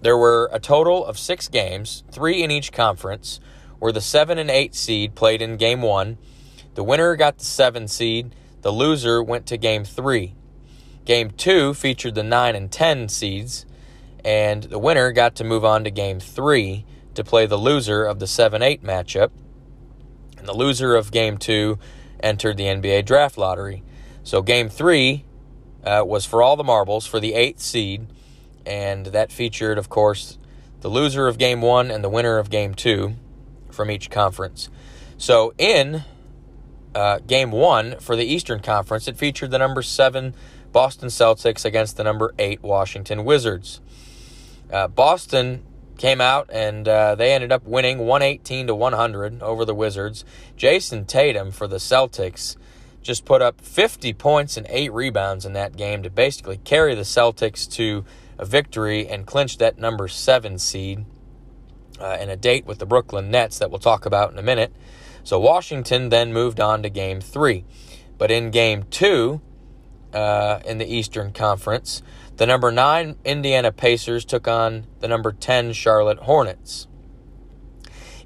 there 0.00 0.16
were 0.16 0.48
a 0.52 0.60
total 0.60 1.04
of 1.04 1.18
six 1.18 1.48
games, 1.48 2.04
three 2.10 2.42
in 2.42 2.50
each 2.50 2.72
conference 2.72 3.40
where 3.80 3.90
the 3.90 4.00
7 4.00 4.38
and 4.38 4.50
8 4.50 4.74
seed 4.74 5.16
played 5.16 5.42
in 5.42 5.56
game 5.56 5.82
1. 5.82 6.16
The 6.74 6.84
winner 6.84 7.16
got 7.16 7.38
the 7.38 7.44
7 7.44 7.88
seed, 7.88 8.36
the 8.60 8.70
loser 8.70 9.22
went 9.22 9.46
to 9.46 9.56
game 9.56 9.84
3. 9.84 10.34
Game 11.04 11.30
2 11.30 11.74
featured 11.74 12.14
the 12.14 12.22
9 12.22 12.54
and 12.54 12.70
10 12.70 13.08
seeds, 13.08 13.66
and 14.24 14.64
the 14.64 14.78
winner 14.78 15.10
got 15.10 15.34
to 15.36 15.44
move 15.44 15.64
on 15.64 15.82
to 15.82 15.90
game 15.90 16.20
3 16.20 16.84
to 17.14 17.24
play 17.24 17.46
the 17.46 17.56
loser 17.56 18.04
of 18.04 18.20
the 18.20 18.26
7 18.26 18.62
8 18.62 18.84
matchup. 18.84 19.30
And 20.38 20.46
the 20.46 20.54
loser 20.54 20.94
of 20.94 21.10
game 21.10 21.38
2 21.38 21.78
entered 22.22 22.58
the 22.58 22.64
NBA 22.64 23.06
draft 23.06 23.36
lottery. 23.38 23.82
So 24.22 24.42
game 24.42 24.68
3 24.68 25.24
uh, 25.84 26.04
was 26.06 26.26
for 26.26 26.42
all 26.42 26.56
the 26.56 26.62
marbles 26.62 27.06
for 27.06 27.18
the 27.18 27.32
8th 27.32 27.60
seed, 27.60 28.06
and 28.66 29.06
that 29.06 29.32
featured, 29.32 29.78
of 29.78 29.88
course, 29.88 30.38
the 30.82 30.88
loser 30.88 31.26
of 31.26 31.38
game 31.38 31.62
1 31.62 31.90
and 31.90 32.04
the 32.04 32.10
winner 32.10 32.36
of 32.36 32.50
game 32.50 32.74
2 32.74 33.16
from 33.80 33.90
each 33.90 34.10
conference. 34.10 34.68
So 35.16 35.54
in 35.56 36.04
uh, 36.94 37.20
game 37.20 37.50
one 37.50 37.98
for 37.98 38.14
the 38.14 38.26
Eastern 38.26 38.60
Conference, 38.60 39.08
it 39.08 39.16
featured 39.16 39.50
the 39.50 39.58
number 39.58 39.80
seven 39.80 40.34
Boston 40.70 41.08
Celtics 41.08 41.64
against 41.64 41.96
the 41.96 42.04
number 42.04 42.34
eight 42.38 42.62
Washington 42.62 43.24
Wizards. 43.24 43.80
Uh, 44.70 44.86
Boston 44.86 45.62
came 45.96 46.20
out 46.20 46.50
and 46.52 46.86
uh, 46.86 47.14
they 47.14 47.32
ended 47.32 47.52
up 47.52 47.64
winning 47.64 48.00
118 48.00 48.66
to 48.66 48.74
100 48.74 49.42
over 49.42 49.64
the 49.64 49.74
Wizards. 49.74 50.26
Jayson 50.58 51.06
Tatum 51.06 51.50
for 51.50 51.66
the 51.66 51.78
Celtics 51.78 52.56
just 53.00 53.24
put 53.24 53.40
up 53.40 53.62
50 53.62 54.12
points 54.12 54.58
and 54.58 54.66
eight 54.68 54.92
rebounds 54.92 55.46
in 55.46 55.54
that 55.54 55.74
game 55.74 56.02
to 56.02 56.10
basically 56.10 56.58
carry 56.58 56.94
the 56.94 57.00
Celtics 57.00 57.66
to 57.72 58.04
a 58.38 58.44
victory 58.44 59.08
and 59.08 59.26
clinch 59.26 59.56
that 59.56 59.78
number 59.78 60.06
seven 60.06 60.58
seed 60.58 61.06
uh, 62.00 62.16
and 62.18 62.30
a 62.30 62.36
date 62.36 62.66
with 62.66 62.78
the 62.78 62.86
Brooklyn 62.86 63.30
Nets 63.30 63.58
that 63.58 63.70
we'll 63.70 63.78
talk 63.78 64.06
about 64.06 64.32
in 64.32 64.38
a 64.38 64.42
minute. 64.42 64.72
So 65.22 65.38
Washington 65.38 66.08
then 66.08 66.32
moved 66.32 66.60
on 66.60 66.82
to 66.82 66.88
game 66.88 67.20
three. 67.20 67.64
But 68.18 68.30
in 68.30 68.50
game 68.50 68.84
two, 68.90 69.40
uh, 70.12 70.60
in 70.64 70.78
the 70.78 70.86
Eastern 70.86 71.32
Conference, 71.32 72.02
the 72.36 72.46
number 72.46 72.70
nine 72.70 73.16
Indiana 73.24 73.72
Pacers 73.72 74.24
took 74.24 74.48
on 74.48 74.86
the 75.00 75.08
number 75.08 75.32
10 75.32 75.72
Charlotte 75.72 76.20
Hornets. 76.20 76.86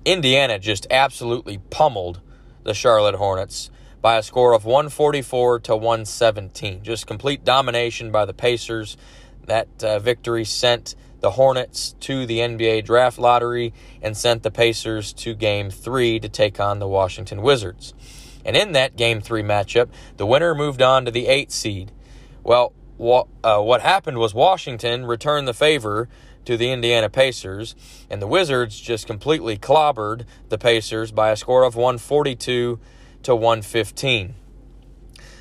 Indiana 0.05 0.59
just 0.59 0.86
absolutely 0.90 1.59
pummeled 1.70 2.20
the 2.62 2.74
Charlotte 2.74 3.14
Hornets 3.16 3.70
by 4.01 4.16
a 4.16 4.22
score 4.22 4.53
of 4.53 4.64
144 4.64 5.61
to 5.61 5.76
117. 5.76 6.82
Just 6.82 7.07
complete 7.07 7.44
domination 7.44 8.12
by 8.12 8.24
the 8.24 8.34
Pacers. 8.34 8.96
That 9.46 9.68
uh, 9.82 9.98
victory 9.98 10.44
sent 10.44 10.94
the 11.24 11.30
Hornets 11.30 11.94
to 12.00 12.26
the 12.26 12.40
NBA 12.40 12.84
draft 12.84 13.18
lottery 13.18 13.72
and 14.02 14.14
sent 14.14 14.42
the 14.42 14.50
Pacers 14.50 15.10
to 15.14 15.32
game 15.32 15.70
three 15.70 16.20
to 16.20 16.28
take 16.28 16.60
on 16.60 16.80
the 16.80 16.86
Washington 16.86 17.40
Wizards. 17.40 17.94
And 18.44 18.54
in 18.54 18.72
that 18.72 18.94
game 18.94 19.22
three 19.22 19.42
matchup, 19.42 19.88
the 20.18 20.26
winner 20.26 20.54
moved 20.54 20.82
on 20.82 21.06
to 21.06 21.10
the 21.10 21.26
eighth 21.26 21.52
seed. 21.52 21.92
Well, 22.42 22.74
what, 22.98 23.28
uh, 23.42 23.62
what 23.62 23.80
happened 23.80 24.18
was 24.18 24.34
Washington 24.34 25.06
returned 25.06 25.48
the 25.48 25.54
favor 25.54 26.10
to 26.44 26.58
the 26.58 26.70
Indiana 26.70 27.08
Pacers, 27.08 27.74
and 28.10 28.20
the 28.20 28.26
Wizards 28.26 28.78
just 28.78 29.06
completely 29.06 29.56
clobbered 29.56 30.26
the 30.50 30.58
Pacers 30.58 31.10
by 31.10 31.30
a 31.30 31.36
score 31.36 31.62
of 31.62 31.74
142 31.74 32.78
to 33.22 33.34
115. 33.34 34.34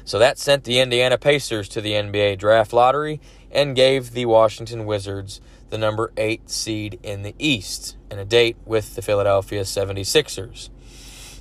So 0.06 0.18
that 0.18 0.38
sent 0.38 0.64
the 0.64 0.80
Indiana 0.80 1.18
Pacers 1.18 1.68
to 1.68 1.82
the 1.82 1.92
NBA 1.92 2.38
draft 2.38 2.72
lottery 2.72 3.20
and 3.54 3.76
gave 3.76 4.12
the 4.12 4.26
Washington 4.26 4.86
Wizards 4.86 5.40
the 5.74 5.80
number 5.80 6.14
8 6.18 6.52
seed 6.52 7.00
in 7.02 7.24
the 7.24 7.34
East 7.40 7.98
and 8.12 8.20
a 8.20 8.26
date 8.26 8.58
with 8.64 8.94
the 8.94 9.02
Philadelphia 9.02 9.64
76ers. 9.64 10.70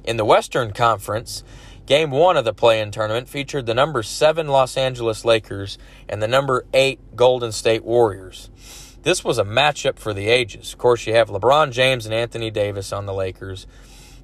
In 0.04 0.16
the 0.16 0.24
Western 0.24 0.72
Conference, 0.72 1.44
Game 1.84 2.10
1 2.10 2.38
of 2.38 2.46
the 2.46 2.54
play-in 2.54 2.90
tournament 2.90 3.28
featured 3.28 3.66
the 3.66 3.74
number 3.74 4.02
7 4.02 4.48
Los 4.48 4.78
Angeles 4.78 5.26
Lakers 5.26 5.76
and 6.08 6.22
the 6.22 6.28
number 6.28 6.64
8 6.72 7.14
Golden 7.14 7.52
State 7.52 7.84
Warriors. 7.84 8.48
This 9.02 9.22
was 9.22 9.36
a 9.36 9.44
matchup 9.44 9.98
for 9.98 10.14
the 10.14 10.28
ages. 10.28 10.72
Of 10.72 10.78
course, 10.78 11.06
you 11.06 11.12
have 11.14 11.28
LeBron 11.28 11.70
James 11.70 12.06
and 12.06 12.14
Anthony 12.14 12.50
Davis 12.50 12.90
on 12.90 13.04
the 13.04 13.12
Lakers. 13.12 13.66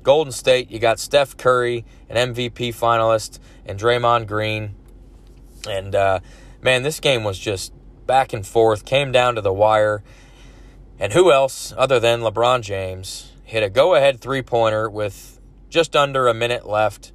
Golden 0.02 0.32
State, 0.32 0.70
you 0.70 0.78
got 0.78 0.98
Steph 0.98 1.36
Curry, 1.36 1.84
an 2.09 2.32
MVP 2.32 2.68
finalist, 2.68 3.40
and 3.66 3.78
Draymond 3.78 4.26
Green. 4.26 4.74
And 5.68 5.94
uh, 5.94 6.20
man, 6.62 6.82
this 6.82 6.98
game 6.98 7.24
was 7.24 7.38
just 7.38 7.74
back 8.09 8.32
and 8.32 8.44
forth, 8.44 8.84
came 8.84 9.12
down 9.12 9.36
to 9.36 9.40
the 9.40 9.52
wire. 9.52 10.02
And 10.98 11.12
who 11.12 11.30
else 11.30 11.72
other 11.76 12.00
than 12.00 12.22
LeBron 12.22 12.62
James 12.62 13.32
hit 13.44 13.62
a 13.62 13.70
go 13.70 13.94
ahead 13.94 14.20
three 14.20 14.42
pointer 14.42 14.90
with 14.90 15.38
just 15.68 15.94
under 15.94 16.26
a 16.26 16.34
minute 16.34 16.66
left? 16.66 17.12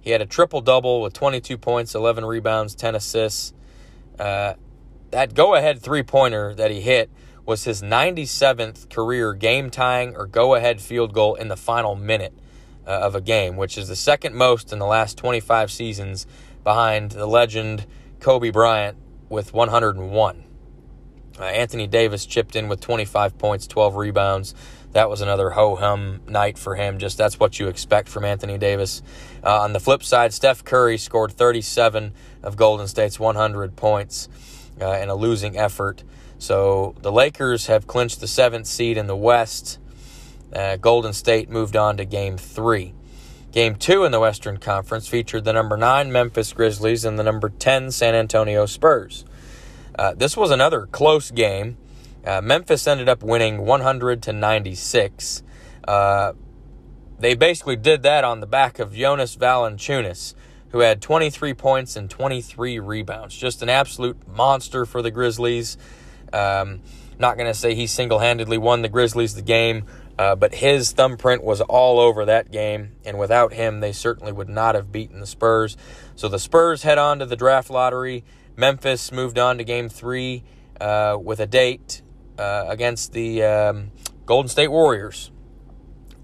He 0.00 0.10
had 0.10 0.20
a 0.20 0.26
triple 0.26 0.62
double 0.62 1.02
with 1.02 1.12
22 1.12 1.56
points, 1.58 1.94
11 1.94 2.24
rebounds, 2.24 2.74
10 2.74 2.96
assists. 2.96 3.52
Uh, 4.18 4.54
that 5.10 5.34
go 5.34 5.54
ahead 5.54 5.80
three 5.80 6.02
pointer 6.02 6.54
that 6.54 6.70
he 6.70 6.80
hit 6.80 7.10
was 7.44 7.64
his 7.64 7.82
97th 7.82 8.88
career 8.90 9.34
game 9.34 9.70
tying 9.70 10.16
or 10.16 10.26
go 10.26 10.54
ahead 10.54 10.80
field 10.80 11.12
goal 11.12 11.34
in 11.34 11.48
the 11.48 11.56
final 11.56 11.94
minute 11.94 12.32
uh, 12.86 12.90
of 12.90 13.14
a 13.14 13.20
game, 13.20 13.56
which 13.56 13.76
is 13.76 13.88
the 13.88 13.96
second 13.96 14.34
most 14.34 14.72
in 14.72 14.78
the 14.78 14.86
last 14.86 15.18
25 15.18 15.70
seasons 15.70 16.26
behind 16.64 17.12
the 17.12 17.26
legend 17.26 17.86
Kobe 18.20 18.50
Bryant 18.50 18.96
with 19.30 19.54
101. 19.54 20.44
Uh, 21.38 21.44
Anthony 21.44 21.86
Davis 21.86 22.26
chipped 22.26 22.54
in 22.54 22.68
with 22.68 22.80
25 22.80 23.38
points, 23.38 23.66
12 23.66 23.96
rebounds. 23.96 24.54
That 24.92 25.08
was 25.08 25.22
another 25.22 25.50
ho 25.50 25.76
hum 25.76 26.20
night 26.28 26.58
for 26.58 26.74
him. 26.74 26.98
Just 26.98 27.16
that's 27.16 27.40
what 27.40 27.58
you 27.58 27.68
expect 27.68 28.08
from 28.08 28.24
Anthony 28.24 28.58
Davis. 28.58 29.02
Uh, 29.42 29.60
on 29.60 29.72
the 29.72 29.80
flip 29.80 30.02
side, 30.02 30.34
Steph 30.34 30.64
Curry 30.64 30.98
scored 30.98 31.32
37 31.32 32.12
of 32.42 32.56
Golden 32.56 32.88
State's 32.88 33.18
100 33.18 33.76
points 33.76 34.28
uh, 34.82 34.98
in 34.98 35.08
a 35.08 35.14
losing 35.14 35.56
effort. 35.56 36.02
So 36.38 36.94
the 37.00 37.12
Lakers 37.12 37.66
have 37.68 37.86
clinched 37.86 38.20
the 38.20 38.26
seventh 38.26 38.66
seed 38.66 38.98
in 38.98 39.06
the 39.06 39.16
West. 39.16 39.78
Uh, 40.52 40.76
Golden 40.76 41.12
State 41.12 41.48
moved 41.48 41.76
on 41.76 41.96
to 41.98 42.04
game 42.04 42.36
three. 42.36 42.94
Game 43.52 43.74
two 43.74 44.04
in 44.04 44.12
the 44.12 44.20
Western 44.20 44.58
Conference 44.58 45.08
featured 45.08 45.44
the 45.44 45.52
number 45.52 45.76
nine 45.76 46.12
Memphis 46.12 46.52
Grizzlies 46.52 47.04
and 47.04 47.18
the 47.18 47.24
number 47.24 47.48
10 47.48 47.90
San 47.90 48.14
Antonio 48.14 48.64
Spurs. 48.64 49.24
Uh, 49.98 50.14
this 50.14 50.36
was 50.36 50.52
another 50.52 50.86
close 50.86 51.32
game. 51.32 51.76
Uh, 52.24 52.40
Memphis 52.40 52.86
ended 52.86 53.08
up 53.08 53.24
winning 53.24 53.66
100 53.66 54.22
to 54.22 54.32
96. 54.32 55.42
Uh, 55.86 56.34
they 57.18 57.34
basically 57.34 57.74
did 57.74 58.04
that 58.04 58.22
on 58.22 58.38
the 58.38 58.46
back 58.46 58.78
of 58.78 58.94
Jonas 58.94 59.36
Valanciunas, 59.36 60.34
who 60.68 60.78
had 60.78 61.02
23 61.02 61.52
points 61.54 61.96
and 61.96 62.08
23 62.08 62.78
rebounds. 62.78 63.36
Just 63.36 63.62
an 63.62 63.68
absolute 63.68 64.28
monster 64.28 64.86
for 64.86 65.02
the 65.02 65.10
Grizzlies. 65.10 65.76
Um, 66.32 66.82
not 67.18 67.36
going 67.36 67.48
to 67.48 67.58
say 67.58 67.74
he 67.74 67.86
single 67.88 68.20
handedly 68.20 68.58
won 68.58 68.82
the 68.82 68.88
Grizzlies 68.88 69.34
the 69.34 69.42
game, 69.42 69.84
uh, 70.20 70.36
but 70.36 70.56
his 70.56 70.92
thumbprint 70.92 71.42
was 71.42 71.62
all 71.62 71.98
over 71.98 72.26
that 72.26 72.50
game, 72.50 72.92
and 73.06 73.18
without 73.18 73.54
him, 73.54 73.80
they 73.80 73.90
certainly 73.90 74.30
would 74.30 74.50
not 74.50 74.74
have 74.74 74.92
beaten 74.92 75.18
the 75.18 75.26
Spurs. 75.26 75.78
So 76.14 76.28
the 76.28 76.38
Spurs 76.38 76.82
head 76.82 76.98
on 76.98 77.20
to 77.20 77.24
the 77.24 77.36
draft 77.36 77.70
lottery. 77.70 78.22
Memphis 78.54 79.12
moved 79.12 79.38
on 79.38 79.56
to 79.56 79.64
game 79.64 79.88
three 79.88 80.44
uh, 80.78 81.16
with 81.18 81.40
a 81.40 81.46
date 81.46 82.02
uh, 82.38 82.66
against 82.68 83.14
the 83.14 83.42
um, 83.42 83.92
Golden 84.26 84.50
State 84.50 84.68
Warriors. 84.68 85.30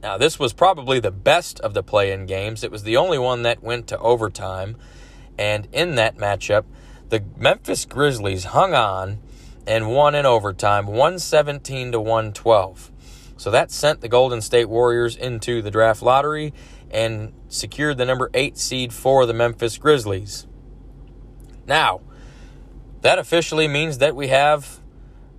Now, 0.02 0.18
this 0.18 0.38
was 0.38 0.52
probably 0.52 1.00
the 1.00 1.10
best 1.10 1.58
of 1.60 1.72
the 1.72 1.82
play 1.82 2.12
in 2.12 2.26
games. 2.26 2.62
It 2.62 2.70
was 2.70 2.82
the 2.82 2.98
only 2.98 3.18
one 3.18 3.44
that 3.44 3.62
went 3.62 3.86
to 3.86 3.98
overtime. 4.00 4.76
And 5.38 5.68
in 5.72 5.94
that 5.94 6.18
matchup, 6.18 6.66
the 7.08 7.24
Memphis 7.38 7.86
Grizzlies 7.86 8.44
hung 8.44 8.74
on 8.74 9.20
and 9.66 9.88
won 9.88 10.14
in 10.14 10.26
overtime 10.26 10.86
117 10.86 11.92
to 11.92 11.98
112. 11.98 12.92
So 13.36 13.50
that 13.50 13.70
sent 13.70 14.00
the 14.00 14.08
Golden 14.08 14.40
State 14.40 14.68
Warriors 14.68 15.16
into 15.16 15.60
the 15.62 15.70
draft 15.70 16.02
lottery 16.02 16.54
and 16.90 17.32
secured 17.48 17.98
the 17.98 18.04
number 18.04 18.30
eight 18.32 18.56
seed 18.56 18.92
for 18.92 19.26
the 19.26 19.34
Memphis 19.34 19.76
Grizzlies. 19.78 20.46
Now, 21.66 22.00
that 23.02 23.18
officially 23.18 23.68
means 23.68 23.98
that 23.98 24.16
we 24.16 24.28
have 24.28 24.80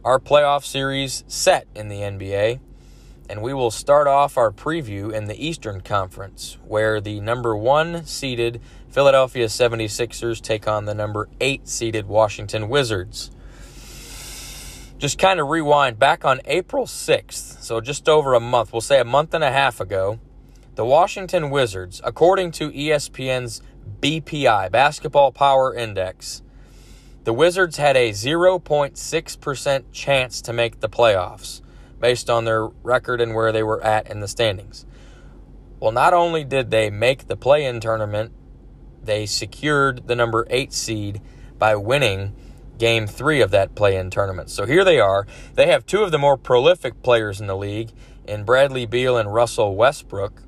our 0.03 0.19
playoff 0.19 0.63
series 0.63 1.23
set 1.27 1.67
in 1.75 1.89
the 1.89 1.97
NBA. 1.97 2.59
And 3.29 3.41
we 3.41 3.53
will 3.53 3.71
start 3.71 4.07
off 4.07 4.37
our 4.37 4.51
preview 4.51 5.11
in 5.11 5.25
the 5.25 5.45
Eastern 5.45 5.81
Conference, 5.81 6.57
where 6.65 7.01
the 7.01 7.19
number 7.19 7.57
one 7.57 8.05
seeded 8.05 8.61
Philadelphia 8.87 9.47
76ers 9.47 10.39
take 10.39 10.65
on 10.65 10.85
the 10.85 10.95
number 10.95 11.27
eight 11.41 11.67
seeded 11.67 12.07
Washington 12.07 12.69
Wizards 12.69 13.31
just 14.97 15.19
kind 15.19 15.39
of 15.39 15.47
rewind 15.47 15.99
back 15.99 16.25
on 16.25 16.41
April 16.45 16.85
6th, 16.85 17.61
so 17.61 17.79
just 17.79 18.09
over 18.09 18.33
a 18.33 18.39
month, 18.39 18.73
we'll 18.73 18.81
say 18.81 18.99
a 18.99 19.05
month 19.05 19.33
and 19.33 19.43
a 19.43 19.51
half 19.51 19.79
ago, 19.79 20.19
the 20.75 20.85
Washington 20.85 21.49
Wizards, 21.49 22.01
according 22.03 22.51
to 22.51 22.71
ESPN's 22.71 23.61
BPI, 24.01 24.71
Basketball 24.71 25.31
Power 25.31 25.73
Index, 25.73 26.41
the 27.25 27.33
Wizards 27.33 27.77
had 27.77 27.95
a 27.95 28.11
0.6% 28.11 29.83
chance 29.91 30.41
to 30.41 30.53
make 30.53 30.79
the 30.79 30.89
playoffs 30.89 31.61
based 31.99 32.29
on 32.29 32.45
their 32.45 32.65
record 32.65 33.21
and 33.21 33.35
where 33.35 33.51
they 33.51 33.63
were 33.63 33.83
at 33.83 34.09
in 34.09 34.19
the 34.19 34.27
standings. 34.27 34.85
Well, 35.79 35.91
not 35.91 36.13
only 36.13 36.43
did 36.43 36.71
they 36.71 36.89
make 36.89 37.27
the 37.27 37.35
play 37.35 37.65
in 37.65 37.79
tournament, 37.79 38.31
they 39.03 39.25
secured 39.25 40.07
the 40.07 40.15
number 40.15 40.47
8 40.49 40.73
seed 40.73 41.21
by 41.57 41.75
winning 41.75 42.35
game 42.77 43.07
three 43.07 43.41
of 43.41 43.51
that 43.51 43.75
play 43.75 43.95
in 43.95 44.09
tournament. 44.09 44.49
So 44.49 44.65
here 44.65 44.83
they 44.83 44.99
are. 44.99 45.25
They 45.55 45.67
have 45.67 45.85
two 45.85 46.03
of 46.03 46.11
the 46.11 46.17
more 46.17 46.37
prolific 46.37 47.01
players 47.01 47.41
in 47.41 47.47
the 47.47 47.57
league 47.57 47.91
in 48.27 48.43
Bradley 48.43 48.85
Beal 48.85 49.17
and 49.17 49.33
Russell 49.33 49.75
Westbrook. 49.75 50.43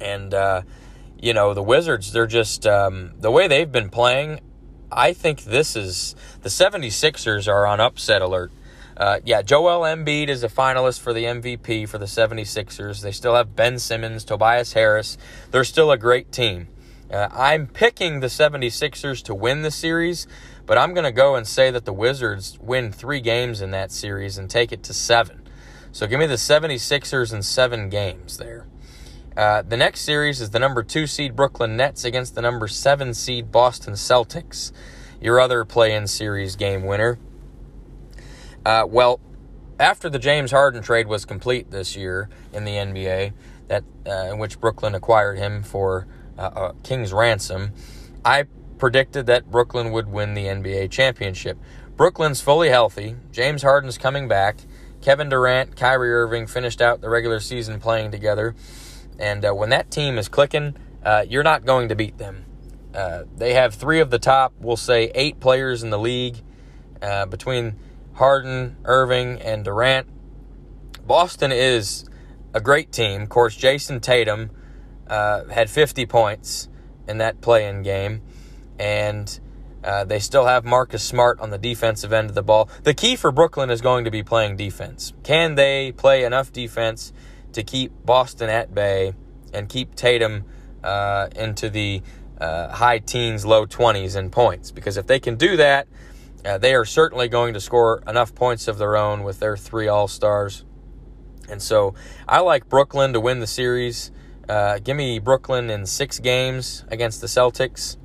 And, 0.00 0.34
uh, 0.34 0.62
you 1.20 1.32
know, 1.32 1.54
the 1.54 1.62
Wizards, 1.62 2.12
they're 2.12 2.26
just, 2.26 2.66
um, 2.66 3.12
the 3.18 3.30
way 3.30 3.48
they've 3.48 3.70
been 3.70 3.88
playing, 3.90 4.40
I 4.92 5.12
think 5.12 5.44
this 5.44 5.76
is, 5.76 6.14
the 6.42 6.48
76ers 6.48 7.48
are 7.48 7.66
on 7.66 7.80
upset 7.80 8.22
alert. 8.22 8.52
Uh, 8.96 9.18
yeah, 9.24 9.42
Joel 9.42 9.80
Embiid 9.80 10.28
is 10.28 10.44
a 10.44 10.48
finalist 10.48 11.00
for 11.00 11.12
the 11.12 11.24
MVP 11.24 11.88
for 11.88 11.98
the 11.98 12.06
76ers. 12.06 13.02
They 13.02 13.10
still 13.10 13.34
have 13.34 13.56
Ben 13.56 13.78
Simmons, 13.78 14.24
Tobias 14.24 14.74
Harris. 14.74 15.18
They're 15.50 15.64
still 15.64 15.90
a 15.90 15.98
great 15.98 16.30
team. 16.30 16.68
Uh, 17.10 17.28
I'm 17.32 17.66
picking 17.66 18.20
the 18.20 18.28
76ers 18.28 19.22
to 19.24 19.34
win 19.34 19.62
the 19.62 19.70
series, 19.70 20.26
but 20.66 20.78
I'm 20.78 20.94
going 20.94 21.04
to 21.04 21.12
go 21.12 21.34
and 21.34 21.46
say 21.46 21.70
that 21.70 21.84
the 21.84 21.92
Wizards 21.92 22.58
win 22.60 22.92
three 22.92 23.20
games 23.20 23.60
in 23.60 23.70
that 23.72 23.92
series 23.92 24.38
and 24.38 24.48
take 24.48 24.72
it 24.72 24.82
to 24.84 24.94
seven. 24.94 25.42
So 25.92 26.06
give 26.06 26.18
me 26.18 26.26
the 26.26 26.34
76ers 26.34 27.32
in 27.32 27.42
seven 27.42 27.88
games 27.88 28.38
there. 28.38 28.66
Uh, 29.36 29.62
the 29.62 29.76
next 29.76 30.02
series 30.02 30.40
is 30.40 30.50
the 30.50 30.58
number 30.58 30.82
two 30.82 31.06
seed 31.06 31.34
Brooklyn 31.34 31.76
Nets 31.76 32.04
against 32.04 32.34
the 32.34 32.42
number 32.42 32.68
seven 32.68 33.14
seed 33.14 33.50
Boston 33.50 33.94
Celtics. 33.94 34.72
Your 35.20 35.40
other 35.40 35.64
play 35.64 35.94
in 35.94 36.06
series 36.06 36.56
game 36.56 36.84
winner. 36.84 37.18
Uh, 38.64 38.84
well, 38.88 39.20
after 39.78 40.08
the 40.08 40.18
James 40.18 40.50
Harden 40.50 40.82
trade 40.82 41.08
was 41.08 41.24
complete 41.24 41.70
this 41.70 41.96
year 41.96 42.28
in 42.52 42.64
the 42.64 42.72
NBA, 42.72 43.32
that 43.68 43.84
uh, 44.06 44.32
in 44.32 44.38
which 44.38 44.60
Brooklyn 44.60 44.94
acquired 44.94 45.38
him 45.38 45.62
for 45.62 46.06
uh, 46.38 46.72
King's 46.82 47.12
ransom, 47.12 47.72
I 48.24 48.44
predicted 48.78 49.26
that 49.26 49.50
Brooklyn 49.50 49.92
would 49.92 50.08
win 50.08 50.34
the 50.34 50.44
NBA 50.44 50.90
championship. 50.90 51.58
Brooklyn's 51.96 52.40
fully 52.40 52.68
healthy. 52.68 53.16
James 53.32 53.62
Harden's 53.62 53.98
coming 53.98 54.28
back. 54.28 54.56
Kevin 55.00 55.28
Durant, 55.28 55.76
Kyrie 55.76 56.12
Irving 56.12 56.46
finished 56.46 56.80
out 56.80 57.00
the 57.00 57.10
regular 57.10 57.40
season 57.40 57.78
playing 57.78 58.10
together. 58.10 58.54
And 59.18 59.44
uh, 59.44 59.52
when 59.52 59.70
that 59.70 59.90
team 59.90 60.18
is 60.18 60.28
clicking, 60.28 60.76
uh, 61.04 61.24
you're 61.28 61.42
not 61.42 61.64
going 61.64 61.88
to 61.90 61.94
beat 61.94 62.18
them. 62.18 62.44
Uh, 62.94 63.24
they 63.36 63.54
have 63.54 63.74
three 63.74 64.00
of 64.00 64.10
the 64.10 64.18
top, 64.18 64.54
we'll 64.60 64.76
say, 64.76 65.10
eight 65.14 65.40
players 65.40 65.82
in 65.82 65.90
the 65.90 65.98
league. 65.98 66.36
Uh, 67.04 67.26
between 67.26 67.76
Harden, 68.14 68.76
Irving, 68.84 69.42
and 69.42 69.62
Durant. 69.62 70.08
Boston 71.06 71.52
is 71.52 72.06
a 72.54 72.60
great 72.62 72.92
team. 72.92 73.20
Of 73.20 73.28
course, 73.28 73.54
Jayson 73.56 74.00
Tatum 74.00 74.50
uh, 75.06 75.44
had 75.48 75.68
50 75.68 76.06
points 76.06 76.68
in 77.06 77.18
that 77.18 77.42
play-in 77.42 77.82
game, 77.82 78.22
and 78.78 79.40
uh, 79.84 80.04
they 80.04 80.18
still 80.18 80.46
have 80.46 80.64
Marcus 80.64 81.02
Smart 81.02 81.38
on 81.40 81.50
the 81.50 81.58
defensive 81.58 82.12
end 82.12 82.30
of 82.30 82.34
the 82.34 82.42
ball. 82.42 82.68
The 82.84 82.94
key 82.94 83.16
for 83.16 83.30
Brooklyn 83.30 83.68
is 83.70 83.80
going 83.80 84.04
to 84.06 84.10
be 84.10 84.22
playing 84.22 84.56
defense. 84.56 85.12
Can 85.22 85.56
they 85.56 85.92
play 85.92 86.24
enough 86.24 86.52
defense 86.52 87.12
to 87.52 87.62
keep 87.62 87.92
Boston 88.04 88.48
at 88.48 88.74
bay 88.74 89.14
and 89.52 89.68
keep 89.68 89.94
Tatum 89.94 90.44
uh, 90.82 91.28
into 91.36 91.68
the 91.68 92.02
uh, 92.40 92.68
high 92.68 92.98
teens, 92.98 93.44
low 93.44 93.66
20s 93.66 94.16
in 94.16 94.30
points? 94.30 94.70
Because 94.70 94.96
if 94.96 95.06
they 95.06 95.20
can 95.20 95.36
do 95.36 95.56
that, 95.58 95.86
uh, 96.44 96.56
they 96.56 96.74
are 96.74 96.84
certainly 96.86 97.28
going 97.28 97.52
to 97.54 97.60
score 97.60 98.02
enough 98.06 98.34
points 98.34 98.68
of 98.68 98.78
their 98.78 98.96
own 98.96 99.22
with 99.22 99.38
their 99.38 99.56
three 99.56 99.88
All 99.88 100.08
Stars. 100.08 100.64
And 101.50 101.60
so 101.60 101.94
I 102.26 102.40
like 102.40 102.68
Brooklyn 102.70 103.12
to 103.12 103.20
win 103.20 103.40
the 103.40 103.46
series. 103.46 104.10
Uh, 104.48 104.78
give 104.78 104.96
me 104.96 105.18
Brooklyn 105.18 105.68
in 105.68 105.84
six 105.86 106.18
games 106.18 106.84
against 106.88 107.20
the 107.20 107.26
Celtics. 107.26 107.96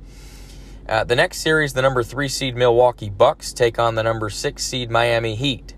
Uh, 0.90 1.04
the 1.04 1.14
next 1.14 1.38
series, 1.38 1.72
the 1.72 1.82
number 1.82 2.02
three 2.02 2.26
seed 2.26 2.56
Milwaukee 2.56 3.10
Bucks 3.10 3.52
take 3.52 3.78
on 3.78 3.94
the 3.94 4.02
number 4.02 4.28
six 4.28 4.64
seed 4.64 4.90
Miami 4.90 5.36
Heat. 5.36 5.76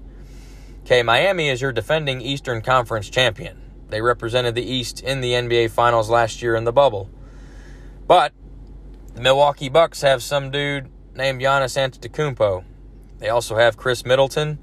Okay, 0.84 1.02
Miami 1.02 1.50
is 1.50 1.60
your 1.60 1.70
defending 1.70 2.22
Eastern 2.22 2.62
Conference 2.62 3.10
champion. 3.10 3.60
They 3.90 4.00
represented 4.00 4.54
the 4.54 4.62
East 4.62 5.02
in 5.02 5.20
the 5.20 5.32
NBA 5.32 5.70
Finals 5.70 6.08
last 6.08 6.40
year 6.40 6.56
in 6.56 6.64
the 6.64 6.72
bubble. 6.72 7.10
But 8.06 8.32
the 9.14 9.20
Milwaukee 9.20 9.68
Bucks 9.68 10.00
have 10.00 10.22
some 10.22 10.50
dude 10.50 10.88
named 11.14 11.42
Giannis 11.42 11.76
Antetokounmpo. 11.76 12.64
They 13.18 13.28
also 13.28 13.56
have 13.56 13.76
Khris 13.76 14.06
Middleton 14.06 14.58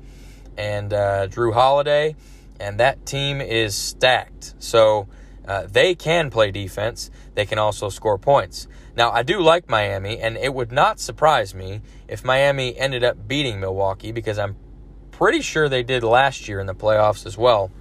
and 0.58 0.92
uh, 0.92 1.28
Jrue 1.28 1.54
Holiday, 1.54 2.16
and 2.60 2.80
that 2.80 3.06
team 3.06 3.40
is 3.40 3.76
stacked. 3.76 4.56
So 4.58 5.08
uh, 5.48 5.68
they 5.68 5.94
can 5.94 6.32
play 6.32 6.50
defense. 6.50 7.12
They 7.36 7.46
can 7.46 7.60
also 7.60 7.90
score 7.90 8.18
points. 8.18 8.68
Now, 8.96 9.12
I 9.12 9.24
do 9.24 9.40
like 9.40 9.70
Miami, 9.70 10.20
and 10.20 10.38
it 10.38 10.54
would 10.54 10.72
not 10.72 11.00
surprise 11.00 11.56
me 11.56 11.82
if 12.08 12.26
Miami 12.26 12.78
ended 12.78 13.04
up 13.04 13.28
beating 13.28 13.60
Milwaukee 13.60 14.12
because 14.12 14.38
I'm 14.38 14.56
pretty 15.12 15.42
sure 15.42 15.70
they 15.70 15.84
did 15.84 16.04
last 16.04 16.48
year 16.48 16.60
in 16.60 16.68
the 16.68 16.76
playoffs 16.76 17.26
as 17.26 17.38
well. 17.38 17.72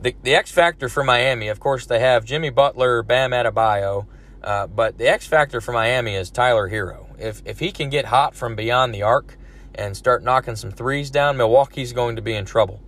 The, 0.00 0.14
the 0.22 0.34
X 0.34 0.50
factor 0.50 0.88
for 0.88 1.04
Miami, 1.04 1.48
of 1.48 1.60
course, 1.60 1.86
they 1.86 2.00
have 2.00 2.24
Jimmy 2.24 2.50
Butler, 2.50 3.02
Bam 3.02 3.32
Adebayo, 3.32 4.06
uh, 4.42 4.66
but 4.66 4.96
the 4.96 5.06
X 5.06 5.26
factor 5.26 5.60
for 5.60 5.72
Miami 5.72 6.14
is 6.14 6.30
Tyler 6.30 6.70
Herro. 6.70 7.06
If 7.18 7.42
if 7.44 7.58
he 7.58 7.70
can 7.70 7.90
get 7.90 8.06
hot 8.06 8.34
from 8.34 8.56
beyond 8.56 8.94
the 8.94 9.02
arc 9.02 9.36
and 9.74 9.96
start 9.96 10.24
knocking 10.24 10.56
some 10.56 10.70
threes 10.70 11.10
down, 11.10 11.36
Milwaukee's 11.36 11.92
going 11.92 12.16
to 12.16 12.22
be 12.22 12.34
in 12.34 12.46
trouble. 12.46 12.80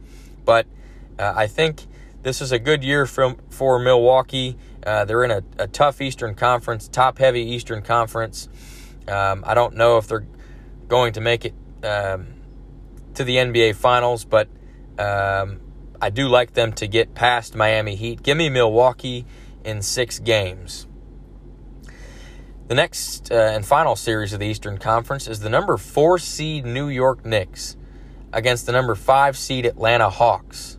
But 0.44 0.66
uh, 1.18 1.32
I 1.36 1.46
think 1.46 1.86
this 2.22 2.40
is 2.40 2.52
a 2.52 2.58
good 2.58 2.82
year 2.82 3.04
for, 3.06 3.36
for 3.50 3.78
Milwaukee. 3.78 4.56
Uh, 4.84 5.04
they're 5.04 5.24
in 5.24 5.30
a, 5.30 5.42
a, 5.58 5.66
tough 5.68 6.00
Eastern 6.00 6.34
Conference, 6.34 6.88
top 6.88 7.18
heavy 7.18 7.42
Eastern 7.42 7.82
Conference. 7.82 8.48
Um, 9.06 9.44
I 9.46 9.54
don't 9.54 9.76
know 9.76 9.98
if 9.98 10.08
they're 10.08 10.26
going 10.88 11.12
to 11.12 11.20
make 11.20 11.44
it 11.44 11.54
um, 11.84 12.26
to 13.14 13.24
the 13.24 13.36
NBA 13.36 13.76
Finals, 13.76 14.24
but 14.24 14.48
um, 14.98 15.60
I 16.00 16.10
do 16.10 16.28
like 16.28 16.54
them 16.54 16.72
to 16.74 16.86
get 16.86 17.14
past 17.14 17.54
Miami 17.54 17.94
Heat. 17.94 18.22
Give 18.22 18.36
me 18.36 18.48
Milwaukee 18.48 19.24
in 19.64 19.82
six 19.82 20.18
games. 20.18 20.86
The 22.66 22.74
next 22.74 23.30
uh, 23.30 23.34
and 23.34 23.66
final 23.66 23.96
series 23.96 24.32
of 24.32 24.40
the 24.40 24.46
Eastern 24.46 24.78
Conference 24.78 25.28
is 25.28 25.40
the 25.40 25.50
number 25.50 25.76
four 25.76 26.18
seed 26.18 26.64
New 26.64 26.88
York 26.88 27.24
Knicks 27.24 27.76
against 28.32 28.66
the 28.66 28.72
number 28.72 28.94
five 28.94 29.36
seed 29.36 29.66
Atlanta 29.66 30.08
Hawks. 30.08 30.78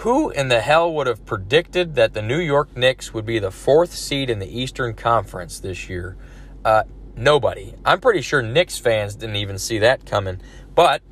Who 0.00 0.30
in 0.30 0.48
the 0.48 0.62
hell 0.62 0.94
would 0.94 1.06
have 1.06 1.26
predicted 1.26 1.94
that 1.96 2.14
the 2.14 2.22
New 2.22 2.38
York 2.38 2.74
Knicks 2.74 3.12
would 3.12 3.26
be 3.26 3.38
the 3.38 3.50
fourth 3.50 3.94
seed 3.94 4.30
in 4.30 4.38
the 4.38 4.48
Eastern 4.48 4.94
Conference 4.94 5.60
this 5.60 5.90
year? 5.90 6.16
Uh, 6.64 6.84
nobody. 7.16 7.74
I'm 7.84 8.00
pretty 8.00 8.22
sure 8.22 8.40
Knicks 8.40 8.78
fans 8.78 9.14
didn't 9.14 9.36
even 9.36 9.58
see 9.58 9.78
that 9.80 10.06
coming. 10.06 10.40
But 10.74 11.02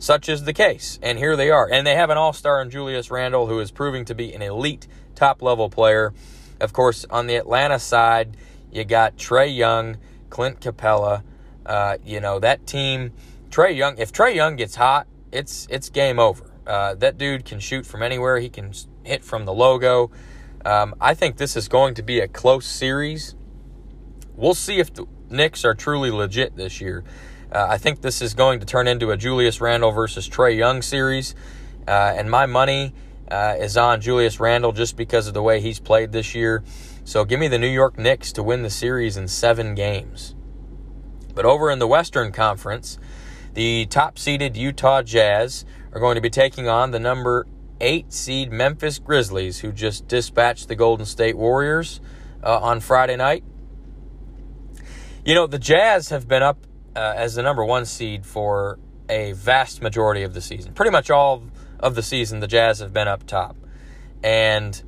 such 0.00 0.28
is 0.28 0.42
the 0.42 0.52
case. 0.52 0.98
And 1.02 1.18
here 1.18 1.36
they 1.36 1.50
are. 1.50 1.70
And 1.70 1.86
they 1.86 1.94
have 1.94 2.10
an 2.10 2.18
all 2.18 2.32
star 2.32 2.60
in 2.60 2.68
Julius 2.68 3.12
Randle, 3.12 3.46
who 3.46 3.60
is 3.60 3.70
proving 3.70 4.04
to 4.06 4.14
be 4.16 4.34
an 4.34 4.42
elite 4.42 4.88
top 5.14 5.40
level 5.40 5.70
player. 5.70 6.12
Of 6.60 6.72
course, 6.72 7.06
on 7.10 7.28
the 7.28 7.36
Atlanta 7.36 7.78
side, 7.78 8.36
you 8.72 8.82
got 8.82 9.16
Trae 9.16 9.56
Young, 9.56 9.98
Clint 10.30 10.58
Capela. 10.58 11.22
Uh, 11.64 11.98
you 12.04 12.18
know 12.18 12.40
that 12.40 12.66
team. 12.66 13.12
Trae 13.50 13.76
Young. 13.76 13.98
If 13.98 14.12
Trae 14.12 14.34
Young 14.34 14.56
gets 14.56 14.74
hot, 14.74 15.06
it's 15.30 15.68
it's 15.70 15.90
game 15.90 16.18
over. 16.18 16.51
Uh, 16.72 16.94
that 16.94 17.18
dude 17.18 17.44
can 17.44 17.60
shoot 17.60 17.84
from 17.84 18.02
anywhere. 18.02 18.38
He 18.38 18.48
can 18.48 18.72
hit 19.04 19.22
from 19.22 19.44
the 19.44 19.52
logo. 19.52 20.10
Um, 20.64 20.94
I 21.02 21.12
think 21.12 21.36
this 21.36 21.54
is 21.54 21.68
going 21.68 21.92
to 21.96 22.02
be 22.02 22.18
a 22.18 22.26
close 22.26 22.64
series. 22.64 23.34
We'll 24.36 24.54
see 24.54 24.78
if 24.78 24.94
the 24.94 25.04
Knicks 25.28 25.66
are 25.66 25.74
truly 25.74 26.10
legit 26.10 26.56
this 26.56 26.80
year. 26.80 27.04
Uh, 27.52 27.66
I 27.68 27.76
think 27.76 28.00
this 28.00 28.22
is 28.22 28.32
going 28.32 28.58
to 28.60 28.64
turn 28.64 28.88
into 28.88 29.10
a 29.10 29.18
Julius 29.18 29.60
Randle 29.60 29.90
versus 29.90 30.26
Trae 30.30 30.56
Young 30.56 30.80
series. 30.80 31.34
Uh, 31.86 32.14
and 32.16 32.30
my 32.30 32.46
money 32.46 32.94
uh, 33.30 33.56
is 33.58 33.76
on 33.76 34.00
Julius 34.00 34.40
Randle 34.40 34.72
just 34.72 34.96
because 34.96 35.28
of 35.28 35.34
the 35.34 35.42
way 35.42 35.60
he's 35.60 35.78
played 35.78 36.12
this 36.12 36.34
year. 36.34 36.64
So 37.04 37.26
give 37.26 37.38
me 37.38 37.48
the 37.48 37.58
New 37.58 37.68
York 37.68 37.98
Knicks 37.98 38.32
to 38.32 38.42
win 38.42 38.62
the 38.62 38.70
series 38.70 39.18
in 39.18 39.28
seven 39.28 39.74
games. 39.74 40.34
But 41.34 41.44
over 41.44 41.70
in 41.70 41.80
the 41.80 41.86
Western 41.86 42.32
Conference, 42.32 42.98
the 43.52 43.84
top 43.90 44.18
seeded 44.18 44.56
Utah 44.56 45.02
Jazz 45.02 45.66
are 45.92 46.00
going 46.00 46.14
to 46.14 46.20
be 46.20 46.30
taking 46.30 46.68
on 46.68 46.90
the 46.90 46.98
number 46.98 47.46
eight 47.80 48.12
seed 48.12 48.52
Memphis 48.52 48.98
Grizzlies, 48.98 49.60
who 49.60 49.72
just 49.72 50.08
dispatched 50.08 50.68
the 50.68 50.76
Golden 50.76 51.04
State 51.04 51.36
Warriors 51.36 52.00
uh, 52.42 52.58
on 52.58 52.80
Friday 52.80 53.16
night. 53.16 53.44
You 55.24 55.34
know, 55.34 55.46
the 55.46 55.58
Jazz 55.58 56.08
have 56.08 56.26
been 56.26 56.42
up 56.42 56.66
uh, 56.96 57.14
as 57.16 57.34
the 57.34 57.42
number 57.42 57.64
one 57.64 57.84
seed 57.84 58.26
for 58.26 58.78
a 59.08 59.32
vast 59.32 59.82
majority 59.82 60.22
of 60.22 60.34
the 60.34 60.40
season. 60.40 60.72
Pretty 60.72 60.90
much 60.90 61.10
all 61.10 61.42
of 61.78 61.94
the 61.94 62.02
season, 62.02 62.40
the 62.40 62.46
Jazz 62.46 62.78
have 62.78 62.92
been 62.92 63.08
up 63.08 63.26
top. 63.26 63.56
And 64.22 64.80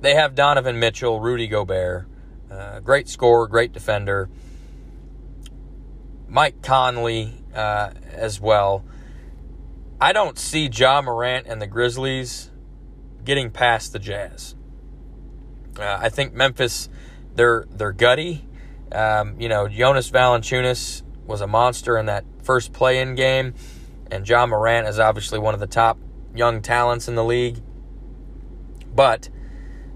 they 0.00 0.14
have 0.14 0.34
Donovan 0.34 0.78
Mitchell, 0.78 1.20
Rudy 1.20 1.48
Gobert, 1.48 2.06
uh, 2.50 2.80
great 2.80 3.08
scorer, 3.08 3.46
great 3.48 3.72
defender. 3.72 4.28
Mike 6.28 6.62
Conley 6.62 7.32
uh, 7.54 7.90
as 8.12 8.40
well. 8.40 8.84
I 10.00 10.12
don't 10.12 10.38
see 10.38 10.68
Ja 10.68 11.00
Morant 11.00 11.46
and 11.46 11.60
the 11.60 11.66
Grizzlies 11.66 12.50
getting 13.24 13.50
past 13.50 13.92
the 13.92 13.98
Jazz. 13.98 14.54
Uh, 15.78 15.98
I 16.00 16.10
think 16.10 16.34
Memphis, 16.34 16.88
they're 17.34 17.66
they're 17.70 17.92
gutty. 17.92 18.46
Um, 18.92 19.40
you 19.40 19.48
know, 19.48 19.68
Jonas 19.68 20.10
Valanciunas 20.10 21.02
was 21.26 21.40
a 21.40 21.46
monster 21.46 21.96
in 21.98 22.06
that 22.06 22.24
first 22.42 22.72
play-in 22.72 23.14
game, 23.14 23.54
and 24.10 24.28
Ja 24.28 24.46
Morant 24.46 24.86
is 24.86 24.98
obviously 24.98 25.38
one 25.38 25.54
of 25.54 25.60
the 25.60 25.66
top 25.66 25.98
young 26.34 26.60
talents 26.60 27.08
in 27.08 27.14
the 27.14 27.24
league. 27.24 27.62
But 28.94 29.30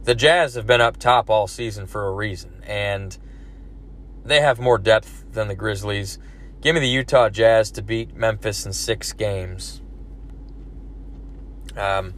the 0.05 0.15
Jazz 0.15 0.55
have 0.55 0.67
been 0.67 0.81
up 0.81 0.97
top 0.97 1.29
all 1.29 1.47
season 1.47 1.87
for 1.87 2.07
a 2.07 2.13
reason, 2.13 2.63
and 2.67 3.17
they 4.25 4.41
have 4.41 4.59
more 4.59 4.79
depth 4.79 5.25
than 5.33 5.49
the 5.49 5.55
Grizzlies. 5.55 6.19
Give 6.63 6.75
me 6.75 6.81
the 6.81 6.89
Utah 6.89 7.29
Jazz 7.29 7.71
to 7.73 7.83
beat 7.83 8.15
Memphis 8.15 8.67
in 8.67 8.73
six 8.73 9.13
games. 9.13 9.80
Um, 11.77 12.14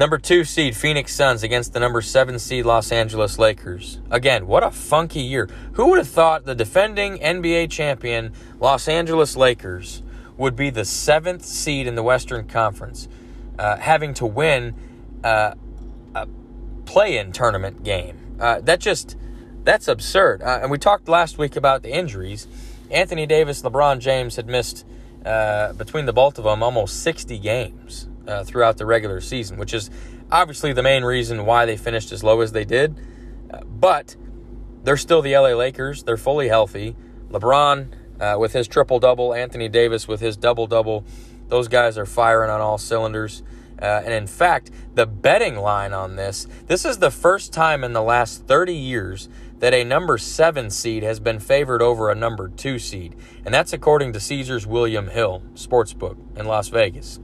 number 0.00 0.16
two 0.16 0.44
seed 0.44 0.74
Phoenix 0.74 1.14
Suns 1.14 1.42
against 1.42 1.74
the 1.74 1.80
number 1.80 2.00
seven 2.00 2.38
seed 2.38 2.64
Los 2.64 2.90
Angeles 2.90 3.38
Lakers. 3.38 4.00
Again, 4.10 4.46
what 4.46 4.62
a 4.62 4.70
funky 4.70 5.20
year. 5.20 5.48
Who 5.74 5.90
would 5.90 5.98
have 5.98 6.08
thought 6.08 6.46
the 6.46 6.54
defending 6.54 7.18
NBA 7.18 7.70
champion 7.70 8.32
Los 8.58 8.88
Angeles 8.88 9.36
Lakers 9.36 10.02
would 10.38 10.56
be 10.56 10.70
the 10.70 10.86
seventh 10.86 11.44
seed 11.44 11.86
in 11.86 11.96
the 11.96 12.02
Western 12.02 12.48
Conference, 12.48 13.08
uh, 13.58 13.76
having 13.76 14.14
to 14.14 14.24
win 14.24 14.74
uh, 15.22 15.54
a 16.14 16.26
play-in 16.86 17.30
tournament 17.30 17.84
game? 17.84 18.36
Uh, 18.40 18.60
that 18.62 18.80
just 18.80 19.18
that's 19.64 19.86
absurd. 19.86 20.40
Uh, 20.40 20.60
and 20.62 20.70
we 20.70 20.78
talked 20.78 21.08
last 21.08 21.36
week 21.36 21.56
about 21.56 21.82
the 21.82 21.90
injuries. 21.90 22.46
Anthony 22.90 23.26
Davis, 23.26 23.60
LeBron 23.60 23.98
James 23.98 24.36
had 24.36 24.46
missed 24.46 24.86
uh, 25.26 25.74
between 25.74 26.06
the 26.06 26.12
both 26.14 26.38
of 26.38 26.44
them 26.44 26.62
almost 26.62 27.02
60 27.02 27.38
games 27.38 28.08
uh, 28.30 28.44
throughout 28.44 28.78
the 28.78 28.86
regular 28.86 29.20
season, 29.20 29.58
which 29.58 29.74
is 29.74 29.90
obviously 30.30 30.72
the 30.72 30.82
main 30.82 31.04
reason 31.04 31.44
why 31.44 31.66
they 31.66 31.76
finished 31.76 32.12
as 32.12 32.22
low 32.22 32.40
as 32.40 32.52
they 32.52 32.64
did. 32.64 32.98
But 33.66 34.16
they're 34.84 34.96
still 34.96 35.22
the 35.22 35.36
LA 35.36 35.54
Lakers. 35.54 36.04
They're 36.04 36.16
fully 36.16 36.48
healthy. 36.48 36.96
LeBron 37.30 37.92
uh, 38.20 38.36
with 38.38 38.52
his 38.52 38.68
triple 38.68 39.00
double, 39.00 39.34
Anthony 39.34 39.68
Davis 39.68 40.06
with 40.06 40.20
his 40.20 40.36
double 40.36 40.66
double. 40.66 41.04
Those 41.48 41.68
guys 41.68 41.98
are 41.98 42.06
firing 42.06 42.50
on 42.50 42.60
all 42.60 42.78
cylinders. 42.78 43.42
Uh, 43.80 44.02
and 44.04 44.12
in 44.12 44.26
fact, 44.26 44.70
the 44.94 45.06
betting 45.06 45.56
line 45.56 45.92
on 45.92 46.16
this, 46.16 46.46
this 46.66 46.84
is 46.84 46.98
the 46.98 47.10
first 47.10 47.52
time 47.52 47.82
in 47.82 47.94
the 47.94 48.02
last 48.02 48.46
30 48.46 48.74
years 48.74 49.28
that 49.58 49.72
a 49.72 49.84
number 49.84 50.18
seven 50.18 50.70
seed 50.70 51.02
has 51.02 51.18
been 51.18 51.38
favored 51.38 51.80
over 51.80 52.10
a 52.10 52.14
number 52.14 52.48
two 52.48 52.78
seed, 52.78 53.14
and 53.44 53.54
that's 53.54 53.72
according 53.72 54.12
to 54.12 54.20
Caesars 54.20 54.66
William 54.66 55.08
Hill 55.08 55.42
Sportsbook 55.54 56.16
in 56.38 56.46
Las 56.46 56.68
Vegas. 56.68 57.20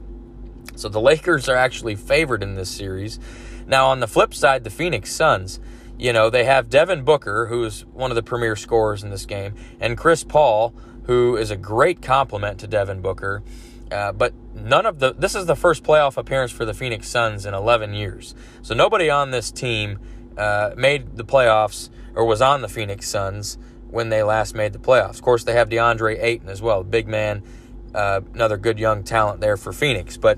So 0.77 0.89
the 0.89 1.01
Lakers 1.01 1.49
are 1.49 1.55
actually 1.55 1.95
favored 1.95 2.43
in 2.43 2.55
this 2.55 2.69
series. 2.69 3.19
Now, 3.65 3.87
on 3.87 3.99
the 3.99 4.07
flip 4.07 4.33
side, 4.33 4.63
the 4.63 4.69
Phoenix 4.69 5.11
Suns, 5.11 5.59
you 5.97 6.13
know, 6.13 6.29
they 6.29 6.43
have 6.43 6.69
Devin 6.69 7.03
Booker, 7.03 7.47
who's 7.47 7.85
one 7.87 8.11
of 8.11 8.15
the 8.15 8.23
premier 8.23 8.55
scorers 8.55 9.03
in 9.03 9.09
this 9.09 9.25
game, 9.25 9.55
and 9.79 9.97
Chris 9.97 10.23
Paul, 10.23 10.73
who 11.03 11.35
is 11.35 11.51
a 11.51 11.57
great 11.57 12.01
complement 12.01 12.59
to 12.59 12.67
Devin 12.67 13.01
Booker. 13.01 13.41
Uh, 13.91 14.11
but 14.11 14.33
none 14.53 14.85
of 14.85 14.99
the 14.99 15.13
this 15.13 15.33
is 15.33 15.45
the 15.45 15.55
first 15.55 15.83
playoff 15.83 16.17
appearance 16.17 16.51
for 16.51 16.65
the 16.65 16.73
Phoenix 16.73 17.07
Suns 17.07 17.45
in 17.45 17.53
11 17.53 17.93
years. 17.93 18.35
So 18.61 18.75
nobody 18.75 19.09
on 19.09 19.31
this 19.31 19.49
team 19.49 19.99
uh, 20.37 20.71
made 20.75 21.15
the 21.15 21.23
playoffs 21.23 21.89
or 22.13 22.25
was 22.25 22.41
on 22.41 22.61
the 22.61 22.67
Phoenix 22.67 23.07
Suns 23.07 23.57
when 23.89 24.09
they 24.09 24.23
last 24.23 24.53
made 24.55 24.73
the 24.73 24.79
playoffs. 24.79 25.15
Of 25.15 25.21
course, 25.21 25.45
they 25.45 25.53
have 25.53 25.69
DeAndre 25.69 26.21
Ayton 26.21 26.49
as 26.49 26.61
well, 26.61 26.83
big 26.83 27.07
man, 27.07 27.41
uh, 27.95 28.21
another 28.33 28.57
good 28.57 28.77
young 28.77 29.03
talent 29.03 29.39
there 29.39 29.55
for 29.55 29.71
Phoenix. 29.71 30.17
But 30.17 30.37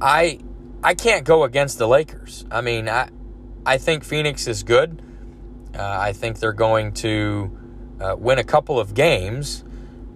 I 0.00 0.40
I 0.82 0.94
can't 0.94 1.24
go 1.24 1.44
against 1.44 1.78
the 1.78 1.88
Lakers. 1.88 2.44
I 2.50 2.60
mean, 2.60 2.88
I 2.88 3.10
I 3.64 3.78
think 3.78 4.04
Phoenix 4.04 4.46
is 4.46 4.62
good. 4.62 5.02
Uh, 5.74 5.82
I 5.82 6.12
think 6.12 6.38
they're 6.38 6.52
going 6.52 6.92
to 6.94 7.58
uh, 8.00 8.16
win 8.18 8.38
a 8.38 8.44
couple 8.44 8.78
of 8.78 8.94
games, 8.94 9.64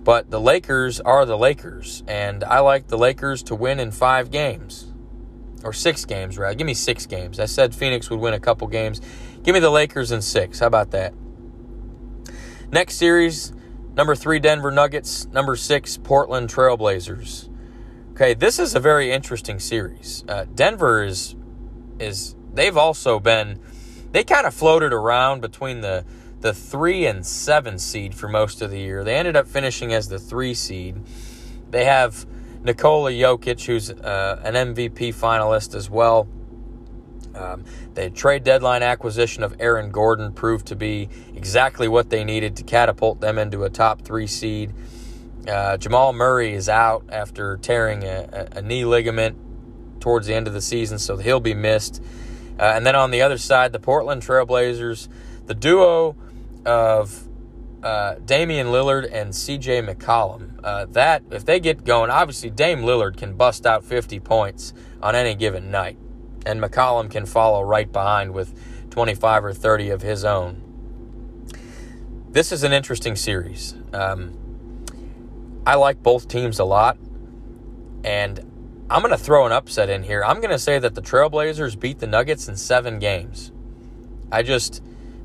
but 0.05 0.31
the 0.31 0.41
Lakers 0.41 1.01
are 1.01 1.27
the 1.27 1.37
Lakers, 1.37 2.03
and 2.07 2.45
I 2.45 2.61
like 2.61 2.89
the 2.89 2.97
Lakers 2.97 3.43
to 3.45 3.55
win 3.55 3.81
in 3.81 3.91
five 3.91 4.31
games 4.31 4.87
or 5.63 5.73
six 5.73 6.05
games, 6.05 6.39
right? 6.39 6.57
Give 6.57 6.67
me 6.67 6.75
six 6.75 7.05
games. 7.05 7.39
I 7.39 7.45
said 7.45 7.75
Phoenix 7.75 8.09
would 8.09 8.21
win 8.21 8.33
a 8.33 8.41
couple 8.41 8.67
games. 8.69 9.01
Give 9.43 9.53
me 9.53 9.61
the 9.61 9.71
Lakers 9.71 10.13
in 10.13 10.23
six. 10.23 10.61
How 10.61 10.67
about 10.67 10.93
that? 10.93 11.13
Next 12.73 12.97
series, 12.97 13.53
number 13.95 14.15
three 14.15 14.39
Denver 14.39 14.71
Nuggets, 14.71 15.27
number 15.27 15.57
six 15.57 15.97
Portland 15.97 16.49
Trailblazers. 16.49 17.50
Okay, 18.21 18.35
this 18.35 18.59
is 18.59 18.75
a 18.75 18.81
very 18.81 19.11
interesting 19.13 19.59
series. 19.59 20.25
Uh, 20.29 20.45
Denver 20.55 21.03
is 21.03 21.37
is 21.99 22.37
they've 22.53 22.77
also 22.77 23.19
been 23.19 23.59
they 24.13 24.25
kind 24.25 24.47
of 24.47 24.53
floated 24.53 24.93
around 24.93 25.41
between 25.41 25.81
the 25.81 26.05
the 26.41 26.53
three 26.53 27.07
and 27.07 27.25
seven 27.25 27.79
seed 27.79 28.15
for 28.15 28.29
most 28.29 28.61
of 28.61 28.71
the 28.71 28.79
year. 28.79 29.05
They 29.05 29.17
ended 29.17 29.37
up 29.37 29.47
finishing 29.47 29.95
as 29.95 30.11
the 30.11 30.19
three 30.19 30.53
seed. 30.53 31.03
They 31.71 31.87
have 31.87 32.27
Nikola 32.63 33.11
Jokic, 33.11 33.65
who's 33.65 33.89
uh, 33.91 34.39
an 34.45 34.53
MVP 34.75 35.15
finalist 35.15 35.75
as 35.75 35.89
well. 35.89 36.29
Um, 37.35 37.65
the 37.95 38.11
trade 38.11 38.45
deadline 38.45 38.83
acquisition 38.83 39.43
of 39.43 39.57
Aaron 39.59 39.91
Gordon 39.91 40.35
proved 40.35 40.67
to 40.67 40.77
be 40.77 41.09
exactly 41.35 41.89
what 41.89 42.11
they 42.11 42.23
needed 42.25 42.55
to 42.57 42.65
catapult 42.65 43.23
them 43.23 43.39
into 43.39 43.65
a 43.65 43.71
top 43.71 44.03
three 44.03 44.27
seed. 44.27 44.75
Uh, 45.51 45.77
Jamal 45.77 46.13
Murray 46.13 46.55
is 46.55 46.69
out 46.69 47.05
after 47.11 47.57
tearing 47.57 48.05
a, 48.05 48.49
a, 48.53 48.63
knee 48.63 48.85
ligament 48.85 49.37
towards 50.01 50.29
the 50.29 50.35
end 50.35 50.47
of 50.47 50.55
the 50.55 50.61
season, 50.61 50.99
so 50.99 51.17
he'll 51.17 51.41
be 51.41 51.55
missed. 51.55 52.03
Uh, 52.59 52.73
and 52.75 52.87
then 52.87 52.95
on 52.95 53.11
the 53.11 53.23
other 53.23 53.37
side, 53.37 53.73
the 53.73 53.81
Portland 53.81 54.23
Trailblazers, 54.23 55.09
the 55.47 55.55
duo 55.55 56.15
of 56.65 57.27
uh, 57.83 58.15
Damian 58.25 58.69
Lillard 58.69 59.09
and 59.13 59.33
CJ 59.33 59.93
McCollum. 59.93 60.61
Uh, 60.63 60.87
that, 60.91 61.23
if 61.31 61.45
they 61.45 61.59
get 61.59 61.85
going, 61.85 62.11
obviously 62.11 62.51
Dame 62.51 62.83
Lillard 62.83 63.17
can 63.17 63.35
bust 63.35 63.67
out 63.67 63.85
50 63.85 64.21
points 64.21 64.73
on 65.03 65.17
any 65.17 65.35
given 65.35 65.71
night, 65.71 65.99
and 66.47 66.61
McCollum 66.61 67.11
can 67.11 67.27
follow 67.27 67.63
right 67.63 67.91
behind 67.91 68.35
with 68.35 68.55
25 68.91 69.47
or 69.47 69.53
30 69.53 69.91
of 69.91 70.03
his 70.03 70.25
own. 70.25 70.63
This 72.31 72.53
is 72.53 72.63
an 72.63 72.73
interesting 72.73 73.17
series. 73.17 73.75
Um, 73.93 74.40
I 75.67 75.75
like 75.77 76.03
both 76.03 76.29
teams 76.29 76.59
a 76.59 76.65
lot. 76.65 76.99
And 78.05 78.39
I'm 78.89 79.03
going 79.03 79.13
to 79.13 79.23
throw 79.23 79.47
an 79.47 79.53
upset 79.53 79.89
in 79.89 80.03
here. 80.03 80.25
I'm 80.25 80.39
going 80.39 80.51
to 80.51 80.59
say 80.59 80.79
that 80.79 80.95
the 80.95 81.03
Trailblazers 81.03 81.79
beat 81.79 81.99
the 81.99 82.07
Nuggets 82.07 82.49
in 82.49 82.57
seven 82.57 82.99
games. 82.99 83.53
I 84.33 84.43
just, 84.43 84.83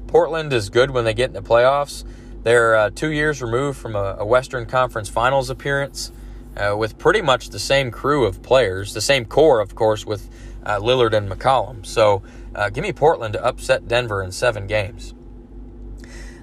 Portland 0.08 0.54
is 0.54 0.70
good 0.70 0.92
when 0.92 1.06
they 1.06 1.14
get 1.14 1.30
in 1.30 1.34
the 1.34 1.42
playoffs. 1.42 2.04
They're 2.44 2.76
uh, 2.76 2.90
two 2.94 3.10
years 3.10 3.42
removed 3.42 3.80
from 3.80 3.96
a, 3.96 4.18
a 4.20 4.26
Western 4.26 4.66
Conference 4.66 5.10
Finals 5.10 5.50
appearance 5.50 6.12
uh, 6.58 6.76
with 6.78 6.98
pretty 6.98 7.22
much 7.22 7.50
the 7.50 7.60
same 7.60 7.90
crew 7.90 8.26
of 8.26 8.44
players, 8.44 8.94
the 8.94 9.02
same 9.02 9.26
core, 9.26 9.60
of 9.62 9.74
course, 9.74 10.06
with 10.06 10.30
uh, 10.64 10.80
Lillard 10.80 11.14
and 11.14 11.30
McCollum. 11.30 11.86
So 11.86 12.22
uh, 12.54 12.70
give 12.70 12.84
me 12.84 12.94
Portland 12.94 13.34
to 13.34 13.44
upset 13.44 13.88
Denver 13.88 14.22
in 14.22 14.32
seven 14.32 14.68
games. 14.68 15.14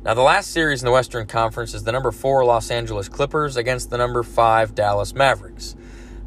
Now, 0.04 0.14
the 0.14 0.22
last 0.22 0.50
series 0.50 0.82
in 0.82 0.86
the 0.86 0.90
Western 0.90 1.28
Conference 1.28 1.74
is 1.74 1.84
the 1.84 1.92
number 1.92 2.10
four 2.10 2.44
Los 2.44 2.72
Angeles 2.72 3.08
Clippers 3.08 3.56
against 3.56 3.90
the 3.90 3.96
number 3.96 4.24
five 4.24 4.74
Dallas 4.74 5.14
Mavericks. 5.14 5.76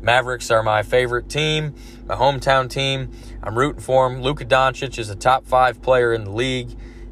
Mavericks 0.01 0.49
are 0.49 0.63
my 0.63 0.82
favorite 0.82 1.28
team, 1.28 1.76
my 2.05 2.15
hometown 2.15 2.69
team. 2.69 3.11
I'm 3.43 3.57
rooting 3.57 3.82
for 3.82 4.09
them. 4.09 4.21
Luka 4.21 4.45
Doncic 4.45 4.97
is 4.97 5.09
a 5.09 5.15
top 5.15 5.45
five 5.45 5.82
player 5.82 6.13
in 6.13 6.23
the 6.23 6.32
league. 6.32 6.69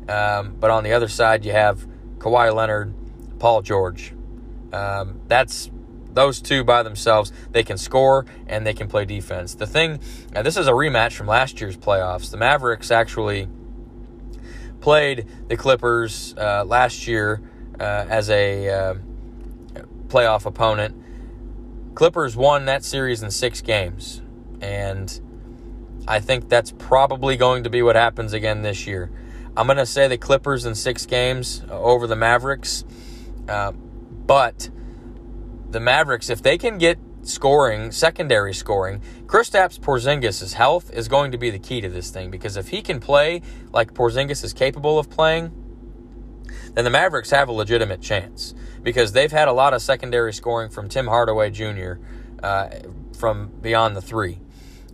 Um, 0.07 0.55
but 0.57 0.71
on 0.71 0.85
the 0.85 0.93
other 0.93 1.09
side, 1.09 1.43
you 1.43 1.51
have 1.51 1.85
Kawhi 2.19 2.55
Leonard, 2.55 2.93
Paul 3.39 3.61
George. 3.61 4.13
Um, 4.71 5.19
that's 5.27 5.69
those 6.13 6.41
two 6.41 6.63
by 6.63 6.81
themselves. 6.81 7.33
They 7.51 7.63
can 7.63 7.77
score 7.77 8.25
and 8.47 8.65
they 8.65 8.73
can 8.73 8.87
play 8.87 9.03
defense. 9.03 9.53
The 9.53 9.67
thing, 9.67 9.99
this 10.31 10.55
is 10.55 10.67
a 10.67 10.71
rematch 10.71 11.11
from 11.11 11.27
last 11.27 11.59
year's 11.59 11.75
playoffs. 11.75 12.31
The 12.31 12.37
Mavericks 12.37 12.89
actually 12.89 13.49
played 14.83 15.25
the 15.47 15.55
Clippers 15.55 16.35
uh, 16.37 16.65
last 16.65 17.07
year 17.07 17.41
uh, 17.79 18.05
as 18.09 18.29
a 18.29 18.67
uh, 18.67 18.93
playoff 20.07 20.45
opponent. 20.45 20.93
Clippers 21.95 22.35
won 22.35 22.65
that 22.65 22.83
series 22.83 23.23
in 23.23 23.31
six 23.31 23.61
games, 23.61 24.21
and 24.59 25.21
I 26.05 26.19
think 26.19 26.49
that's 26.49 26.73
probably 26.77 27.37
going 27.37 27.63
to 27.63 27.69
be 27.69 27.81
what 27.81 27.95
happens 27.95 28.33
again 28.33 28.61
this 28.61 28.85
year. 28.85 29.09
I'm 29.55 29.67
going 29.67 29.77
to 29.77 29.85
say 29.85 30.09
the 30.09 30.17
Clippers 30.17 30.65
in 30.65 30.75
six 30.75 31.05
games 31.05 31.63
over 31.69 32.05
the 32.05 32.17
Mavericks, 32.17 32.83
uh, 33.47 33.71
but 33.71 34.69
the 35.69 35.79
Mavericks, 35.79 36.29
if 36.29 36.43
they 36.43 36.57
can 36.57 36.77
get 36.77 36.99
scoring, 37.23 37.91
secondary 37.91 38.53
scoring, 38.53 39.01
Kristaps 39.25 39.79
Porzingis' 39.79 40.53
health 40.53 40.91
is 40.91 41.07
going 41.07 41.31
to 41.31 41.37
be 41.37 41.49
the 41.49 41.59
key 41.59 41.81
to 41.81 41.89
this 41.89 42.09
thing 42.09 42.29
because 42.29 42.57
if 42.57 42.69
he 42.69 42.81
can 42.81 42.99
play 42.99 43.41
like 43.71 43.93
Porzingis 43.93 44.43
is 44.43 44.53
capable 44.53 44.99
of 44.99 45.09
playing, 45.09 45.51
then 46.73 46.83
the 46.83 46.89
Mavericks 46.89 47.29
have 47.29 47.49
a 47.49 47.51
legitimate 47.51 48.01
chance 48.01 48.53
because 48.81 49.13
they've 49.13 49.31
had 49.31 49.47
a 49.47 49.53
lot 49.53 49.73
of 49.73 49.81
secondary 49.81 50.33
scoring 50.33 50.69
from 50.69 50.89
Tim 50.89 51.07
Hardaway 51.07 51.49
Jr. 51.49 51.93
Uh, 52.41 52.69
from 53.17 53.47
beyond 53.61 53.95
the 53.95 54.01
three, 54.01 54.39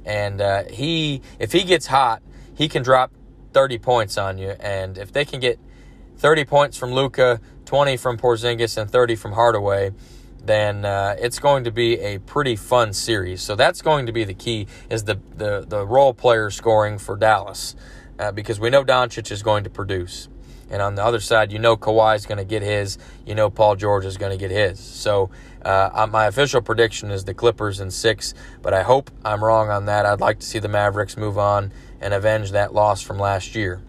and 0.06 0.40
uh, 0.40 0.64
he 0.70 1.22
if 1.40 1.52
he 1.52 1.64
gets 1.64 1.88
hot, 1.88 2.22
he 2.54 2.68
can 2.68 2.84
drop 2.84 3.12
30 3.54 3.80
points 3.80 4.18
on 4.18 4.38
you, 4.38 4.50
and 4.60 4.98
if 4.98 5.12
they 5.12 5.26
can 5.26 5.40
get 5.40 5.60
30 6.18 6.46
points 6.46 6.78
from 6.78 6.92
Luka, 6.92 7.40
20 7.66 7.98
from 7.98 8.18
Porzingis, 8.18 8.78
and 8.78 8.92
30 8.92 9.16
from 9.16 9.32
Hardaway 9.32 9.92
then 10.50 10.84
uh, 10.84 11.16
it's 11.20 11.38
going 11.38 11.64
to 11.66 11.72
be 11.72 12.00
a 12.00 12.18
pretty 12.20 12.56
fun 12.56 12.92
series. 12.92 13.42
So 13.42 13.56
that's 13.56 13.82
going 13.84 14.08
to 14.08 14.12
be 14.12 14.24
the 14.24 14.34
key 14.34 14.68
is 14.90 15.04
the 15.04 15.20
the, 15.36 15.64
the 15.68 15.86
role 15.86 16.14
player 16.14 16.50
scoring 16.50 16.98
for 16.98 17.16
Dallas 17.16 17.76
uh, 18.18 18.32
because 18.32 18.60
we 18.60 18.70
know 18.70 18.84
Doncic 18.84 19.32
is 19.32 19.44
going 19.44 19.64
to 19.64 19.70
produce. 19.70 20.28
And 20.72 20.82
on 20.82 20.96
the 20.96 21.04
other 21.04 21.20
side, 21.20 21.52
you 21.52 21.58
know 21.58 21.78
Kawhi 21.78 22.16
is 22.16 22.26
going 22.26 22.38
to 22.38 22.46
get 22.46 22.62
his. 22.62 22.98
You 23.26 23.36
know 23.36 23.50
Paul 23.50 23.76
George 23.76 24.06
is 24.06 24.18
going 24.18 24.32
to 24.32 24.38
get 24.38 24.52
his. 24.52 24.80
So 24.80 25.30
uh, 25.64 26.08
my 26.12 26.26
official 26.26 26.62
prediction 26.62 27.12
is 27.12 27.26
the 27.26 27.34
Clippers 27.34 27.80
in 27.80 27.92
six, 27.92 28.34
but 28.62 28.74
I 28.74 28.84
hope 28.84 29.12
I'm 29.24 29.44
wrong 29.44 29.70
on 29.70 29.86
that. 29.86 30.06
I'd 30.06 30.22
like 30.22 30.40
to 30.40 30.46
see 30.46 30.60
the 30.60 30.68
Mavericks 30.68 31.18
move 31.18 31.38
on 31.38 31.72
and 32.02 32.14
avenge 32.14 32.52
that 32.52 32.74
loss 32.74 33.02
from 33.02 33.20
last 33.20 33.56
year. 33.56 33.82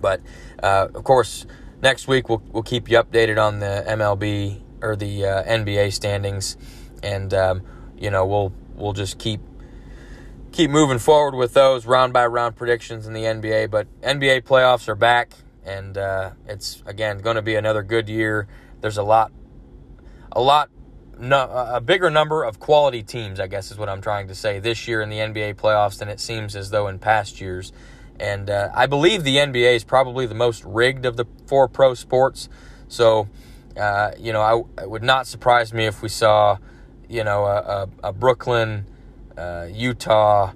But 0.00 0.20
uh, 0.62 0.88
of 0.94 1.04
course, 1.04 1.46
next 1.82 2.06
week 2.06 2.28
we'll 2.28 2.42
we'll 2.52 2.62
keep 2.62 2.90
you 2.90 2.98
updated 2.98 3.42
on 3.42 3.60
the 3.60 3.84
MLB 3.88 4.60
or 4.82 4.96
the 4.96 5.24
uh, 5.24 5.42
NBA 5.44 5.92
standings, 5.92 6.56
and 7.02 7.32
um, 7.34 7.62
you 7.96 8.10
know 8.10 8.26
we'll 8.26 8.52
we'll 8.74 8.92
just 8.92 9.18
keep 9.18 9.40
keep 10.52 10.70
moving 10.70 10.98
forward 10.98 11.34
with 11.34 11.52
those 11.54 11.84
round 11.84 12.12
by 12.12 12.24
round 12.26 12.56
predictions 12.56 13.06
in 13.06 13.12
the 13.12 13.22
NBA. 13.22 13.70
But 13.70 13.88
NBA 14.02 14.42
playoffs 14.42 14.88
are 14.88 14.94
back, 14.94 15.34
and 15.64 15.98
uh, 15.98 16.30
it's 16.46 16.82
again 16.86 17.18
going 17.18 17.36
to 17.36 17.42
be 17.42 17.56
another 17.56 17.82
good 17.82 18.08
year. 18.08 18.46
There's 18.80 18.98
a 18.98 19.02
lot, 19.02 19.32
a 20.32 20.40
lot, 20.40 20.70
no, 21.18 21.48
a 21.50 21.80
bigger 21.80 22.10
number 22.10 22.44
of 22.44 22.60
quality 22.60 23.02
teams. 23.02 23.40
I 23.40 23.46
guess 23.46 23.70
is 23.70 23.78
what 23.78 23.88
I'm 23.88 24.00
trying 24.00 24.28
to 24.28 24.34
say 24.34 24.60
this 24.60 24.86
year 24.86 25.02
in 25.02 25.08
the 25.08 25.18
NBA 25.18 25.54
playoffs 25.54 25.98
than 25.98 26.08
it 26.08 26.20
seems 26.20 26.54
as 26.54 26.70
though 26.70 26.88
in 26.88 26.98
past 26.98 27.40
years. 27.40 27.72
And 28.18 28.48
uh, 28.48 28.68
I 28.72 28.86
believe 28.86 29.24
the 29.24 29.36
NBA 29.36 29.74
is 29.74 29.84
probably 29.84 30.26
the 30.26 30.36
most 30.36 30.64
rigged 30.64 31.04
of 31.04 31.16
the 31.16 31.24
four 31.46 31.66
pro 31.66 31.94
sports. 31.94 32.48
So 32.86 33.28
uh, 33.76 34.12
you 34.18 34.32
know, 34.32 34.40
I, 34.40 34.82
it 34.82 34.90
would 34.90 35.02
not 35.02 35.26
surprise 35.26 35.72
me 35.72 35.86
if 35.86 36.02
we 36.02 36.08
saw, 36.08 36.58
you 37.08 37.24
know, 37.24 37.44
a, 37.44 37.58
a, 37.58 38.08
a 38.08 38.12
Brooklyn, 38.12 38.86
uh, 39.36 39.66
Utah 39.72 40.52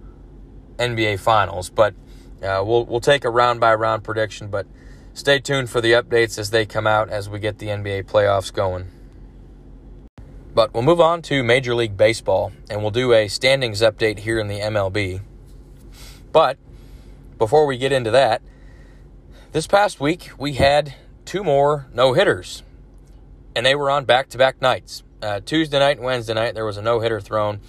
NBA 0.78 1.18
Finals. 1.20 1.70
But 1.70 1.94
Uh, 2.38 2.62
we'll 2.64 2.86
we'll 2.86 3.00
take 3.00 3.24
a 3.24 3.30
round 3.30 3.58
by 3.58 3.74
round 3.74 4.04
prediction, 4.04 4.46
but 4.48 4.64
stay 5.12 5.40
tuned 5.40 5.68
for 5.68 5.80
the 5.80 5.90
updates 5.90 6.38
as 6.38 6.50
they 6.50 6.64
come 6.64 6.86
out 6.86 7.08
as 7.10 7.28
we 7.28 7.40
get 7.40 7.58
the 7.58 7.66
NBA 7.66 8.04
playoffs 8.04 8.52
going. 8.52 8.86
But 10.54 10.72
we'll 10.72 10.84
move 10.84 11.00
on 11.00 11.20
to 11.22 11.42
Major 11.42 11.74
League 11.74 11.96
Baseball, 11.96 12.52
and 12.70 12.80
we'll 12.80 12.92
do 12.92 13.12
a 13.12 13.26
standings 13.26 13.80
update 13.82 14.20
here 14.20 14.38
in 14.38 14.46
the 14.46 14.60
MLB. 14.60 15.20
But 16.30 16.58
before 17.38 17.66
we 17.66 17.76
get 17.76 17.90
into 17.90 18.12
that, 18.12 18.40
this 19.50 19.66
past 19.66 19.98
week 20.00 20.30
we 20.38 20.54
had 20.54 20.94
two 21.24 21.42
more 21.42 21.88
no 21.92 22.12
hitters, 22.12 22.62
and 23.54 23.64
they 23.64 23.74
were 23.74 23.90
on 23.90 24.04
back 24.04 24.28
to 24.30 24.38
back 24.38 24.60
nights. 24.60 25.02
Uh, 25.20 25.40
Tuesday 25.40 25.78
night 25.78 25.96
and 25.96 26.06
Wednesday 26.06 26.34
night, 26.34 26.54
there 26.54 26.64
was 26.64 26.76
a 26.76 26.82
no 26.82 27.00
hitter 27.00 27.20
thrown, 27.20 27.60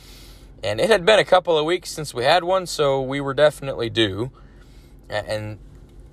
and 0.64 0.80
it 0.80 0.90
had 0.90 1.06
been 1.06 1.20
a 1.20 1.26
couple 1.26 1.58
of 1.58 1.66
weeks 1.66 1.90
since 1.90 2.14
we 2.14 2.24
had 2.24 2.44
one, 2.44 2.66
so 2.66 3.02
we 3.02 3.20
were 3.20 3.34
definitely 3.34 3.90
due. 3.90 4.32
And 5.10 5.58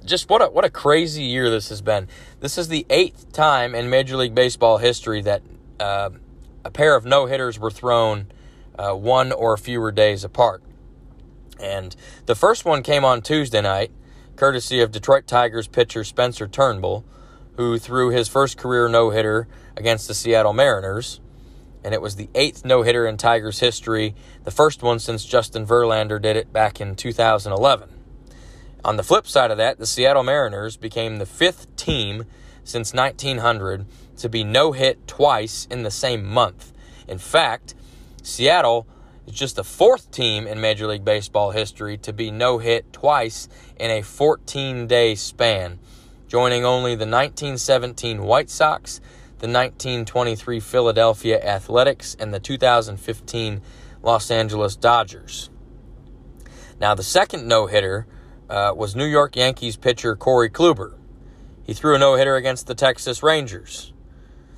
just 0.06 0.30
what 0.30 0.40
a 0.40 0.46
what 0.46 0.64
a 0.64 0.70
crazy 0.70 1.24
year 1.24 1.50
this 1.50 1.68
has 1.68 1.82
been. 1.82 2.08
This 2.40 2.56
is 2.56 2.68
the 2.68 2.86
eighth 2.88 3.32
time 3.32 3.74
in 3.74 3.90
Major 3.90 4.16
League 4.16 4.34
Baseball 4.34 4.78
history 4.78 5.20
that 5.22 5.42
uh, 5.78 6.10
a 6.64 6.70
pair 6.70 6.96
of 6.96 7.04
no 7.04 7.26
hitters 7.26 7.58
were 7.58 7.70
thrown 7.70 8.28
uh, 8.78 8.92
one 8.94 9.32
or 9.32 9.56
fewer 9.56 9.92
days 9.92 10.24
apart. 10.24 10.62
And 11.60 11.94
the 12.26 12.34
first 12.34 12.64
one 12.64 12.82
came 12.82 13.04
on 13.04 13.22
Tuesday 13.22 13.60
night, 13.60 13.90
courtesy 14.36 14.80
of 14.80 14.92
Detroit 14.92 15.26
Tigers 15.26 15.66
pitcher 15.66 16.04
Spencer 16.04 16.46
Turnbull, 16.46 17.04
who 17.56 17.78
threw 17.78 18.10
his 18.10 18.28
first 18.28 18.56
career 18.56 18.88
no 18.88 19.10
hitter 19.10 19.48
against 19.76 20.08
the 20.08 20.14
Seattle 20.14 20.52
Mariners. 20.52 21.20
And 21.84 21.94
it 21.94 22.02
was 22.02 22.16
the 22.16 22.28
eighth 22.34 22.64
no 22.64 22.82
hitter 22.82 23.06
in 23.06 23.16
Tigers 23.16 23.60
history, 23.60 24.14
the 24.44 24.50
first 24.50 24.82
one 24.82 24.98
since 24.98 25.24
Justin 25.24 25.66
Verlander 25.66 26.20
did 26.20 26.36
it 26.36 26.52
back 26.52 26.80
in 26.80 26.96
2011. 26.96 27.88
On 28.84 28.96
the 28.96 29.02
flip 29.02 29.26
side 29.26 29.50
of 29.50 29.56
that, 29.56 29.78
the 29.78 29.86
Seattle 29.86 30.22
Mariners 30.22 30.76
became 30.76 31.16
the 31.16 31.26
fifth 31.26 31.74
team 31.76 32.24
since 32.64 32.92
1900 32.92 33.86
to 34.18 34.28
be 34.28 34.44
no 34.44 34.72
hit 34.72 35.06
twice 35.06 35.66
in 35.70 35.82
the 35.82 35.90
same 35.90 36.24
month. 36.24 36.72
In 37.08 37.18
fact, 37.18 37.74
Seattle 38.22 38.86
is 39.26 39.34
just 39.34 39.56
the 39.56 39.64
fourth 39.64 40.10
team 40.10 40.46
in 40.46 40.60
Major 40.60 40.86
League 40.86 41.04
Baseball 41.04 41.50
history 41.50 41.96
to 41.98 42.12
be 42.12 42.30
no 42.30 42.58
hit 42.58 42.92
twice 42.92 43.48
in 43.78 43.90
a 43.90 44.02
14 44.02 44.86
day 44.86 45.14
span, 45.14 45.78
joining 46.28 46.64
only 46.64 46.94
the 46.94 47.06
1917 47.06 48.22
White 48.22 48.50
Sox, 48.50 49.00
the 49.38 49.48
1923 49.48 50.60
Philadelphia 50.60 51.40
Athletics, 51.42 52.16
and 52.18 52.32
the 52.32 52.40
2015 52.40 53.60
Los 54.02 54.30
Angeles 54.30 54.76
Dodgers. 54.76 55.50
Now, 56.80 56.94
the 56.94 57.02
second 57.02 57.46
no 57.46 57.66
hitter 57.66 58.06
uh, 58.48 58.72
was 58.76 58.94
New 58.94 59.06
York 59.06 59.36
Yankees 59.36 59.76
pitcher 59.76 60.16
Corey 60.16 60.50
Kluber. 60.50 60.94
He 61.62 61.74
threw 61.74 61.94
a 61.94 61.98
no 61.98 62.14
hitter 62.14 62.36
against 62.36 62.66
the 62.66 62.74
Texas 62.74 63.22
Rangers. 63.22 63.92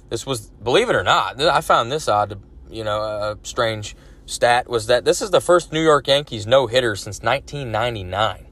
This 0.08 0.26
was, 0.26 0.50
believe 0.62 0.88
it 0.88 0.96
or 0.96 1.02
not, 1.02 1.40
I 1.40 1.60
found 1.60 1.92
this 1.92 2.08
odd, 2.08 2.40
you 2.70 2.84
know, 2.84 3.00
a 3.00 3.38
strange 3.42 3.94
stat 4.26 4.68
was 4.68 4.86
that 4.86 5.04
this 5.04 5.22
is 5.22 5.30
the 5.30 5.40
first 5.40 5.72
New 5.72 5.82
York 5.82 6.08
Yankees 6.08 6.46
no 6.46 6.66
hitter 6.66 6.96
since 6.96 7.20
1999. 7.22 8.47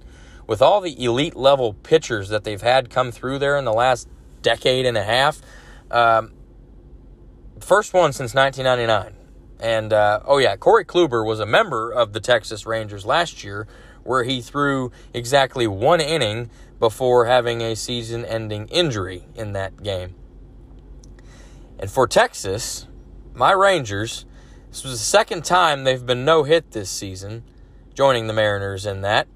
With 0.47 0.63
all 0.63 0.81
the 0.81 1.03
elite 1.03 1.37
level 1.37 1.75
pitchers 1.75 2.29
that 2.29 2.45
they've 2.45 2.63
had 2.63 2.91
come 2.91 3.11
through 3.11 3.39
there 3.39 3.57
in 3.57 3.65
the 3.65 3.73
last 3.73 4.09
decade 4.43 4.87
and 4.87 4.97
a 4.97 5.03
half, 5.03 5.41
um, 5.91 6.33
first 7.61 7.93
one 7.93 8.13
since 8.13 8.35
1999. 8.35 9.17
And 9.59 9.93
uh, 9.93 10.21
oh 10.25 10.39
yeah, 10.39 10.57
Corey 10.57 10.85
Kluber 10.85 11.27
was 11.27 11.41
a 11.41 11.47
member 11.47 11.91
of 11.91 12.13
the 12.13 12.21
Texas 12.21 12.67
Rangers 12.67 13.07
last 13.07 13.43
year, 13.43 13.67
where 14.05 14.23
he 14.23 14.41
threw 14.41 14.93
exactly 15.13 15.67
one 15.67 16.01
inning 16.01 16.51
before 16.79 17.25
having 17.25 17.63
a 17.63 17.75
season-ending 17.75 18.69
injury 18.69 19.25
in 19.35 19.53
that 19.53 19.83
game. 19.83 20.15
And 21.79 21.91
for 21.91 22.07
Texas, 22.07 22.87
my 23.35 23.53
Rangers, 23.53 24.27
this 24.71 24.85
was 24.85 24.93
the 24.93 24.99
second 24.99 25.45
time 25.45 25.85
they've 25.85 26.05
been 26.05 26.25
no 26.25 26.43
hit 26.43 26.73
this 26.73 26.91
season, 26.91 27.45
joining 27.95 28.27
the 28.27 28.33
Mariners 28.33 28.85
in 28.85 29.01
that, 29.03 29.27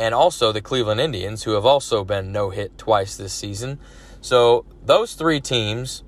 and 0.00 0.14
also 0.14 0.50
the 0.50 0.62
Cleveland 0.62 0.98
Indians, 0.98 1.42
who 1.42 1.50
have 1.50 1.66
also 1.66 2.04
been 2.04 2.32
no 2.32 2.48
hit 2.48 2.78
twice 2.78 3.18
this 3.18 3.34
season. 3.34 3.78
So 4.22 4.64
those 4.82 5.12
three 5.12 5.42
teams 5.42 6.02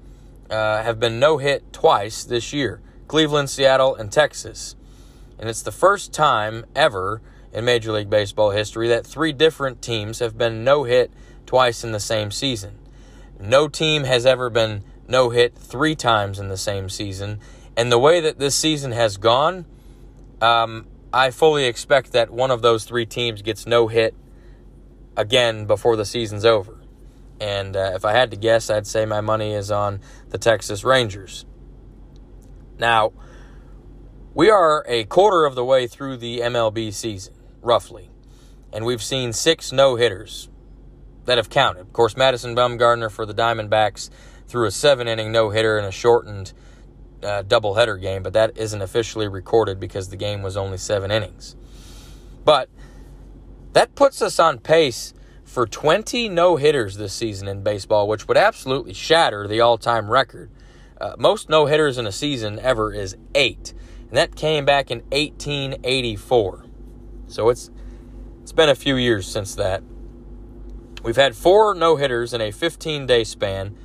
uh, 0.48 0.82
have 0.82 0.98
been 0.98 1.20
no 1.20 1.36
hit 1.36 1.74
twice 1.74 2.24
this 2.24 2.54
year 2.54 2.80
Cleveland, 3.06 3.50
Seattle, 3.50 3.94
and 3.94 4.10
Texas. 4.10 4.76
And 5.38 5.50
it's 5.50 5.60
the 5.60 5.72
first 5.72 6.14
time 6.14 6.64
ever 6.74 7.20
in 7.52 7.66
Major 7.66 7.92
League 7.92 8.08
Baseball 8.08 8.52
history 8.52 8.88
that 8.88 9.06
three 9.06 9.32
different 9.34 9.82
teams 9.82 10.20
have 10.20 10.38
been 10.38 10.64
no 10.64 10.84
hit 10.84 11.12
twice 11.44 11.84
in 11.84 11.92
the 11.92 12.00
same 12.00 12.30
season. 12.30 12.78
No 13.38 13.68
team 13.68 14.04
has 14.04 14.24
ever 14.24 14.48
been 14.48 14.84
no 15.06 15.28
hit 15.28 15.54
three 15.54 15.94
times 15.94 16.38
in 16.38 16.48
the 16.48 16.56
same 16.56 16.88
season. 16.88 17.40
And 17.76 17.92
the 17.92 17.98
way 17.98 18.20
that 18.20 18.38
this 18.38 18.54
season 18.54 18.92
has 18.92 19.18
gone, 19.18 19.66
um, 20.40 20.86
I 21.12 21.30
fully 21.30 21.66
expect 21.66 22.12
that 22.12 22.30
one 22.30 22.50
of 22.50 22.62
those 22.62 22.84
three 22.84 23.04
teams 23.04 23.42
gets 23.42 23.66
no 23.66 23.88
hit 23.88 24.14
again 25.16 25.66
before 25.66 25.96
the 25.96 26.06
season's 26.06 26.44
over. 26.44 26.80
And 27.40 27.76
uh, 27.76 27.92
if 27.94 28.04
I 28.04 28.12
had 28.12 28.30
to 28.30 28.36
guess, 28.36 28.70
I'd 28.70 28.86
say 28.86 29.04
my 29.04 29.20
money 29.20 29.52
is 29.52 29.70
on 29.70 30.00
the 30.30 30.38
Texas 30.38 30.84
Rangers. 30.84 31.44
Now, 32.78 33.12
we 34.32 34.48
are 34.48 34.84
a 34.88 35.04
quarter 35.04 35.44
of 35.44 35.54
the 35.54 35.64
way 35.64 35.86
through 35.86 36.16
the 36.16 36.40
MLB 36.40 36.92
season, 36.94 37.34
roughly, 37.60 38.10
and 38.72 38.86
we've 38.86 39.02
seen 39.02 39.32
six 39.32 39.72
no 39.72 39.96
hitters 39.96 40.48
that 41.26 41.36
have 41.36 41.50
counted. 41.50 41.80
Of 41.80 41.92
course, 41.92 42.16
Madison 42.16 42.56
Bumgarner 42.56 43.10
for 43.10 43.26
the 43.26 43.34
Diamondbacks 43.34 44.08
threw 44.46 44.66
a 44.66 44.70
seven 44.70 45.06
inning 45.06 45.32
no 45.32 45.50
hitter 45.50 45.78
in 45.78 45.84
a 45.84 45.90
shortened 45.92 46.52
uh, 47.22 47.42
doubleheader 47.42 48.00
game, 48.00 48.22
but 48.22 48.32
that 48.32 48.56
isn't 48.56 48.82
officially 48.82 49.28
recorded 49.28 49.78
because 49.80 50.08
the 50.08 50.16
game 50.16 50.42
was 50.42 50.56
only 50.56 50.78
seven 50.78 51.10
innings. 51.10 51.56
But 52.44 52.68
that 53.72 53.94
puts 53.94 54.20
us 54.22 54.38
on 54.38 54.58
pace 54.58 55.14
for 55.44 55.66
20 55.66 56.28
no 56.28 56.56
hitters 56.56 56.96
this 56.96 57.12
season 57.12 57.48
in 57.48 57.62
baseball, 57.62 58.08
which 58.08 58.26
would 58.28 58.36
absolutely 58.36 58.94
shatter 58.94 59.46
the 59.46 59.60
all 59.60 59.78
time 59.78 60.10
record 60.10 60.50
uh, 61.02 61.16
most 61.18 61.48
no 61.48 61.66
hitters 61.66 61.98
in 61.98 62.06
a 62.06 62.12
season 62.12 62.60
ever 62.60 62.92
is 62.92 63.16
eight, 63.34 63.74
and 64.08 64.16
that 64.16 64.36
came 64.36 64.64
back 64.64 64.88
in 64.88 65.00
1884. 65.10 66.64
So 67.26 67.48
it's 67.48 67.72
it's 68.40 68.52
been 68.52 68.68
a 68.68 68.76
few 68.76 68.94
years 68.94 69.26
since 69.26 69.56
that. 69.56 69.82
We've 71.02 71.16
had 71.16 71.34
four 71.34 71.74
no 71.74 71.96
hitters 71.96 72.32
in 72.32 72.40
a 72.40 72.52
15 72.52 73.06
day 73.06 73.24
span, 73.24 73.76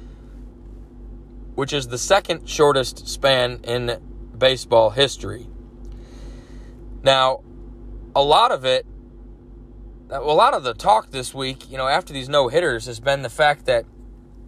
which 1.57 1.73
is 1.73 1.87
the 1.87 1.97
second 1.97 2.47
shortest 2.47 3.07
span 3.07 3.59
in 3.63 3.99
baseball 4.37 4.91
history. 4.91 5.47
Now, 7.01 7.41
a 8.15 8.21
lot 8.21 8.51
of 8.51 8.63
it, 8.63 8.85
a 10.11 10.19
lot 10.19 10.53
of 10.53 10.63
the 10.63 10.75
talk 10.75 11.09
this 11.09 11.33
week, 11.33 11.67
you 11.71 11.75
know, 11.75 11.87
after 11.87 12.13
these 12.13 12.29
no 12.29 12.47
hitters 12.47 12.85
has 12.85 12.99
been 12.99 13.23
the 13.23 13.29
fact 13.29 13.65
that 13.65 13.85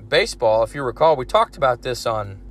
baseball, 0.08 0.62
if 0.62 0.76
you 0.76 0.84
recall, 0.84 1.16
we 1.16 1.26
talked 1.26 1.58
about 1.58 1.82
this 1.82 2.06
on 2.06 2.42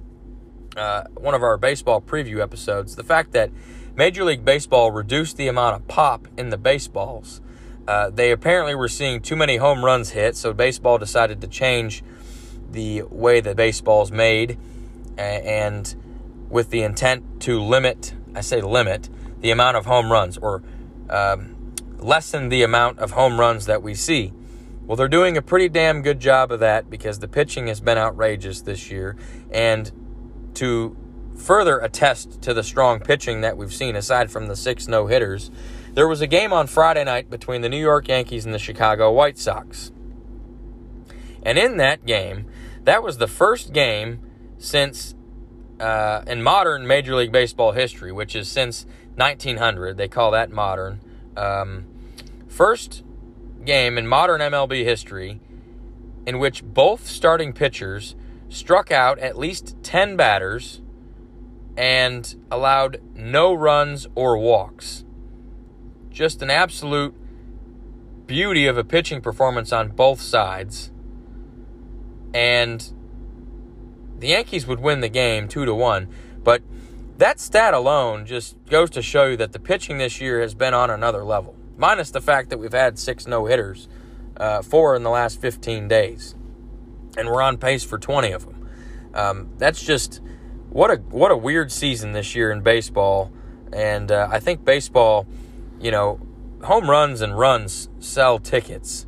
uh, 0.77 1.05
one 1.15 1.37
of 1.37 1.43
our 1.45 1.57
baseball 1.57 2.01
preview 2.01 2.41
episodes, 2.43 2.97
the 2.97 3.05
fact 3.05 3.31
that 3.35 3.53
Major 3.95 4.25
League 4.25 4.45
Baseball 4.45 4.91
reduced 4.91 5.37
the 5.37 5.47
amount 5.47 5.77
of 5.77 5.87
pop 5.87 6.27
in 6.37 6.51
the 6.51 6.59
baseballs. 6.59 7.41
Uh, 7.87 8.11
they 8.11 8.33
apparently 8.33 8.75
were 8.75 8.89
seeing 8.89 9.21
too 9.21 9.37
many 9.37 9.59
home 9.59 9.85
runs 9.85 10.11
hit, 10.11 10.35
so 10.35 10.53
baseball 10.53 10.99
decided 10.99 11.41
to 11.43 11.47
change 11.47 12.03
the 12.71 13.03
way 13.03 13.41
that 13.41 13.57
baseball 13.57 14.03
is 14.03 14.13
made, 14.13 14.59
and 15.17 15.95
with 16.49 16.71
the 16.71 16.83
intent 16.83 17.41
to 17.43 17.61
limit, 17.61 18.15
I 18.35 18.41
say 18.41 18.61
limit, 18.61 19.09
the 19.41 19.51
amount 19.51 19.77
of 19.77 19.87
home 19.87 20.11
runs 20.11 20.39
or 20.39 20.63
um, 21.11 21.75
lessen 21.99 22.49
the 22.49 22.63
amount 22.63 22.99
of 22.99 23.13
home 23.13 23.39
runs 23.39 23.67
that 23.67 23.83
we 23.83 23.95
see. 23.95 24.33
Well, 24.87 24.97
they're 24.97 25.09
doing 25.09 25.37
a 25.37 25.43
pretty 25.43 25.69
damn 25.69 26.03
good 26.03 26.21
job 26.21 26.51
of 26.51 26.61
that 26.61 26.89
because 26.89 27.19
the 27.19 27.29
pitching 27.29 27.67
has 27.67 27.81
been 27.81 27.99
outrageous 27.99 28.63
this 28.63 28.91
year, 28.91 29.17
and 29.51 29.91
to 30.55 30.97
further 31.37 31.79
attest 31.79 32.43
to 32.43 32.55
the 32.55 32.63
strong 32.63 33.01
pitching 33.01 33.43
that 33.43 33.57
we've 33.57 33.73
seen 33.73 33.97
aside 33.97 34.31
from 34.31 34.47
the 34.47 34.57
six 34.57 34.89
no 34.89 35.07
hitters, 35.07 35.51
there 35.95 36.09
was 36.09 36.21
a 36.21 36.27
game 36.27 36.53
on 36.53 36.67
Friday 36.67 37.05
night 37.05 37.31
between 37.31 37.61
the 37.61 37.69
New 37.69 37.81
York 37.81 38.09
Yankees 38.09 38.45
and 38.45 38.55
the 38.55 38.59
Chicago 38.59 39.13
White 39.13 39.39
Sox. 39.39 39.93
And 41.43 41.59
in 41.59 41.77
that 41.77 42.05
game, 42.05 42.47
that 42.89 43.03
was 43.03 43.19
the 43.19 43.27
first 43.27 43.75
game 43.75 44.19
since 44.57 45.15
uh, 45.79 46.23
in 46.27 46.43
modern 46.43 46.87
Major 46.87 47.15
League 47.15 47.31
Baseball 47.31 47.73
history, 47.73 48.11
which 48.11 48.35
is 48.35 48.49
since 48.49 48.87
1900. 49.17 49.99
They 49.99 50.09
call 50.09 50.31
that 50.31 50.51
modern. 50.51 51.01
Um, 51.37 51.85
first 52.49 53.05
game 53.65 53.99
in 53.99 54.07
modern 54.07 54.41
MLB 54.41 54.85
history 54.85 55.39
in 56.27 56.39
which 56.39 56.65
both 56.65 57.07
starting 57.07 57.53
pitchers 57.53 58.17
struck 58.49 58.91
out 58.91 59.19
at 59.19 59.39
least 59.39 59.77
10 59.83 60.17
batters 60.17 60.81
and 61.77 62.37
allowed 62.51 63.03
no 63.15 63.53
runs 63.53 64.07
or 64.15 64.39
walks. 64.39 65.05
Just 66.11 66.41
an 66.41 66.51
absolute 66.51 67.15
beauty 68.27 68.67
of 68.67 68.79
a 68.79 68.85
pitching 68.85 69.21
performance 69.21 69.73
on 69.73 69.89
both 69.89 70.23
sides. 70.23 70.91
And 72.35 72.93
the 74.19 74.29
Yankees 74.29 74.67
would 74.67 74.81
win 74.81 75.01
the 75.01 75.09
game 75.09 75.49
2 75.49 75.65
to 75.65 75.75
1, 75.75 76.09
but 76.43 76.63
that 77.19 77.41
stat 77.41 77.75
alone 77.75 78.27
just 78.27 78.57
goes 78.67 78.91
to 78.91 79.03
show 79.03 79.27
you 79.27 79.37
that 79.37 79.53
the 79.53 79.59
pitching 79.59 79.99
this 79.99 80.21
year 80.21 80.41
has 80.41 80.55
been 80.55 80.73
on 80.75 80.89
another 80.89 81.25
level. 81.25 81.57
Minus 81.77 82.11
the 82.11 82.21
fact 82.21 82.51
that 82.51 82.59
we've 82.59 82.73
had 82.73 82.99
six 82.99 83.27
no 83.27 83.47
hitters, 83.47 83.89
uh, 84.37 84.63
four 84.63 84.95
in 84.95 85.03
the 85.03 85.11
last 85.11 85.41
15 85.41 85.89
days, 85.89 86.35
and 87.17 87.29
we're 87.29 87.43
on 87.43 87.57
pace 87.57 87.85
for 87.85 87.99
20 87.99 88.31
of 88.33 88.45
them. 88.45 88.69
Um, 89.15 89.51
that's 89.59 89.83
just 89.85 90.21
what 90.71 90.91
a 90.91 90.97
what 90.97 91.33
a 91.33 91.37
weird 91.37 91.73
season 91.73 92.13
this 92.13 92.37
year 92.37 92.53
in 92.53 92.61
baseball, 92.61 93.33
and 93.73 94.13
uh, 94.13 94.29
I 94.31 94.39
think 94.39 94.65
baseball, 94.65 95.27
you 95.81 95.91
know, 95.91 96.21
home 96.63 96.89
runs 96.89 97.21
and 97.21 97.37
runs 97.37 97.89
sell 97.99 98.39
tickets. 98.39 99.07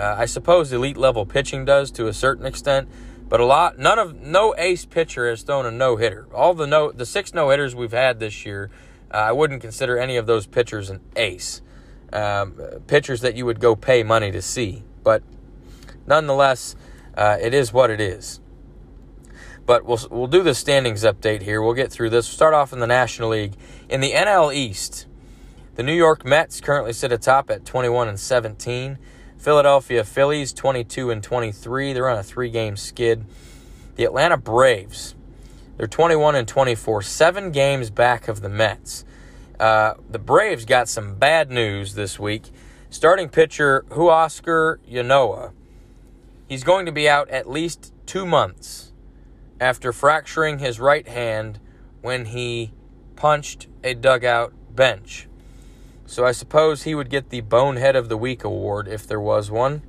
Uh, 0.00 0.16
I 0.18 0.24
suppose 0.24 0.72
elite 0.72 0.96
level 0.96 1.26
pitching 1.26 1.66
does 1.66 1.90
to 1.90 2.06
a 2.06 2.14
certain 2.14 2.46
extent, 2.46 2.88
but 3.28 3.38
a 3.38 3.44
lot 3.44 3.78
none 3.78 3.98
of 3.98 4.18
no 4.18 4.54
ace 4.56 4.86
pitcher 4.86 5.28
has 5.28 5.42
thrown 5.42 5.66
a 5.66 5.70
no 5.70 5.96
hitter. 5.96 6.26
All 6.34 6.54
the 6.54 6.66
no 6.66 6.90
the 6.90 7.04
six 7.04 7.34
no 7.34 7.50
hitters 7.50 7.74
we've 7.74 7.92
had 7.92 8.18
this 8.18 8.46
year, 8.46 8.70
uh, 9.12 9.18
I 9.18 9.32
wouldn't 9.32 9.60
consider 9.60 9.98
any 9.98 10.16
of 10.16 10.24
those 10.24 10.46
pitchers 10.46 10.88
an 10.88 11.00
ace. 11.16 11.60
Um, 12.14 12.54
pitchers 12.86 13.20
that 13.20 13.36
you 13.36 13.44
would 13.44 13.60
go 13.60 13.76
pay 13.76 14.02
money 14.02 14.30
to 14.30 14.40
see, 14.40 14.84
but 15.04 15.22
nonetheless, 16.06 16.76
uh, 17.14 17.36
it 17.38 17.52
is 17.52 17.70
what 17.70 17.90
it 17.90 18.00
is. 18.00 18.40
But 19.66 19.84
we'll 19.84 20.00
we'll 20.10 20.28
do 20.28 20.42
the 20.42 20.54
standings 20.54 21.04
update 21.04 21.42
here. 21.42 21.60
We'll 21.60 21.74
get 21.74 21.92
through 21.92 22.08
this. 22.08 22.26
We'll 22.26 22.36
start 22.36 22.54
off 22.54 22.72
in 22.72 22.78
the 22.80 22.86
National 22.86 23.28
League 23.28 23.52
in 23.90 24.00
the 24.00 24.12
NL 24.12 24.54
East. 24.54 25.06
The 25.74 25.82
New 25.82 25.94
York 25.94 26.24
Mets 26.24 26.62
currently 26.62 26.94
sit 26.94 27.12
atop 27.12 27.50
at 27.50 27.66
21 27.66 28.08
and 28.08 28.18
17. 28.18 28.98
Philadelphia 29.40 30.04
Phillies 30.04 30.52
22 30.52 31.10
and 31.10 31.22
23. 31.22 31.92
They're 31.92 32.08
on 32.08 32.18
a 32.18 32.22
three-game 32.22 32.76
skid. 32.76 33.24
The 33.96 34.04
Atlanta 34.04 34.36
Braves 34.36 35.14
they're 35.80 35.86
21 35.86 36.34
and 36.34 36.46
24, 36.46 37.00
seven 37.00 37.52
games 37.52 37.88
back 37.88 38.28
of 38.28 38.42
the 38.42 38.50
Mets. 38.50 39.02
Uh, 39.58 39.94
the 40.10 40.18
Braves 40.18 40.66
got 40.66 40.90
some 40.90 41.14
bad 41.14 41.50
news 41.50 41.94
this 41.94 42.18
week. 42.18 42.50
Starting 42.90 43.30
pitcher 43.30 43.86
Huascar 43.88 44.76
Ynoa, 44.86 45.52
he's 46.46 46.64
going 46.64 46.84
to 46.84 46.92
be 46.92 47.08
out 47.08 47.30
at 47.30 47.48
least 47.48 47.94
two 48.04 48.26
months 48.26 48.92
after 49.58 49.90
fracturing 49.90 50.58
his 50.58 50.78
right 50.78 51.08
hand 51.08 51.58
when 52.02 52.26
he 52.26 52.74
punched 53.16 53.66
a 53.82 53.94
dugout 53.94 54.52
bench. 54.76 55.29
So 56.10 56.26
I 56.26 56.32
suppose 56.32 56.82
he 56.82 56.96
would 56.96 57.08
get 57.08 57.30
the 57.30 57.40
Bonehead 57.40 57.94
of 57.94 58.08
the 58.08 58.16
Week 58.16 58.42
award 58.42 58.88
if 58.88 59.06
there 59.06 59.20
was 59.20 59.48
one. 59.48 59.82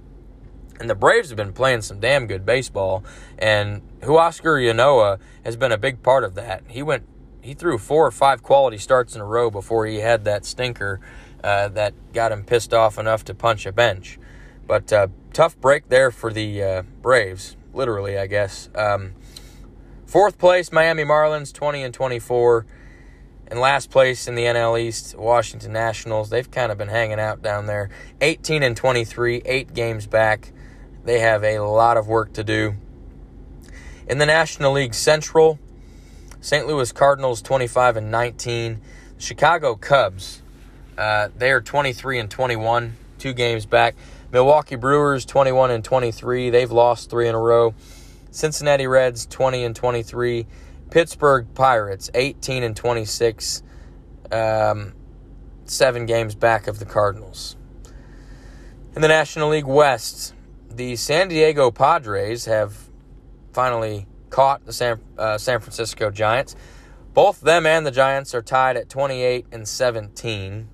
And 0.79 0.87
the 0.87 0.93
Braves 0.93 1.29
have 1.29 1.35
been 1.35 1.51
playing 1.51 1.81
some 1.81 1.99
damn 1.99 2.27
good 2.27 2.45
baseball, 2.45 3.03
and 3.39 3.81
Huascar 4.01 4.61
Ynoa 4.61 5.17
has 5.43 5.55
been 5.55 5.71
a 5.71 5.79
big 5.79 6.03
part 6.03 6.23
of 6.23 6.35
that. 6.35 6.61
He 6.67 6.83
went, 6.83 7.07
he 7.41 7.55
threw 7.55 7.79
four 7.79 8.05
or 8.05 8.11
five 8.11 8.43
quality 8.43 8.77
starts 8.77 9.15
in 9.15 9.21
a 9.21 9.25
row 9.25 9.49
before 9.49 9.87
he 9.87 9.97
had 9.97 10.23
that 10.25 10.45
stinker 10.45 10.99
uh, 11.43 11.69
that 11.69 11.95
got 12.13 12.31
him 12.31 12.43
pissed 12.43 12.71
off 12.71 12.99
enough 12.99 13.25
to 13.25 13.33
punch 13.33 13.65
a 13.65 13.71
bench. 13.71 14.19
But 14.67 14.93
uh, 14.93 15.07
tough 15.33 15.59
break 15.59 15.89
there 15.89 16.11
for 16.11 16.31
the 16.31 16.61
uh, 16.61 16.81
Braves, 17.01 17.57
literally, 17.73 18.19
I 18.19 18.27
guess. 18.27 18.69
Um, 18.75 19.13
fourth 20.05 20.37
place, 20.37 20.71
Miami 20.71 21.03
Marlins, 21.03 21.51
20 21.51 21.81
and 21.81 21.91
24. 21.91 22.67
In 23.51 23.59
last 23.59 23.89
place 23.89 24.29
in 24.29 24.35
the 24.35 24.45
NL 24.45 24.79
East, 24.79 25.13
Washington 25.17 25.73
Nationals. 25.73 26.29
They've 26.29 26.49
kind 26.49 26.71
of 26.71 26.77
been 26.77 26.87
hanging 26.87 27.19
out 27.19 27.41
down 27.41 27.65
there. 27.65 27.89
18 28.21 28.63
and 28.63 28.77
23, 28.77 29.41
eight 29.43 29.73
games 29.73 30.07
back. 30.07 30.53
They 31.03 31.19
have 31.19 31.43
a 31.43 31.59
lot 31.59 31.97
of 31.97 32.07
work 32.07 32.31
to 32.33 32.45
do. 32.45 32.75
In 34.07 34.19
the 34.19 34.25
National 34.25 34.71
League 34.71 34.93
Central, 34.93 35.59
St. 36.39 36.65
Louis 36.65 36.93
Cardinals 36.93 37.41
25 37.41 37.97
and 37.97 38.09
19. 38.09 38.79
Chicago 39.17 39.75
Cubs, 39.75 40.41
uh, 40.97 41.27
they 41.37 41.51
are 41.51 41.59
23 41.59 42.19
and 42.19 42.31
21, 42.31 42.95
two 43.17 43.33
games 43.33 43.65
back. 43.65 43.95
Milwaukee 44.31 44.77
Brewers 44.77 45.25
21 45.25 45.71
and 45.71 45.83
23. 45.83 46.51
They've 46.51 46.71
lost 46.71 47.09
three 47.09 47.27
in 47.27 47.35
a 47.35 47.39
row. 47.39 47.75
Cincinnati 48.31 48.87
Reds 48.87 49.25
20 49.25 49.65
and 49.65 49.75
23. 49.75 50.47
Pittsburgh 50.91 51.47
Pirates, 51.55 52.11
18 52.13 52.63
and 52.63 52.75
26, 52.75 53.63
um, 54.29 54.93
seven 55.63 56.05
games 56.05 56.35
back 56.35 56.67
of 56.67 56.79
the 56.79 56.85
Cardinals. 56.85 57.55
In 58.93 59.01
the 59.01 59.07
National 59.07 59.49
League 59.49 59.65
West, 59.65 60.33
the 60.69 60.97
San 60.97 61.29
Diego 61.29 61.71
Padres 61.71 62.43
have 62.43 62.89
finally 63.53 64.05
caught 64.29 64.65
the 64.65 64.73
San, 64.73 64.99
uh, 65.17 65.37
San 65.37 65.61
Francisco 65.61 66.11
Giants. 66.11 66.57
Both 67.13 67.39
them 67.39 67.65
and 67.65 67.85
the 67.85 67.91
Giants 67.91 68.35
are 68.35 68.41
tied 68.41 68.75
at 68.75 68.89
28 68.89 69.45
and 69.49 69.65
17. 69.65 70.67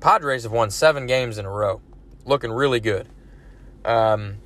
Padres 0.00 0.44
have 0.44 0.52
won 0.52 0.70
seven 0.70 1.06
games 1.06 1.36
in 1.36 1.44
a 1.44 1.50
row, 1.50 1.82
looking 2.24 2.52
really 2.52 2.80
good. 2.80 3.10
Um, 3.84 4.36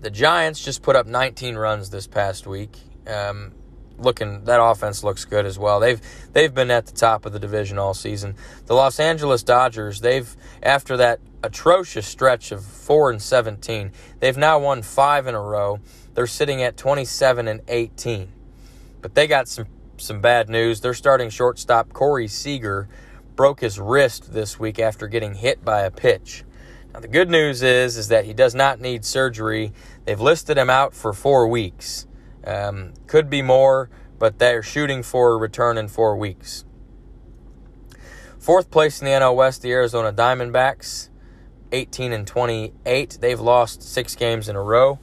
the 0.00 0.10
Giants 0.10 0.64
just 0.64 0.82
put 0.82 0.94
up 0.94 1.06
19 1.06 1.56
runs 1.56 1.90
this 1.90 2.06
past 2.06 2.46
week 2.46 2.76
um, 3.10 3.52
looking 4.00 4.44
that 4.44 4.62
offense 4.62 5.04
looks 5.04 5.24
good 5.24 5.46
as 5.46 5.58
well. 5.58 5.80
They've 5.80 6.00
they've 6.32 6.52
been 6.52 6.70
at 6.70 6.86
the 6.86 6.92
top 6.92 7.26
of 7.26 7.32
the 7.32 7.38
division 7.38 7.78
all 7.78 7.94
season. 7.94 8.34
The 8.66 8.74
Los 8.74 8.98
Angeles 8.98 9.42
Dodgers, 9.42 10.00
they've 10.00 10.34
after 10.62 10.96
that 10.96 11.20
atrocious 11.42 12.06
stretch 12.06 12.52
of 12.52 12.64
4 12.64 13.12
and 13.12 13.22
17, 13.22 13.92
they've 14.18 14.36
now 14.36 14.58
won 14.58 14.82
5 14.82 15.26
in 15.26 15.34
a 15.34 15.40
row. 15.40 15.80
They're 16.14 16.26
sitting 16.26 16.62
at 16.62 16.76
27 16.76 17.48
and 17.48 17.60
18. 17.68 18.30
But 19.00 19.14
they 19.14 19.26
got 19.26 19.48
some 19.48 19.66
some 19.96 20.20
bad 20.20 20.48
news. 20.48 20.80
Their 20.80 20.94
starting 20.94 21.30
shortstop 21.30 21.92
Corey 21.92 22.28
Seager 22.28 22.88
broke 23.36 23.60
his 23.60 23.78
wrist 23.78 24.32
this 24.32 24.58
week 24.58 24.78
after 24.78 25.06
getting 25.06 25.34
hit 25.34 25.64
by 25.64 25.82
a 25.82 25.90
pitch. 25.90 26.44
Now 26.92 27.00
the 27.00 27.08
good 27.08 27.30
news 27.30 27.62
is 27.62 27.96
is 27.96 28.08
that 28.08 28.24
he 28.24 28.32
does 28.32 28.54
not 28.54 28.80
need 28.80 29.04
surgery. 29.04 29.72
They've 30.04 30.20
listed 30.20 30.58
him 30.58 30.70
out 30.70 30.94
for 30.94 31.12
4 31.12 31.48
weeks. 31.48 32.06
Um, 32.44 32.94
could 33.06 33.28
be 33.28 33.42
more, 33.42 33.90
but 34.18 34.38
they're 34.38 34.62
shooting 34.62 35.02
for 35.02 35.32
a 35.32 35.36
return 35.36 35.78
in 35.78 35.88
four 35.88 36.16
weeks. 36.16 36.64
Fourth 38.38 38.70
place 38.70 39.00
in 39.00 39.04
the 39.04 39.12
NL 39.12 39.36
West, 39.36 39.60
the 39.60 39.70
Arizona 39.72 40.12
Diamondbacks, 40.12 41.10
18 41.72 42.12
and 42.12 42.26
28. 42.26 43.18
They've 43.20 43.40
lost 43.40 43.82
six 43.82 44.14
games 44.14 44.48
in 44.48 44.56
a 44.56 44.62
row. 44.62 44.98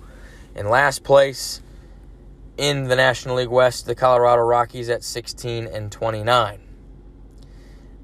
In 0.55 0.69
last 0.69 1.03
place 1.03 1.61
in 2.57 2.85
the 2.85 2.95
National 2.95 3.35
League 3.35 3.49
West, 3.49 3.85
the 3.85 3.93
Colorado 3.93 4.41
Rockies 4.41 4.89
at 4.89 5.03
16 5.03 5.67
and 5.67 5.91
29. 5.91 6.59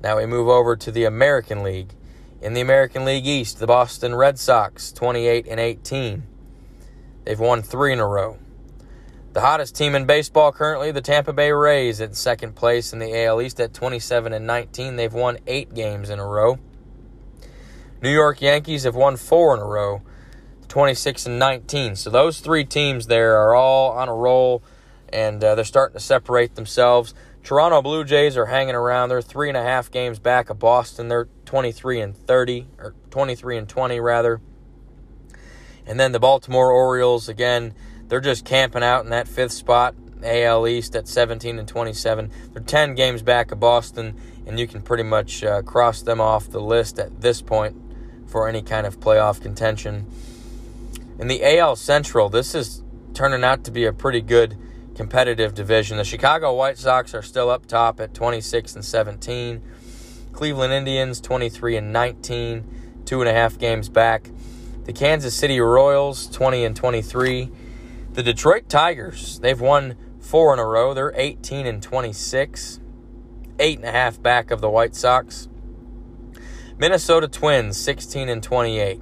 Now 0.03 0.17
we 0.17 0.25
move 0.25 0.47
over 0.47 0.75
to 0.75 0.91
the 0.91 1.05
American 1.05 1.63
League. 1.63 1.93
In 2.41 2.53
the 2.53 2.61
American 2.61 3.05
League 3.05 3.25
East, 3.25 3.59
the 3.59 3.67
Boston 3.67 4.13
Red 4.13 4.37
Sox, 4.37 4.91
28 4.91 5.47
and 5.47 5.59
18. 5.59 6.23
They've 7.23 7.39
won 7.39 7.61
three 7.61 7.93
in 7.93 7.99
a 7.99 8.07
row. 8.07 8.37
The 9.33 9.41
hottest 9.41 9.75
team 9.75 9.95
in 9.95 10.05
baseball 10.05 10.51
currently, 10.51 10.91
the 10.91 11.01
Tampa 11.01 11.33
Bay 11.33 11.51
Rays, 11.51 11.99
at 11.99 12.15
second 12.15 12.53
place 12.53 12.93
in 12.93 12.99
the 12.99 13.25
AL 13.25 13.41
East 13.41 13.59
at 13.59 13.73
27 13.73 14.31
and 14.31 14.45
19. 14.45 14.95
They've 14.95 15.11
won 15.11 15.39
eight 15.47 15.73
games 15.73 16.11
in 16.11 16.19
a 16.19 16.25
row. 16.25 16.59
New 17.99 18.11
York 18.11 18.41
Yankees 18.43 18.83
have 18.83 18.93
won 18.93 19.17
four 19.17 19.55
in 19.55 19.59
a 19.59 19.65
row, 19.65 20.03
26 20.67 21.25
and 21.25 21.39
19. 21.39 21.95
So 21.95 22.11
those 22.11 22.41
three 22.41 22.63
teams 22.63 23.07
there 23.07 23.35
are 23.37 23.55
all 23.55 23.93
on 23.93 24.07
a 24.07 24.13
roll, 24.13 24.61
and 25.11 25.43
uh, 25.43 25.55
they're 25.55 25.65
starting 25.65 25.97
to 25.97 25.99
separate 25.99 26.53
themselves. 26.53 27.15
Toronto 27.43 27.81
Blue 27.81 28.03
Jays 28.03 28.37
are 28.37 28.45
hanging 28.45 28.75
around. 28.75 29.09
They're 29.09 29.19
three 29.23 29.47
and 29.47 29.57
a 29.57 29.63
half 29.63 29.89
games 29.89 30.19
back 30.19 30.51
of 30.51 30.59
Boston. 30.59 31.07
They're 31.07 31.27
23 31.45 32.01
and 32.01 32.15
30, 32.15 32.67
or 32.77 32.93
23 33.09 33.57
and 33.57 33.67
20 33.67 33.99
rather. 33.99 34.41
And 35.87 35.99
then 35.99 36.11
the 36.11 36.19
Baltimore 36.19 36.71
Orioles 36.71 37.27
again 37.27 37.73
they're 38.07 38.21
just 38.21 38.45
camping 38.45 38.83
out 38.83 39.03
in 39.03 39.09
that 39.11 39.27
fifth 39.27 39.51
spot, 39.51 39.95
AL 40.23 40.67
East 40.67 40.95
at 40.95 41.07
17 41.07 41.59
and 41.59 41.67
27. 41.67 42.31
They're 42.53 42.61
10 42.61 42.95
games 42.95 43.21
back 43.21 43.51
of 43.51 43.59
Boston, 43.59 44.15
and 44.45 44.59
you 44.59 44.67
can 44.67 44.81
pretty 44.81 45.03
much 45.03 45.43
uh, 45.43 45.61
cross 45.61 46.01
them 46.01 46.21
off 46.21 46.49
the 46.49 46.61
list 46.61 46.99
at 46.99 47.21
this 47.21 47.41
point 47.41 47.75
for 48.27 48.47
any 48.47 48.61
kind 48.61 48.87
of 48.87 48.99
playoff 48.99 49.41
contention. 49.41 50.07
In 51.19 51.27
the 51.27 51.43
AL 51.57 51.75
Central, 51.75 52.29
this 52.29 52.55
is 52.55 52.83
turning 53.13 53.43
out 53.43 53.63
to 53.65 53.71
be 53.71 53.85
a 53.85 53.93
pretty 53.93 54.21
good 54.21 54.57
competitive 54.95 55.53
division. 55.53 55.97
The 55.97 56.03
Chicago 56.03 56.53
White 56.53 56.77
Sox 56.77 57.13
are 57.13 57.21
still 57.21 57.49
up 57.49 57.65
top 57.65 57.99
at 57.99 58.13
26 58.13 58.75
and 58.75 58.85
17. 58.85 59.61
Cleveland 60.31 60.73
Indians 60.73 61.21
23 61.21 61.77
and 61.77 61.93
19, 61.93 63.01
two 63.05 63.21
and 63.21 63.29
a 63.29 63.33
half 63.33 63.57
games 63.57 63.89
back. 63.89 64.29
The 64.85 64.93
Kansas 64.93 65.35
City 65.35 65.59
Royals 65.59 66.27
20 66.27 66.65
and 66.65 66.75
23. 66.75 67.51
The 68.13 68.21
Detroit 68.21 68.69
Tigers, 68.69 69.39
they've 69.39 69.59
won 69.59 69.95
four 70.19 70.53
in 70.53 70.59
a 70.59 70.67
row. 70.67 70.93
They're 70.93 71.13
18 71.15 71.65
and 71.65 71.81
26, 71.81 72.79
eight 73.57 73.79
and 73.79 73.87
a 73.87 73.91
half 73.91 74.21
back 74.21 74.51
of 74.51 74.61
the 74.61 74.69
White 74.69 74.93
Sox. 74.93 75.49
Minnesota 76.77 77.27
Twins 77.27 77.75
16 77.75 78.29
and 78.29 78.43
28. 78.43 79.01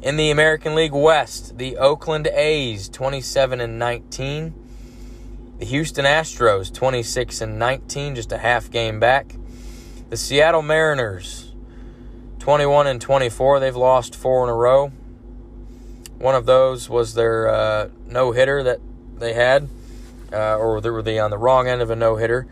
In 0.00 0.16
the 0.16 0.30
American 0.30 0.74
League 0.74 0.94
West, 0.94 1.58
the 1.58 1.76
Oakland 1.76 2.28
A's 2.28 2.88
27 2.88 3.60
and 3.60 3.78
19. 3.78 4.54
The 5.58 5.66
Houston 5.66 6.06
Astros 6.06 6.72
26 6.72 7.42
and 7.42 7.58
19, 7.58 8.14
just 8.14 8.32
a 8.32 8.38
half 8.38 8.70
game 8.70 8.98
back. 8.98 9.36
The 10.08 10.16
Seattle 10.16 10.62
Mariners 10.62 11.54
21 12.38 12.86
and 12.86 13.02
24. 13.02 13.60
They've 13.60 13.76
lost 13.76 14.16
four 14.16 14.44
in 14.44 14.48
a 14.48 14.54
row. 14.54 14.92
One 16.20 16.34
of 16.34 16.44
those 16.44 16.90
was 16.90 17.14
their 17.14 17.48
uh, 17.48 17.88
no 18.06 18.32
hitter 18.32 18.62
that 18.64 18.80
they 19.16 19.32
had, 19.32 19.70
uh, 20.30 20.58
or 20.58 20.82
they 20.82 20.90
were 20.90 21.00
the 21.00 21.18
on 21.18 21.30
the 21.30 21.38
wrong 21.38 21.66
end 21.66 21.80
of 21.80 21.88
a 21.88 21.96
no 21.96 22.16
hitter. 22.16 22.46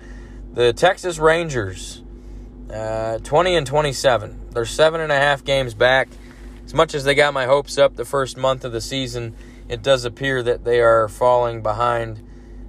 The 0.55 0.73
Texas 0.73 1.19
Rangers, 1.19 2.03
uh, 2.73 3.19
20 3.19 3.57
and 3.57 3.66
27. 3.66 4.41
They're 4.53 4.64
seven 4.64 5.03
and 5.03 5.12
a 5.12 5.16
half 5.16 5.45
games 5.45 5.75
back. 5.75 6.09
As 6.64 6.73
much 6.73 6.95
as 6.95 7.05
they 7.05 7.14
got 7.14 7.35
my 7.35 7.45
hopes 7.45 7.77
up 7.77 7.97
the 7.97 8.07
first 8.07 8.39
month 8.39 8.64
of 8.64 8.73
the 8.73 8.81
season, 8.81 9.37
it 9.69 9.83
does 9.83 10.07
appear 10.07 10.43
that 10.43 10.64
they 10.64 10.81
are 10.81 11.07
falling 11.07 11.62
behind 11.62 12.27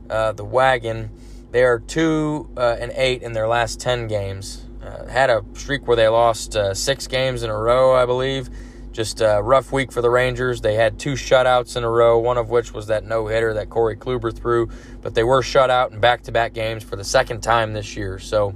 uh, 0.09 0.33
the 0.33 0.43
wagon. 0.43 1.11
They 1.51 1.63
are 1.63 1.79
two 1.79 2.49
uh, 2.57 2.75
and 2.77 2.91
eight 2.93 3.23
in 3.23 3.31
their 3.31 3.47
last 3.47 3.79
10 3.79 4.09
games. 4.09 4.65
Uh, 4.83 5.07
had 5.07 5.29
a 5.29 5.45
streak 5.53 5.87
where 5.87 5.95
they 5.95 6.09
lost 6.09 6.57
six 6.73 7.07
games 7.07 7.41
in 7.41 7.49
a 7.49 7.57
row, 7.57 7.95
I 7.95 8.05
believe. 8.05 8.49
Just 8.91 9.21
a 9.21 9.39
rough 9.41 9.71
week 9.71 9.91
for 9.91 10.01
the 10.01 10.09
Rangers. 10.09 10.61
They 10.61 10.73
had 10.73 10.97
two 10.97 11.13
shutouts 11.13 11.77
in 11.77 11.83
a 11.83 11.89
row, 11.89 12.17
one 12.17 12.37
of 12.37 12.49
which 12.49 12.73
was 12.73 12.87
that 12.87 13.05
no 13.05 13.27
hitter 13.27 13.53
that 13.53 13.69
Corey 13.69 13.95
Kluber 13.95 14.35
threw, 14.35 14.69
but 15.01 15.13
they 15.13 15.23
were 15.23 15.43
shut 15.43 15.69
out 15.69 15.91
in 15.91 15.99
back 15.99 16.23
to 16.23 16.31
back 16.31 16.53
games 16.53 16.83
for 16.83 16.95
the 16.95 17.03
second 17.03 17.41
time 17.41 17.73
this 17.73 17.95
year. 17.95 18.17
So, 18.17 18.55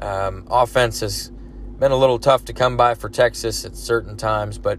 um, 0.00 0.46
offense 0.50 1.00
has 1.00 1.30
been 1.78 1.92
a 1.92 1.96
little 1.96 2.18
tough 2.18 2.44
to 2.46 2.52
come 2.52 2.76
by 2.76 2.94
for 2.94 3.08
Texas 3.08 3.64
at 3.64 3.76
certain 3.76 4.16
times, 4.16 4.58
but 4.58 4.78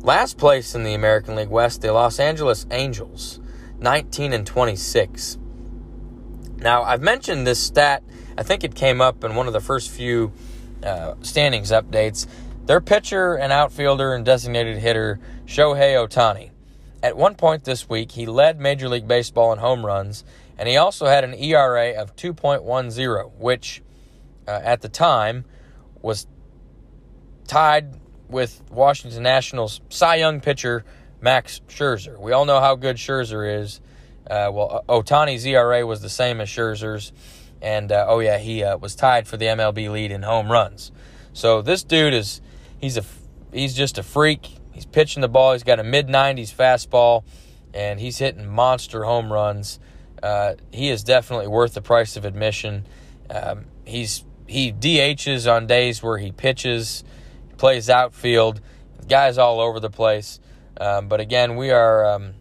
last 0.00 0.38
place 0.38 0.74
in 0.74 0.84
the 0.84 0.94
American 0.94 1.34
League 1.34 1.50
West, 1.50 1.82
the 1.82 1.92
Los 1.92 2.20
Angeles 2.20 2.66
Angels, 2.70 3.40
19 3.80 4.32
and 4.32 4.46
26. 4.46 5.38
Now, 6.58 6.84
I've 6.84 7.02
mentioned 7.02 7.46
this 7.46 7.58
stat, 7.58 8.02
I 8.38 8.44
think 8.44 8.62
it 8.62 8.74
came 8.74 9.00
up 9.00 9.24
in 9.24 9.34
one 9.34 9.46
of 9.46 9.52
the 9.52 9.60
first 9.60 9.90
few 9.90 10.32
uh, 10.82 11.14
standings 11.22 11.70
updates. 11.70 12.26
Their 12.66 12.80
pitcher 12.80 13.34
and 13.34 13.52
outfielder 13.52 14.14
and 14.14 14.24
designated 14.24 14.78
hitter, 14.78 15.18
Shohei 15.46 15.94
Ohtani. 15.94 16.50
At 17.02 17.16
one 17.16 17.34
point 17.34 17.64
this 17.64 17.88
week, 17.88 18.12
he 18.12 18.26
led 18.26 18.60
Major 18.60 18.88
League 18.88 19.08
Baseball 19.08 19.52
in 19.52 19.58
home 19.58 19.84
runs, 19.84 20.22
and 20.56 20.68
he 20.68 20.76
also 20.76 21.06
had 21.06 21.24
an 21.24 21.34
ERA 21.34 22.00
of 22.00 22.14
2.10, 22.14 23.32
which 23.38 23.82
uh, 24.46 24.60
at 24.62 24.80
the 24.80 24.88
time 24.88 25.44
was 26.00 26.28
tied 27.48 27.94
with 28.28 28.62
Washington 28.70 29.24
Nationals 29.24 29.80
Cy 29.88 30.16
Young 30.16 30.40
pitcher 30.40 30.84
Max 31.20 31.60
Scherzer. 31.68 32.18
We 32.18 32.30
all 32.30 32.44
know 32.44 32.60
how 32.60 32.76
good 32.76 32.96
Scherzer 32.96 33.60
is. 33.60 33.80
Uh, 34.30 34.50
well, 34.52 34.84
Ohtani's 34.88 35.44
ERA 35.44 35.84
was 35.84 36.00
the 36.00 36.08
same 36.08 36.40
as 36.40 36.48
Scherzer's, 36.48 37.12
and 37.60 37.90
uh, 37.90 38.06
oh 38.08 38.20
yeah, 38.20 38.38
he 38.38 38.62
uh, 38.62 38.76
was 38.76 38.94
tied 38.94 39.26
for 39.26 39.36
the 39.36 39.46
MLB 39.46 39.90
lead 39.90 40.12
in 40.12 40.22
home 40.22 40.50
runs. 40.50 40.92
So 41.32 41.60
this 41.60 41.82
dude 41.82 42.14
is 42.14 42.40
he's 42.82 42.98
a 42.98 43.04
he's 43.50 43.74
just 43.74 43.96
a 43.96 44.02
freak. 44.02 44.58
He's 44.72 44.84
pitching 44.84 45.22
the 45.22 45.28
ball. 45.28 45.52
He's 45.52 45.62
got 45.62 45.80
a 45.80 45.84
mid 45.84 46.08
90s 46.08 46.54
fastball, 46.54 47.24
and 47.72 47.98
he's 47.98 48.18
hitting 48.18 48.46
monster 48.46 49.04
home 49.04 49.32
runs. 49.32 49.80
Uh, 50.22 50.54
he 50.70 50.90
is 50.90 51.02
definitely 51.02 51.46
worth 51.46 51.72
the 51.72 51.80
price 51.80 52.16
of 52.18 52.26
admission. 52.26 52.86
Um, 53.30 53.64
he's 53.86 54.24
he 54.46 54.72
DHs 54.72 55.50
on 55.50 55.66
days 55.66 56.02
where 56.02 56.18
he 56.18 56.32
pitches, 56.32 57.04
plays 57.56 57.88
outfield. 57.88 58.60
Guy's 59.08 59.38
all 59.38 59.60
over 59.60 59.80
the 59.80 59.90
place. 59.90 60.40
Um, 60.78 61.08
but 61.08 61.20
again, 61.20 61.56
we 61.56 61.70
are, 61.70 62.04
um, 62.04 62.34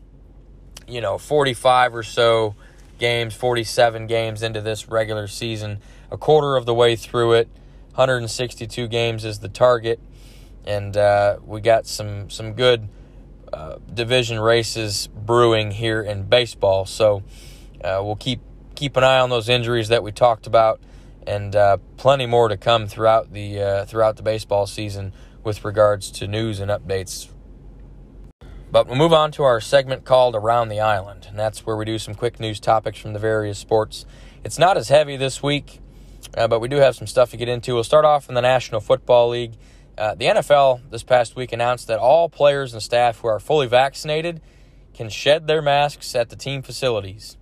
you 0.88 1.02
know, 1.02 1.18
45 1.18 1.96
or 1.96 2.04
so 2.04 2.56
games, 2.98 3.34
47 3.34 4.08
games 4.08 4.44
into 4.44 4.62
this 4.62 4.88
regular 4.88 5.28
season, 5.28 5.80
a 6.10 6.18
quarter 6.18 6.56
of 6.56 6.66
the 6.66 6.74
way 6.74 6.96
through 6.96 7.34
it. 7.34 7.50
162 7.90 8.88
games 8.88 9.26
is 9.26 9.40
the 9.40 9.50
target, 9.50 10.00
and 10.66 10.96
uh, 10.96 11.38
we 11.46 11.62
got 11.62 11.88
some 11.88 12.30
some 12.30 12.54
good 12.54 12.88
uh, 13.52 13.78
division 13.94 14.40
races 14.40 15.08
brewing 15.08 15.72
here 15.72 16.02
in 16.02 16.24
baseball. 16.24 16.86
So 16.86 17.24
uh, 17.84 18.02
we'll 18.04 18.16
keep 18.16 18.42
keep 18.76 18.98
an 18.98 19.04
eye 19.04 19.20
on 19.20 19.30
those 19.30 19.50
injuries 19.50 19.90
that 19.90 20.04
we 20.04 20.12
talked 20.12 20.48
about 20.48 20.80
and 21.28 21.56
uh, 21.56 21.78
plenty 21.98 22.26
more 22.26 22.48
to 22.48 22.58
come 22.58 22.88
throughout 22.88 23.34
the 23.34 23.62
uh, 23.62 23.86
throughout 23.86 24.18
the 24.18 24.24
baseball 24.24 24.66
season 24.66 25.14
with 25.44 25.64
regards 25.66 26.12
to 26.12 26.28
news 26.28 26.60
and 26.60 26.72
updates. 26.72 27.30
But 28.72 28.88
we'll 28.88 28.96
move 28.96 29.12
on 29.12 29.32
to 29.34 29.44
our 29.44 29.60
segment 29.60 30.06
called 30.06 30.34
Around 30.34 30.70
the 30.70 30.80
Island, 30.80 31.28
and 31.30 31.38
that's 31.38 31.66
where 31.66 31.76
we 31.76 31.84
do 31.84 32.00
some 32.00 32.16
quick 32.16 32.40
news 32.40 32.60
topics 32.60 32.98
from 33.00 33.12
the 33.12 33.20
various 33.20 33.60
sports. 33.60 34.06
It's 34.46 34.58
not 34.58 34.78
as 34.78 34.88
heavy 34.88 35.18
this 35.18 35.44
week, 35.44 35.82
uh, 36.38 36.48
but 36.48 36.62
we 36.62 36.70
do 36.70 36.78
have 36.78 36.96
some 36.96 37.06
stuff 37.06 37.32
to 37.32 37.38
get 37.38 37.50
into. 37.50 37.74
We'll 37.74 37.84
start 37.84 38.06
off 38.06 38.30
in 38.30 38.36
the 38.36 38.42
National 38.42 38.80
Football 38.80 39.30
League. 39.30 39.54
Uh, 40.02 40.16
the 40.16 40.26
NFL 40.26 40.82
this 40.90 41.04
past 41.04 41.36
week 41.36 41.52
announced 41.52 41.86
that 41.86 42.00
all 42.00 42.28
players 42.28 42.74
and 42.74 42.82
staff 42.82 43.20
who 43.20 43.28
are 43.28 43.40
fully 43.40 43.68
vaccinated 43.68 44.42
can 44.96 45.10
shed 45.10 45.46
their 45.46 45.62
masks 45.62 46.16
at 46.16 46.30
the 46.30 46.36
team 46.36 46.64
facilities. 46.64 47.38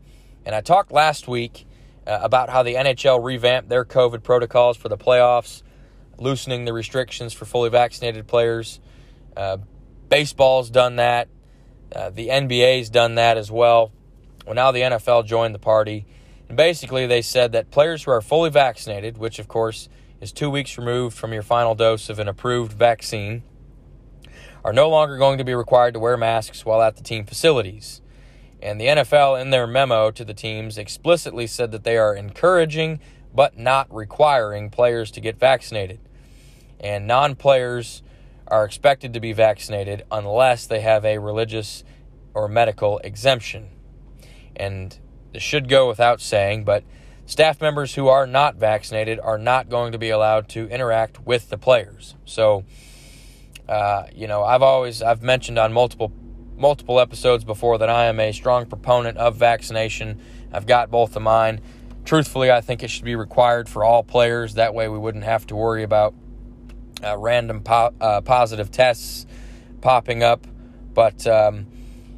And 0.45 0.53
I 0.53 0.59
talked 0.59 0.91
last 0.91 1.25
week 1.25 1.65
uh, 2.05 2.19
about 2.21 2.49
how 2.49 2.61
the 2.63 2.73
NHL 2.73 3.23
revamped 3.23 3.69
their 3.69 3.85
COVID 3.85 4.23
protocols 4.23 4.75
for 4.75 4.89
the 4.89 4.97
playoffs, 4.97 5.63
loosening 6.17 6.65
the 6.65 6.73
restrictions 6.73 7.31
for 7.31 7.45
fully 7.45 7.69
vaccinated 7.69 8.27
players. 8.27 8.81
Uh, 9.37 9.59
baseball's 10.09 10.69
done 10.69 10.97
that. 10.97 11.29
Uh, 11.95 12.09
the 12.09 12.27
NBA's 12.27 12.89
done 12.89 13.15
that 13.15 13.37
as 13.37 13.49
well. 13.49 13.93
Well, 14.45 14.55
now 14.55 14.73
the 14.73 14.81
NFL 14.81 15.25
joined 15.25 15.55
the 15.55 15.59
party. 15.59 16.05
And 16.49 16.57
basically, 16.57 17.07
they 17.07 17.21
said 17.21 17.53
that 17.53 17.71
players 17.71 18.03
who 18.03 18.11
are 18.11 18.19
fully 18.19 18.49
vaccinated, 18.49 19.17
which 19.17 19.39
of 19.39 19.47
course 19.47 19.87
is 20.21 20.31
two 20.31 20.49
weeks 20.49 20.77
removed 20.77 21.17
from 21.17 21.33
your 21.33 21.43
final 21.43 21.75
dose 21.75 22.09
of 22.09 22.19
an 22.19 22.27
approved 22.27 22.73
vaccine, 22.73 23.43
are 24.63 24.73
no 24.73 24.89
longer 24.89 25.17
going 25.17 25.37
to 25.37 25.43
be 25.43 25.55
required 25.55 25.93
to 25.93 25.99
wear 25.99 26.17
masks 26.17 26.65
while 26.65 26.81
at 26.81 26.95
the 26.97 27.03
team 27.03 27.25
facilities. 27.25 28.01
And 28.61 28.79
the 28.79 28.87
NFL, 28.87 29.41
in 29.41 29.51
their 29.51 29.65
memo 29.65 30.11
to 30.11 30.25
the 30.25 30.33
teams, 30.33 30.77
explicitly 30.77 31.47
said 31.47 31.71
that 31.71 31.85
they 31.85 31.97
are 31.97 32.13
encouraging 32.13 32.99
but 33.33 33.57
not 33.57 33.93
requiring 33.93 34.69
players 34.69 35.11
to 35.11 35.21
get 35.21 35.39
vaccinated. 35.39 35.99
And 36.79 37.07
non 37.07 37.35
players 37.35 38.01
are 38.47 38.65
expected 38.65 39.13
to 39.13 39.19
be 39.19 39.31
vaccinated 39.31 40.03
unless 40.11 40.65
they 40.65 40.81
have 40.81 41.05
a 41.05 41.19
religious 41.19 41.83
or 42.33 42.47
medical 42.47 42.97
exemption. 42.99 43.69
And 44.55 44.97
this 45.31 45.43
should 45.43 45.69
go 45.69 45.87
without 45.87 46.19
saying, 46.19 46.63
but 46.63 46.83
staff 47.29 47.61
members 47.61 47.93
who 47.93 48.07
are 48.07 48.25
not 48.25 48.55
vaccinated 48.55 49.19
are 49.19 49.37
not 49.37 49.69
going 49.69 49.91
to 49.91 49.99
be 49.99 50.09
allowed 50.09 50.49
to 50.49 50.67
interact 50.69 51.27
with 51.27 51.49
the 51.51 51.59
players. 51.59 52.15
So, 52.25 52.65
uh, 53.67 54.07
you 54.15 54.25
know, 54.25 54.43
I've 54.43 54.63
always 54.63 55.03
I've 55.03 55.21
mentioned 55.21 55.59
on 55.59 55.71
multiple 55.71 56.11
multiple 56.57 56.99
episodes 56.99 57.43
before 57.43 57.77
that 57.77 57.89
I 57.89 58.05
am 58.05 58.19
a 58.19 58.31
strong 58.31 58.65
proponent 58.65 59.19
of 59.19 59.35
vaccination. 59.35 60.19
I've 60.51 60.65
got 60.65 60.89
both 60.89 61.15
of 61.15 61.21
mine. 61.21 61.61
Truthfully, 62.03 62.49
I 62.49 62.61
think 62.61 62.81
it 62.81 62.89
should 62.89 63.05
be 63.05 63.15
required 63.15 63.69
for 63.69 63.83
all 63.83 64.01
players. 64.01 64.55
That 64.55 64.73
way, 64.73 64.89
we 64.89 64.97
wouldn't 64.97 65.23
have 65.23 65.45
to 65.47 65.55
worry 65.55 65.83
about 65.83 66.15
uh, 67.03 67.15
random 67.15 67.61
po- 67.61 67.93
uh, 68.01 68.21
positive 68.21 68.71
tests 68.71 69.27
popping 69.81 70.23
up. 70.23 70.47
But 70.95 71.27
um, 71.27 71.67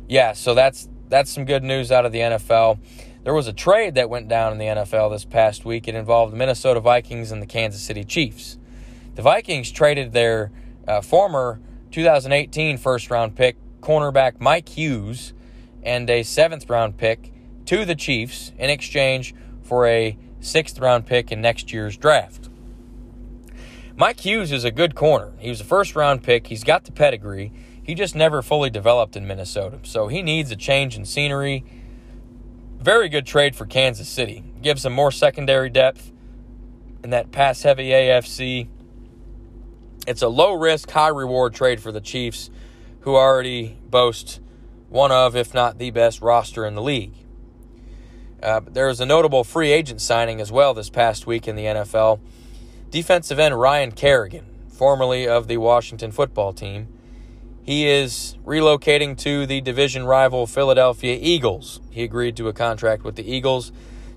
yeah, 0.08 0.32
so 0.32 0.54
that's 0.54 0.88
that's 1.10 1.30
some 1.30 1.44
good 1.44 1.66
news 1.66 1.92
out 1.92 2.06
of 2.06 2.14
the 2.14 2.20
NFL. 2.20 2.80
There 3.24 3.34
was 3.36 3.48
a 3.48 3.54
trade 3.54 3.94
that 3.96 4.10
went 4.10 4.28
down 4.28 4.52
in 4.52 4.58
the 4.58 4.66
NFL 4.66 5.12
this 5.12 5.26
past 5.26 5.64
week. 5.64 5.88
It 5.88 5.94
involved 5.94 6.34
the 6.34 6.38
Minnesota 6.38 6.80
Vikings 6.80 7.32
and 7.32 7.40
the 7.40 7.46
Kansas 7.46 7.82
City 7.82 8.04
Chiefs. 8.04 8.58
The 9.14 9.22
Vikings 9.22 9.72
traded 9.72 10.12
their 10.12 10.52
uh, 10.88 11.02
former 11.02 11.60
2018 11.92 12.80
first 12.80 13.12
round 13.12 13.36
pick 13.36 13.58
cornerback 13.80 14.40
Mike 14.40 14.70
Hughes 14.70 15.34
and 15.84 16.10
a 16.10 16.24
seventh 16.24 16.68
round 16.68 16.98
pick 16.98 17.32
to 17.66 17.86
the 17.86 17.96
Chiefs 17.96 18.54
in 18.58 18.72
exchange 18.72 19.36
for 19.62 19.86
a 19.86 20.18
sixth 20.40 20.80
round 20.80 21.06
pick 21.06 21.32
in 21.32 21.42
next 21.42 21.72
year's 21.72 21.98
draft. 21.98 22.50
Mike 23.96 24.22
Hughes 24.22 24.52
is 24.52 24.64
a 24.64 24.72
good 24.72 24.96
corner. 24.96 25.32
He 25.38 25.50
was 25.50 25.62
a 25.62 25.66
first 25.66 25.96
round 25.96 26.24
pick. 26.24 26.48
He's 26.48 26.64
got 26.64 26.86
the 26.86 26.92
pedigree. 26.92 27.52
He 27.84 27.94
just 27.94 28.16
never 28.16 28.42
fully 28.42 28.72
developed 28.72 29.16
in 29.16 29.28
Minnesota. 29.28 29.80
So 29.84 30.08
he 30.08 30.24
needs 30.24 30.50
a 30.50 30.56
change 30.56 30.96
in 30.96 31.06
scenery. 31.06 31.64
Very 32.82 33.10
good 33.10 33.28
trade 33.28 33.56
for 33.56 33.68
Kansas 33.68 34.10
City. 34.10 34.44
Gives 34.60 34.82
them 34.82 34.94
more 34.94 35.12
secondary 35.12 35.70
depth 35.70 36.12
in 37.04 37.12
that 37.12 37.32
pass 37.32 37.62
heavy 37.62 37.90
AFC. 37.90 38.70
It's 40.08 40.24
a 40.24 40.28
low 40.28 40.54
risk, 40.54 40.90
high 40.90 41.10
reward 41.10 41.54
trade 41.54 41.80
for 41.80 41.92
the 41.92 42.02
Chiefs 42.02 42.50
who 43.02 43.16
already 43.16 43.78
boast 43.88 44.40
one 44.90 45.12
of, 45.12 45.36
if 45.36 45.54
not 45.54 45.78
the 45.78 45.92
best 45.92 46.22
roster 46.22 46.66
in 46.66 46.74
the 46.74 46.82
league. 46.82 47.14
Uh, 48.42 48.62
there 48.68 48.88
was 48.88 49.00
a 49.00 49.06
notable 49.06 49.44
free 49.44 49.72
agent 49.72 50.02
signing 50.02 50.42
as 50.42 50.52
well 50.52 50.74
this 50.74 50.90
past 50.90 51.28
week 51.28 51.48
in 51.48 51.56
the 51.56 51.66
NFL. 51.66 52.20
defensive 52.90 53.38
end 53.38 53.60
Ryan 53.60 53.92
Kerrigan, 53.92 54.46
formerly 54.70 55.28
of 55.28 55.48
the 55.48 55.58
Washington 55.58 56.12
football 56.12 56.52
team. 56.52 56.88
He 57.64 57.88
is 57.88 58.36
relocating 58.46 59.18
to 59.20 59.46
the 59.46 59.62
division 59.62 60.06
rival 60.06 60.48
Philadelphia 60.48 61.18
Eagles. 61.20 61.80
He 61.92 62.04
agreed 62.04 62.36
to 62.38 62.48
a 62.48 62.54
contract 62.54 63.04
with 63.04 63.16
the 63.16 63.32
Eagles. 63.32 63.72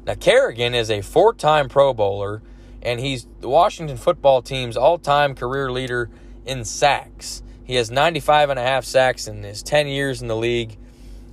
Now, 0.06 0.14
Kerrigan 0.14 0.74
is 0.74 0.90
a 0.90 1.02
four 1.02 1.34
time 1.34 1.68
Pro 1.68 1.92
Bowler, 1.92 2.42
and 2.82 3.00
he's 3.00 3.26
the 3.40 3.48
Washington 3.48 3.96
football 3.96 4.40
team's 4.40 4.76
all 4.76 4.98
time 4.98 5.34
career 5.34 5.70
leader 5.70 6.08
in 6.46 6.64
sacks. 6.64 7.42
He 7.64 7.74
has 7.76 7.90
95 7.90 8.50
and 8.50 8.58
a 8.58 8.62
half 8.62 8.84
sacks 8.84 9.26
in 9.26 9.42
his 9.42 9.62
10 9.62 9.88
years 9.88 10.22
in 10.22 10.28
the 10.28 10.36
league. 10.36 10.76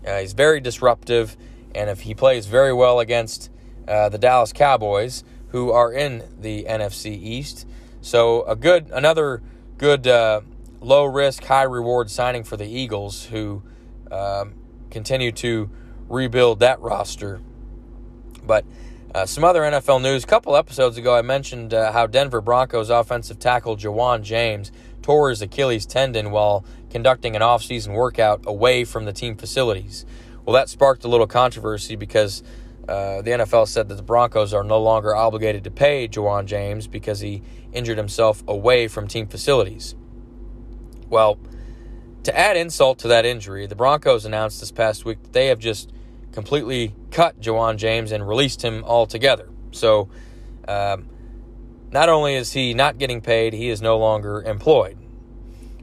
Uh, 0.06 0.20
he's 0.20 0.34
very 0.34 0.60
disruptive, 0.60 1.38
and 1.76 1.90
if 1.90 2.02
he 2.02 2.14
plays 2.14 2.46
very 2.46 2.74
well 2.74 3.00
against 3.00 3.50
uh, 3.88 4.10
the 4.10 4.18
Dallas 4.18 4.52
Cowboys, 4.52 5.24
who 5.50 5.72
are 5.72 5.92
in 5.92 6.24
the 6.40 6.64
NFC 6.64 7.08
East, 7.08 7.68
so 8.02 8.44
a 8.44 8.56
good 8.56 8.90
another 8.92 9.42
good 9.78 10.08
uh, 10.08 10.42
low 10.82 11.06
risk, 11.06 11.44
high 11.46 11.64
reward 11.64 12.10
signing 12.10 12.44
for 12.44 12.58
the 12.58 12.68
Eagles, 12.68 13.26
who 13.26 13.64
um, 14.12 14.56
continue 14.90 15.32
to 15.32 15.70
rebuild 16.10 16.60
that 16.60 16.80
roster. 16.82 17.40
But 18.44 18.66
uh, 19.14 19.26
some 19.26 19.44
other 19.44 19.62
NFL 19.62 20.02
news. 20.02 20.24
A 20.24 20.28
couple 20.28 20.56
episodes 20.56 20.98
ago, 20.98 21.16
I 21.16 21.22
mentioned 21.22 21.74
uh, 21.74 21.92
how 21.92 22.08
Denver 22.08 22.42
Broncos 22.42 22.90
offensive 22.90 23.40
tackle 23.40 23.76
Ja'Wuan 23.76 24.24
James 24.24 24.72
tore 25.02 25.30
his 25.30 25.42
Achilles 25.42 25.86
tendon 25.86 26.32
while 26.32 26.64
conducting 26.90 27.36
an 27.36 27.42
offseason 27.42 27.94
workout 27.94 28.44
away 28.46 28.86
from 28.86 29.06
the 29.06 29.14
team 29.14 29.36
facilities. 29.36 30.06
Well, 30.46 30.54
that 30.54 30.70
sparked 30.70 31.04
a 31.04 31.08
little 31.08 31.28
controversy 31.28 31.96
because 31.96 32.42
uh, 32.88 33.22
the 33.22 33.32
NFL 33.32 33.68
said 33.68 33.90
that 33.90 33.96
the 33.96 34.04
Broncos 34.04 34.54
are 34.54 34.64
no 34.64 34.82
longer 34.82 35.16
obligated 35.16 35.64
to 35.66 35.72
pay 35.72 36.08
Ja'Wuan 36.08 36.46
James 36.46 36.88
because 36.88 37.20
he 37.20 37.44
injured 37.74 37.98
himself 37.98 38.44
away 38.48 38.88
from 38.88 39.08
team 39.08 39.28
facilities. 39.28 39.96
Well, 41.12 41.38
to 42.24 42.38
add 42.38 42.58
insult 42.58 43.00
to 43.00 43.10
that 43.10 43.26
injury, 43.26 43.68
the 43.68 43.76
Broncos 43.76 44.26
announced 44.26 44.62
this 44.62 44.72
past 44.72 45.06
week 45.06 45.22
that 45.22 45.34
they 45.34 45.48
have 45.48 45.60
just 45.60 45.92
completely 46.32 46.96
cut 47.12 47.40
Ja'Wuan 47.40 47.76
James 47.76 48.12
and 48.12 48.28
released 48.28 48.64
him 48.64 48.84
altogether. 48.86 49.50
So, 49.72 50.10
um, 50.68 51.08
not 51.92 52.08
only 52.08 52.36
is 52.36 52.54
he 52.54 52.74
not 52.74 52.98
getting 52.98 53.20
paid, 53.22 53.54
he 53.54 53.70
is 53.70 53.82
no 53.82 53.98
longer 53.98 54.42
employed, 54.42 54.98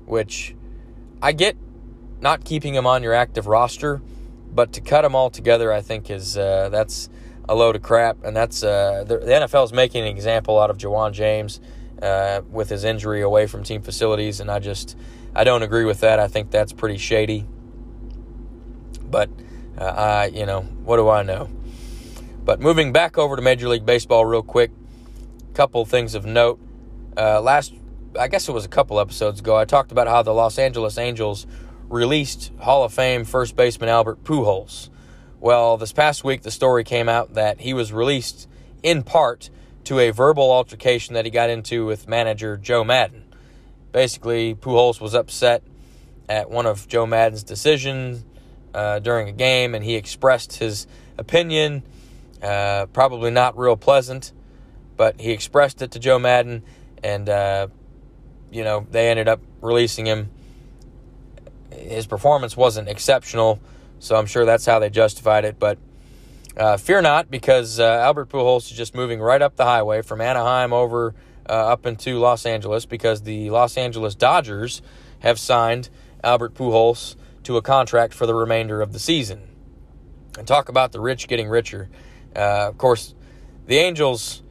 which 0.07 0.57
I 1.21 1.33
get 1.33 1.57
not 2.21 2.45
keeping 2.45 2.75
him 2.75 2.87
on 2.87 3.03
your 3.03 3.13
active 3.13 3.47
roster, 3.47 4.01
but 4.51 4.73
to 4.73 4.81
cut 4.81 5.05
him 5.05 5.15
altogether, 5.15 5.71
I 5.71 5.83
think 5.83 6.11
is 6.11 6.39
uh, 6.39 6.71
that's 6.71 7.11
a 7.47 7.55
load 7.55 7.77
of 7.77 7.83
crap, 7.83 8.25
and 8.25 8.35
that's 8.35 8.63
uh, 8.63 9.05
the, 9.07 9.19
the, 9.19 9.33
NFL 9.33 9.65
is 9.65 9.73
making 9.75 10.03
an 10.03 10.09
example 10.09 10.59
out 10.59 10.71
of 10.71 10.79
Ja'Wuan 10.79 11.13
James 11.13 11.61
uh, 12.03 12.41
with 12.51 12.69
his 12.71 12.85
injury 12.85 13.21
away 13.21 13.47
from 13.47 13.63
team 13.63 13.83
facilities, 13.83 14.41
and 14.41 14.51
I 14.51 14.59
just 14.59 14.97
I 15.39 15.45
don't 15.45 15.63
agree 15.63 15.85
with 15.85 16.01
that. 16.01 16.19
I 16.19 16.27
think 16.27 16.51
that's 16.51 16.73
pretty 16.73 16.99
shady. 16.99 17.47
But 19.05 19.31
uh, 19.79 19.85
I, 19.85 20.27
you 20.35 20.45
know, 20.45 20.63
what 20.63 20.97
do 20.97 21.09
I 21.09 21.23
know? 21.23 21.49
But 22.45 22.59
moving 22.59 22.93
back 22.93 23.17
over 23.17 23.37
to 23.37 23.43
Major 23.43 23.69
League 23.69 23.87
Baseball 23.87 24.25
real 24.25 24.43
quick, 24.43 24.73
couple 25.55 25.85
things 25.85 26.17
of 26.17 26.27
note. 26.27 26.59
Uh, 27.17 27.41
last, 27.41 27.73
I 28.19 28.27
guess 28.27 28.49
it 28.49 28.53
was 28.53 28.65
a 28.65 28.69
couple 28.69 28.99
episodes 28.99 29.39
ago, 29.39 29.57
I 29.57 29.65
talked 29.65 29.93
about 29.93 30.09
how 30.09 30.23
the 30.23 30.35
Los 30.35 30.59
Angeles 30.59 30.99
Angels 30.99 31.47
released 31.89 32.51
Hall 32.59 32.83
of 32.83 32.93
Fame 32.93 33.25
first 33.25 33.55
baseman 33.55 33.89
Albert 33.89 34.25
Pujols. 34.25 34.91
Well, 35.39 35.77
this 35.77 35.93
past 35.93 36.25
week, 36.25 36.43
the 36.43 36.51
story 36.51 36.83
came 36.83 37.09
out 37.09 37.35
that 37.35 37.61
he 37.61 37.75
was 37.75 37.93
released 37.93 38.49
in 38.83 39.05
part 39.05 39.51
to 39.85 40.01
a 40.01 40.11
verbal 40.11 40.51
altercation 40.51 41.15
that 41.15 41.27
he 41.27 41.31
got 41.31 41.49
into 41.49 41.87
with 41.87 42.09
manager 42.09 42.57
Joe 42.57 42.83
Maddon. 42.83 43.28
Basically, 43.93 44.55
Pujols 44.55 45.01
was 45.01 45.15
upset 45.15 45.63
at 46.29 46.51
one 46.51 46.67
of 46.67 46.89
Joe 46.89 47.07
Maddon's 47.07 47.43
decisions 47.43 48.25
uh, 48.75 48.99
during 48.99 49.29
a 49.29 49.33
game, 49.33 49.75
and 49.75 49.85
he 49.85 49.95
expressed 49.95 50.57
his 50.59 50.87
opinion. 51.17 51.83
Uh, 52.43 52.87
probably 52.93 53.31
not 53.31 53.59
real 53.59 53.77
pleasant, 53.77 54.33
but 54.97 55.21
he 55.21 55.33
expressed 55.33 55.83
it 55.83 55.93
to 55.93 55.99
Joe 55.99 56.19
Madden, 56.19 56.63
and 57.03 57.29
uh, 57.29 57.69
you 58.51 58.63
know 58.63 58.87
they 58.91 59.11
ended 59.11 59.29
up 59.29 59.41
releasing 59.61 60.07
him. 60.07 60.31
His 61.73 62.07
performance 62.07 62.57
wasn't 62.57 62.89
exceptional, 62.89 63.61
so 63.99 64.17
I'm 64.17 64.27
sure 64.27 64.45
that's 64.45 64.67
how 64.67 64.79
they 64.79 64.91
justified 64.91 65.45
it. 65.45 65.59
But 65.59 65.79
uh, 66.57 66.77
fear 66.77 67.01
not, 67.01 67.31
because 67.31 67.81
uh, 67.81 67.85
Albert 67.85 68.29
Pujols 68.29 68.71
is 68.71 68.77
just 68.77 68.95
moving 68.95 69.21
right 69.21 69.41
up 69.41 69.57
the 69.57 69.65
highway 69.65 70.03
from 70.03 70.21
Anaheim 70.21 70.73
over 70.73 71.15
uh, 71.49 71.53
up 71.53 71.87
into 71.87 72.19
Los 72.19 72.47
Angeles 72.47 72.87
because 72.87 73.23
the 73.23 73.51
Los 73.51 73.77
Angeles 73.77 74.15
Dodgers 74.15 74.83
have 75.21 75.39
signed 75.39 75.91
Albert 76.23 76.55
Pujols 76.55 77.17
to 77.45 77.57
a 77.57 77.63
contract 77.63 78.15
for 78.15 78.27
the 78.27 78.35
remainder 78.35 78.81
of 78.81 78.93
the 78.93 78.99
season. 78.99 79.43
And 80.39 80.47
talk 80.47 80.69
about 80.69 80.93
the 80.93 81.01
rich 81.01 81.29
getting 81.29 81.49
richer. 81.49 81.89
Uh, 82.37 82.69
of 82.69 82.79
course, 82.79 83.15
the 83.67 83.77
Angels, 83.77 84.43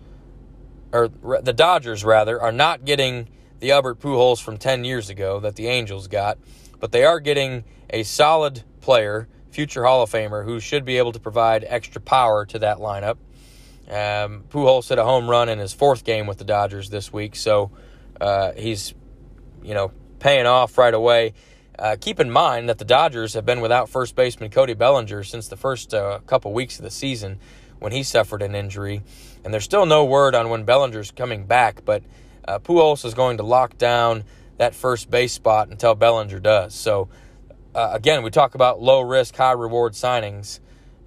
or 0.91 1.07
the 1.07 1.53
Dodgers 1.53 2.03
rather, 2.03 2.41
are 2.41 2.51
not 2.51 2.85
getting 2.85 3.29
the 3.59 3.71
Albert 3.71 3.99
Pujols 3.99 4.41
from 4.41 4.57
10 4.57 4.83
years 4.83 5.09
ago 5.09 5.39
that 5.39 5.55
the 5.55 5.67
Angels 5.67 6.07
got, 6.07 6.37
but 6.79 6.91
they 6.91 7.03
are 7.03 7.19
getting 7.19 7.63
a 7.89 8.03
solid 8.03 8.63
player, 8.81 9.27
future 9.49 9.85
Hall 9.85 10.03
of 10.03 10.11
Famer, 10.11 10.45
who 10.45 10.59
should 10.59 10.85
be 10.85 10.97
able 10.97 11.11
to 11.11 11.19
provide 11.19 11.65
extra 11.67 12.01
power 12.01 12.45
to 12.45 12.59
that 12.59 12.77
lineup. 12.77 13.17
Um, 13.89 14.43
Pujols 14.49 14.89
hit 14.89 14.97
a 14.97 15.03
home 15.03 15.29
run 15.29 15.47
in 15.49 15.59
his 15.59 15.73
fourth 15.73 16.03
game 16.03 16.27
with 16.27 16.38
the 16.38 16.43
Dodgers 16.43 16.89
this 16.89 17.13
week, 17.13 17.35
so 17.35 17.71
uh, 18.19 18.51
he's, 18.51 18.93
you 19.63 19.73
know, 19.73 19.91
paying 20.19 20.45
off 20.45 20.77
right 20.77 20.93
away. 20.93 21.33
Uh, 21.79 21.95
keep 21.99 22.19
in 22.19 22.29
mind 22.29 22.69
that 22.69 22.79
the 22.79 22.85
Dodgers 22.85 23.33
have 23.33 23.45
been 23.45 23.61
without 23.61 23.88
first 23.88 24.15
baseman 24.15 24.49
Cody 24.49 24.73
Bellinger 24.73 25.23
since 25.23 25.47
the 25.47 25.55
first 25.55 25.93
uh, 25.93 26.19
couple 26.25 26.51
weeks 26.51 26.79
of 26.79 26.83
the 26.83 26.91
season 26.91 27.39
when 27.79 27.91
he 27.91 28.03
suffered 28.03 28.41
an 28.41 28.55
injury, 28.55 29.03
and 29.45 29.53
there's 29.53 29.63
still 29.63 29.85
no 29.85 30.03
word 30.03 30.35
on 30.35 30.49
when 30.49 30.63
Bellinger's 30.63 31.11
coming 31.11 31.45
back. 31.45 31.85
But 31.85 32.03
uh, 32.47 32.59
Pujols 32.59 33.05
is 33.05 33.13
going 33.13 33.38
to 33.38 33.43
lock 33.43 33.77
down 33.77 34.23
that 34.57 34.73
first 34.73 35.09
base 35.09 35.33
spot 35.33 35.69
until 35.69 35.95
Bellinger 35.95 36.39
does. 36.39 36.73
So, 36.73 37.09
uh, 37.75 37.91
again, 37.93 38.23
we 38.23 38.31
talk 38.31 38.55
about 38.55 38.81
low 38.81 39.01
risk, 39.01 39.35
high 39.35 39.51
reward 39.51 39.93
signings. 39.93 40.59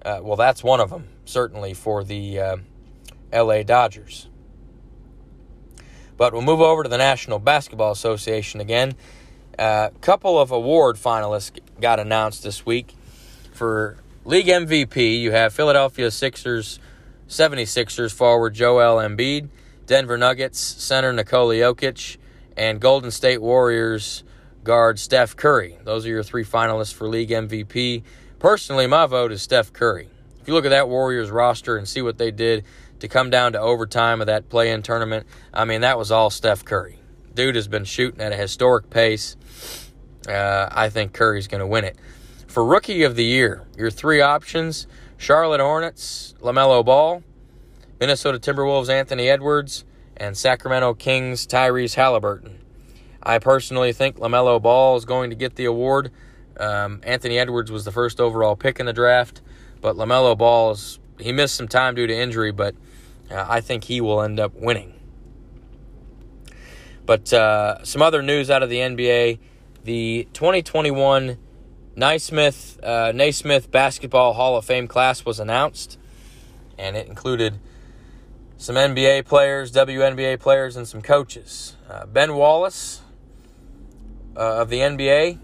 Uh, 0.03 0.19
well, 0.23 0.37
that's 0.37 0.63
one 0.63 0.79
of 0.79 0.89
them, 0.89 1.09
certainly, 1.25 1.73
for 1.73 2.03
the 2.03 2.39
uh, 2.39 2.57
LA 3.33 3.63
Dodgers. 3.63 4.27
But 6.17 6.33
we'll 6.33 6.41
move 6.43 6.61
over 6.61 6.83
to 6.83 6.89
the 6.89 6.97
National 6.97 7.39
Basketball 7.39 7.91
Association 7.91 8.61
again. 8.61 8.93
A 9.57 9.61
uh, 9.61 9.89
couple 10.01 10.39
of 10.39 10.51
award 10.51 10.97
finalists 10.97 11.59
got 11.79 11.99
announced 11.99 12.43
this 12.43 12.65
week. 12.65 12.95
For 13.53 13.97
league 14.23 14.47
MVP, 14.47 15.19
you 15.19 15.31
have 15.31 15.53
Philadelphia 15.53 16.11
Sixers, 16.11 16.79
76ers 17.27 18.13
forward 18.13 18.53
Joel 18.53 18.97
Embiid, 18.97 19.49
Denver 19.87 20.17
Nuggets 20.17 20.59
center 20.59 21.11
Nikola 21.11 21.55
Jokic, 21.55 22.17
and 22.55 22.79
Golden 22.79 23.11
State 23.11 23.41
Warriors 23.41 24.23
guard 24.63 24.99
Steph 24.99 25.35
Curry. 25.35 25.77
Those 25.83 26.05
are 26.05 26.09
your 26.09 26.23
three 26.23 26.45
finalists 26.45 26.93
for 26.93 27.07
league 27.07 27.29
MVP. 27.29 28.03
Personally, 28.39 28.87
my 28.87 29.05
vote 29.05 29.31
is 29.31 29.41
Steph 29.41 29.73
Curry. 29.73 30.09
If 30.39 30.47
you 30.47 30.53
look 30.53 30.65
at 30.65 30.69
that 30.69 30.89
Warriors 30.89 31.29
roster 31.29 31.77
and 31.77 31.87
see 31.87 32.01
what 32.01 32.17
they 32.17 32.31
did 32.31 32.63
to 33.01 33.07
come 33.07 33.29
down 33.29 33.53
to 33.53 33.59
overtime 33.59 34.21
of 34.21 34.27
that 34.27 34.49
play 34.49 34.71
in 34.71 34.81
tournament, 34.81 35.27
I 35.53 35.65
mean, 35.65 35.81
that 35.81 35.97
was 35.97 36.11
all 36.11 36.29
Steph 36.29 36.63
Curry. 36.63 36.99
Dude 37.33 37.55
has 37.55 37.67
been 37.67 37.83
shooting 37.83 38.21
at 38.21 38.31
a 38.31 38.35
historic 38.35 38.89
pace. 38.89 39.35
Uh, 40.27 40.69
I 40.71 40.89
think 40.89 41.13
Curry's 41.13 41.47
going 41.47 41.59
to 41.59 41.67
win 41.67 41.83
it. 41.83 41.97
For 42.47 42.63
Rookie 42.63 43.03
of 43.03 43.15
the 43.15 43.23
Year, 43.23 43.65
your 43.77 43.89
three 43.89 44.21
options 44.21 44.87
Charlotte 45.17 45.61
Hornets, 45.61 46.33
LaMelo 46.41 46.83
Ball, 46.83 47.23
Minnesota 47.99 48.39
Timberwolves, 48.39 48.89
Anthony 48.89 49.29
Edwards, 49.29 49.85
and 50.17 50.35
Sacramento 50.35 50.95
Kings, 50.95 51.45
Tyrese 51.45 51.95
Halliburton. 51.95 52.59
I 53.23 53.39
personally 53.39 53.93
think 53.93 54.17
LaMelo 54.17 54.61
Ball 54.61 54.97
is 54.97 55.05
going 55.05 55.29
to 55.29 55.35
get 55.35 55.55
the 55.55 55.65
award. 55.65 56.11
Um, 56.57 57.01
Anthony 57.03 57.37
Edwards 57.37 57.71
was 57.71 57.85
the 57.85 57.91
first 57.91 58.19
overall 58.19 58.55
pick 58.55 58.79
in 58.79 58.85
the 58.85 58.93
draft, 58.93 59.41
but 59.79 59.95
LaMelo 59.95 60.37
Ball 60.37 60.71
is, 60.71 60.99
he 61.19 61.31
missed 61.31 61.55
some 61.55 61.67
time 61.67 61.95
due 61.95 62.07
to 62.07 62.15
injury, 62.15 62.51
but 62.51 62.75
uh, 63.31 63.45
I 63.47 63.61
think 63.61 63.85
he 63.85 64.01
will 64.01 64.21
end 64.21 64.39
up 64.39 64.53
winning. 64.53 64.93
But 67.05 67.33
uh, 67.33 67.83
some 67.83 68.01
other 68.01 68.21
news 68.21 68.49
out 68.49 68.63
of 68.63 68.69
the 68.69 68.77
NBA 68.77 69.39
the 69.83 70.27
2021 70.33 71.37
Naismith, 71.95 72.79
uh, 72.83 73.11
Naismith 73.13 73.71
Basketball 73.71 74.33
Hall 74.33 74.55
of 74.55 74.65
Fame 74.65 74.87
class 74.87 75.25
was 75.25 75.39
announced, 75.39 75.97
and 76.77 76.95
it 76.95 77.07
included 77.07 77.59
some 78.57 78.75
NBA 78.75 79.25
players, 79.25 79.71
WNBA 79.71 80.39
players, 80.39 80.75
and 80.75 80.87
some 80.87 81.01
coaches. 81.01 81.75
Uh, 81.89 82.05
ben 82.05 82.35
Wallace 82.35 83.01
uh, 84.35 84.61
of 84.61 84.69
the 84.69 84.79
NBA 84.79 85.39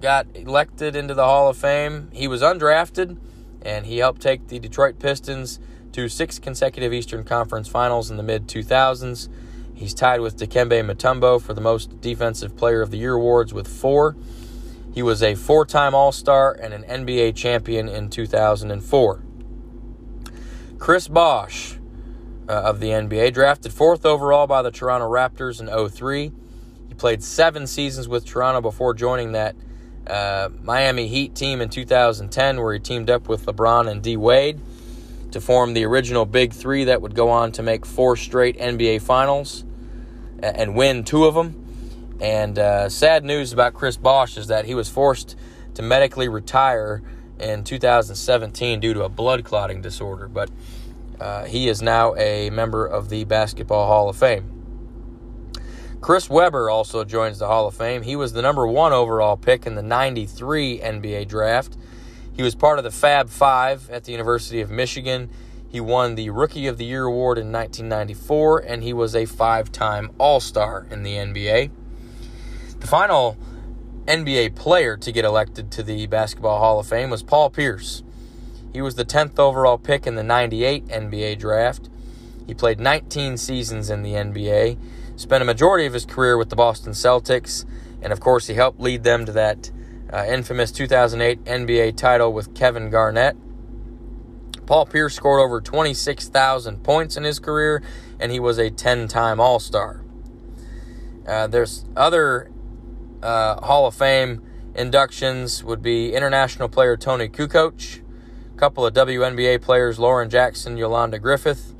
got 0.00 0.26
elected 0.34 0.94
into 0.94 1.14
the 1.14 1.24
Hall 1.24 1.48
of 1.48 1.56
Fame. 1.56 2.10
He 2.12 2.28
was 2.28 2.42
undrafted, 2.42 3.16
and 3.62 3.86
he 3.86 3.98
helped 3.98 4.20
take 4.20 4.48
the 4.48 4.58
Detroit 4.58 4.98
Pistons 4.98 5.58
to 5.94 6.08
six 6.08 6.40
consecutive 6.40 6.92
Eastern 6.92 7.22
Conference 7.22 7.68
Finals 7.68 8.10
in 8.10 8.16
the 8.16 8.22
mid 8.22 8.48
2000s. 8.48 9.28
He's 9.74 9.94
tied 9.94 10.20
with 10.20 10.36
Dikembe 10.36 10.84
Mutombo 10.84 11.40
for 11.40 11.54
the 11.54 11.60
most 11.60 12.00
Defensive 12.00 12.56
Player 12.56 12.82
of 12.82 12.90
the 12.90 12.98
Year 12.98 13.14
awards 13.14 13.54
with 13.54 13.68
four. 13.68 14.16
He 14.92 15.02
was 15.02 15.22
a 15.22 15.36
four 15.36 15.64
time 15.64 15.94
All 15.94 16.10
Star 16.10 16.52
and 16.52 16.74
an 16.74 16.82
NBA 16.82 17.36
champion 17.36 17.88
in 17.88 18.10
2004. 18.10 19.22
Chris 20.78 21.06
Bosh 21.06 21.78
uh, 22.48 22.52
of 22.52 22.80
the 22.80 22.88
NBA, 22.88 23.32
drafted 23.32 23.72
fourth 23.72 24.04
overall 24.04 24.48
by 24.48 24.62
the 24.62 24.72
Toronto 24.72 25.08
Raptors 25.08 25.60
in 25.60 25.88
03. 25.88 26.32
He 26.88 26.94
played 26.94 27.22
seven 27.22 27.68
seasons 27.68 28.08
with 28.08 28.26
Toronto 28.26 28.60
before 28.60 28.94
joining 28.94 29.32
that 29.32 29.54
uh, 30.08 30.48
Miami 30.60 31.06
Heat 31.06 31.36
team 31.36 31.60
in 31.60 31.68
2010, 31.68 32.60
where 32.60 32.74
he 32.74 32.80
teamed 32.80 33.10
up 33.10 33.28
with 33.28 33.46
LeBron 33.46 33.88
and 33.88 34.02
D 34.02 34.16
Wade 34.16 34.60
to 35.34 35.40
form 35.40 35.74
the 35.74 35.84
original 35.84 36.24
Big 36.24 36.52
Three 36.52 36.84
that 36.84 37.02
would 37.02 37.14
go 37.14 37.28
on 37.28 37.52
to 37.52 37.62
make 37.62 37.84
four 37.84 38.16
straight 38.16 38.56
NBA 38.56 39.02
Finals 39.02 39.64
and 40.40 40.74
win 40.74 41.04
two 41.04 41.24
of 41.24 41.34
them. 41.34 41.60
And 42.20 42.58
uh, 42.58 42.88
sad 42.88 43.24
news 43.24 43.52
about 43.52 43.74
Chris 43.74 43.96
Bosh 43.96 44.36
is 44.36 44.46
that 44.46 44.64
he 44.64 44.74
was 44.74 44.88
forced 44.88 45.36
to 45.74 45.82
medically 45.82 46.28
retire 46.28 47.02
in 47.40 47.64
2017 47.64 48.78
due 48.78 48.94
to 48.94 49.02
a 49.02 49.08
blood 49.08 49.44
clotting 49.44 49.82
disorder. 49.82 50.28
But 50.28 50.50
uh, 51.20 51.44
he 51.44 51.68
is 51.68 51.82
now 51.82 52.14
a 52.14 52.50
member 52.50 52.86
of 52.86 53.08
the 53.08 53.24
Basketball 53.24 53.88
Hall 53.88 54.08
of 54.08 54.16
Fame. 54.16 54.50
Chris 56.00 56.30
Webber 56.30 56.70
also 56.70 57.02
joins 57.02 57.40
the 57.40 57.48
Hall 57.48 57.66
of 57.66 57.74
Fame. 57.74 58.02
He 58.02 58.14
was 58.14 58.34
the 58.34 58.42
number 58.42 58.68
one 58.68 58.92
overall 58.92 59.36
pick 59.36 59.66
in 59.66 59.74
the 59.74 59.82
93 59.82 60.78
NBA 60.78 61.26
draft. 61.26 61.76
He 62.34 62.42
was 62.42 62.56
part 62.56 62.78
of 62.78 62.84
the 62.84 62.90
Fab 62.90 63.30
Five 63.30 63.88
at 63.90 64.04
the 64.04 64.12
University 64.12 64.60
of 64.60 64.68
Michigan. 64.68 65.30
He 65.68 65.80
won 65.80 66.16
the 66.16 66.30
Rookie 66.30 66.66
of 66.66 66.78
the 66.78 66.84
Year 66.84 67.04
award 67.04 67.38
in 67.38 67.52
1994, 67.52 68.58
and 68.58 68.82
he 68.82 68.92
was 68.92 69.14
a 69.14 69.24
five 69.24 69.70
time 69.70 70.10
All 70.18 70.40
Star 70.40 70.86
in 70.90 71.04
the 71.04 71.14
NBA. 71.14 71.70
The 72.80 72.86
final 72.86 73.36
NBA 74.06 74.56
player 74.56 74.96
to 74.96 75.12
get 75.12 75.24
elected 75.24 75.70
to 75.72 75.82
the 75.82 76.06
Basketball 76.06 76.58
Hall 76.58 76.80
of 76.80 76.86
Fame 76.88 77.10
was 77.10 77.22
Paul 77.22 77.50
Pierce. 77.50 78.02
He 78.72 78.82
was 78.82 78.96
the 78.96 79.04
10th 79.04 79.38
overall 79.38 79.78
pick 79.78 80.04
in 80.04 80.16
the 80.16 80.24
98 80.24 80.88
NBA 80.88 81.38
draft. 81.38 81.88
He 82.46 82.52
played 82.52 82.80
19 82.80 83.36
seasons 83.36 83.90
in 83.90 84.02
the 84.02 84.14
NBA, 84.14 84.76
spent 85.16 85.42
a 85.42 85.46
majority 85.46 85.86
of 85.86 85.92
his 85.92 86.04
career 86.04 86.36
with 86.36 86.50
the 86.50 86.56
Boston 86.56 86.92
Celtics, 86.92 87.64
and 88.02 88.12
of 88.12 88.18
course, 88.18 88.48
he 88.48 88.54
helped 88.54 88.80
lead 88.80 89.04
them 89.04 89.24
to 89.24 89.32
that 89.32 89.70
uh, 90.14 90.24
infamous 90.28 90.70
2008 90.70 91.44
NBA 91.44 91.96
title 91.96 92.32
with 92.32 92.54
Kevin 92.54 92.88
Garnett. 92.88 93.36
Paul 94.64 94.86
Pierce 94.86 95.16
scored 95.16 95.40
over 95.40 95.60
26,000 95.60 96.84
points 96.84 97.16
in 97.16 97.24
his 97.24 97.40
career, 97.40 97.82
and 98.20 98.30
he 98.30 98.38
was 98.38 98.58
a 98.58 98.70
10 98.70 99.08
time 99.08 99.40
All 99.40 99.58
Star. 99.58 100.04
Uh, 101.26 101.48
there's 101.48 101.84
other 101.96 102.50
uh, 103.22 103.60
Hall 103.66 103.86
of 103.86 103.94
Fame 103.94 104.40
inductions 104.76 105.64
would 105.64 105.82
be 105.82 106.14
international 106.14 106.68
player 106.68 106.96
Toni 106.96 107.28
Kukoc, 107.28 108.00
a 108.54 108.56
couple 108.56 108.86
of 108.86 108.94
WNBA 108.94 109.60
players 109.62 109.98
Lauren 109.98 110.30
Jackson, 110.30 110.76
Yolanda 110.76 111.18
Griffith, 111.18 111.74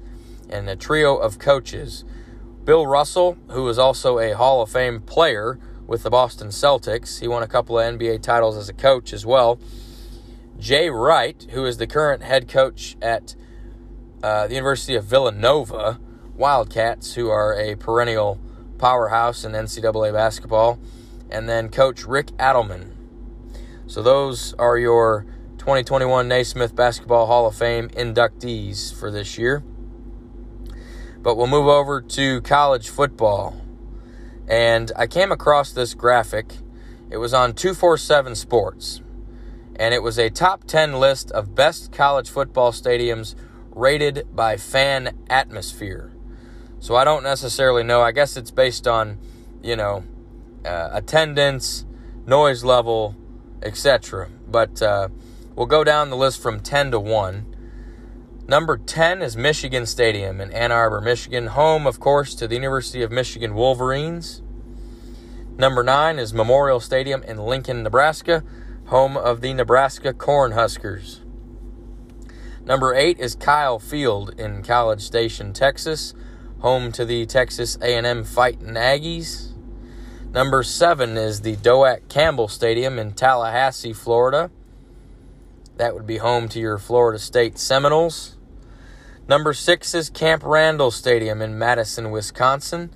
and 0.51 0.69
a 0.69 0.75
trio 0.75 1.17
of 1.17 1.39
coaches. 1.39 2.05
Bill 2.65 2.85
Russell, 2.87 3.39
who 3.51 3.69
is 3.69 3.79
also 3.79 4.19
a 4.19 4.33
Hall 4.33 4.61
of 4.61 4.71
Fame 4.71 5.03
player 5.03 5.61
with 5.87 6.03
the 6.03 6.11
Boston 6.11 6.49
Celtics, 6.49 7.21
he 7.21 7.29
won 7.29 7.43
a 7.43 7.47
couple 7.47 7.79
of 7.79 7.99
NBA 7.99 8.23
titles 8.23 8.57
as 8.57 8.69
a 8.69 8.73
coach 8.73 9.13
as 9.13 9.27
well. 9.27 9.59
Jay 10.59 10.89
Wright, 10.89 11.47
who 11.51 11.65
is 11.67 11.77
the 11.79 11.87
current 11.87 12.23
head 12.23 12.49
coach 12.49 12.97
at 13.03 13.35
uh, 14.23 14.47
the 14.47 14.55
University 14.55 14.95
of 14.95 15.05
Villanova 15.05 16.01
Wildcats, 16.37 17.15
who 17.15 17.29
are 17.29 17.59
a 17.59 17.75
perennial 17.75 18.41
powerhouse 18.79 19.45
in 19.45 19.53
NCAA 19.53 20.13
basketball 20.13 20.79
and 21.31 21.49
then 21.49 21.69
Coach 21.69 22.05
Rick 22.05 22.29
Adelman. 22.39 22.93
So 23.87 24.03
those 24.03 24.55
are 24.55 24.79
your 24.79 25.27
2021 25.59 26.29
Naismith 26.29 26.75
Basketball 26.75 27.27
Hall 27.27 27.47
of 27.47 27.55
Fame 27.55 27.89
inductees 27.91 28.95
for 28.95 29.11
this 29.11 29.39
year. 29.39 29.63
But 31.23 31.37
we'll 31.37 31.47
move 31.47 31.67
over 31.67 32.01
to 32.01 32.41
college 32.43 32.89
football. 32.89 33.64
And 34.49 34.93
I 34.97 35.07
came 35.07 35.33
across 35.33 35.73
this 35.73 35.95
graphic. 35.95 36.55
It 37.11 37.17
was 37.17 37.33
on 37.33 37.55
247 37.55 38.35
Sports. 38.35 39.01
And 39.77 39.95
it 39.95 40.03
was 40.03 40.19
a 40.19 40.31
top 40.31 40.65
10 40.65 40.95
list 41.01 41.31
of 41.33 41.55
best 41.55 41.93
college 41.93 42.31
football 42.31 42.73
stadiums 42.73 43.35
rated 43.71 44.27
by 44.35 44.57
fan 44.57 45.17
atmosphere. 45.29 46.13
So 46.79 46.95
I 46.97 47.05
don't 47.05 47.23
necessarily 47.23 47.83
know. 47.83 48.03
I 48.03 48.13
guess 48.13 48.37
it's 48.37 48.51
based 48.51 48.87
on, 48.87 49.19
you 49.63 49.75
know, 49.75 50.05
uh, 50.65 50.91
attendance, 50.93 51.85
noise 52.27 52.63
level, 52.63 53.17
etc. 53.63 54.29
But 54.47 54.81
uh, 54.83 55.09
we'll 55.57 55.67
go 55.67 55.83
down 55.83 56.11
the 56.11 56.17
list 56.17 56.41
from 56.41 56.61
10 56.61 56.93
to 56.93 57.01
1. 57.01 57.54
Number 58.47 58.77
10 58.77 59.23
is 59.23 59.39
Michigan 59.39 59.87
Stadium 59.87 60.39
in 60.39 60.53
Ann 60.53 60.71
Arbor, 60.71 61.01
Michigan, 61.01 61.47
home, 61.47 61.87
of 61.87 61.99
course, 61.99 62.35
to 62.35 62.47
the 62.47 62.57
University 62.57 63.03
of 63.03 63.11
Michigan 63.11 63.55
Wolverines. 63.55 64.43
Number 65.57 65.83
9 65.83 66.19
is 66.19 66.35
Memorial 66.35 66.79
Stadium 66.79 67.23
in 67.23 67.39
Lincoln, 67.39 67.83
Nebraska, 67.83 68.45
home 68.87 69.17
of 69.17 69.41
the 69.41 69.55
Nebraska 69.55 70.13
Cornhuskers. 70.13 71.21
Number 72.67 72.95
8 72.95 73.19
is 73.19 73.35
Kyle 73.35 73.79
Field 73.79 74.39
in 74.39 74.63
College 74.63 75.01
Station, 75.01 75.55
Texas, 75.55 76.13
home 76.59 76.93
to 76.93 77.07
the 77.07 77.25
Texas 77.25 77.79
A&M 77.81 78.25
Fighting 78.25 78.75
Aggies. 78.75 79.53
Number 80.33 80.63
seven 80.63 81.17
is 81.17 81.41
the 81.41 81.57
Doak 81.57 82.09
Campbell 82.09 82.49
Stadium 82.49 82.99
in 82.99 83.13
Tallahassee, 83.13 83.93
Florida. 83.95 84.51
That 85.77 85.95
would 85.95 86.07
be 86.07 86.19
home 86.19 86.49
to 86.51 86.61
your 86.61 86.79
Florida 86.79 87.19
State 87.19 87.59
Seminoles. 87.59 88.34
Number 89.27 89.55
six 89.55 89.95
is 89.95 90.11
Camp 90.11 90.43
Randall 90.45 90.91
Stadium 90.91 91.41
in 91.41 91.59
Madison, 91.59 92.11
Wisconsin. 92.11 92.91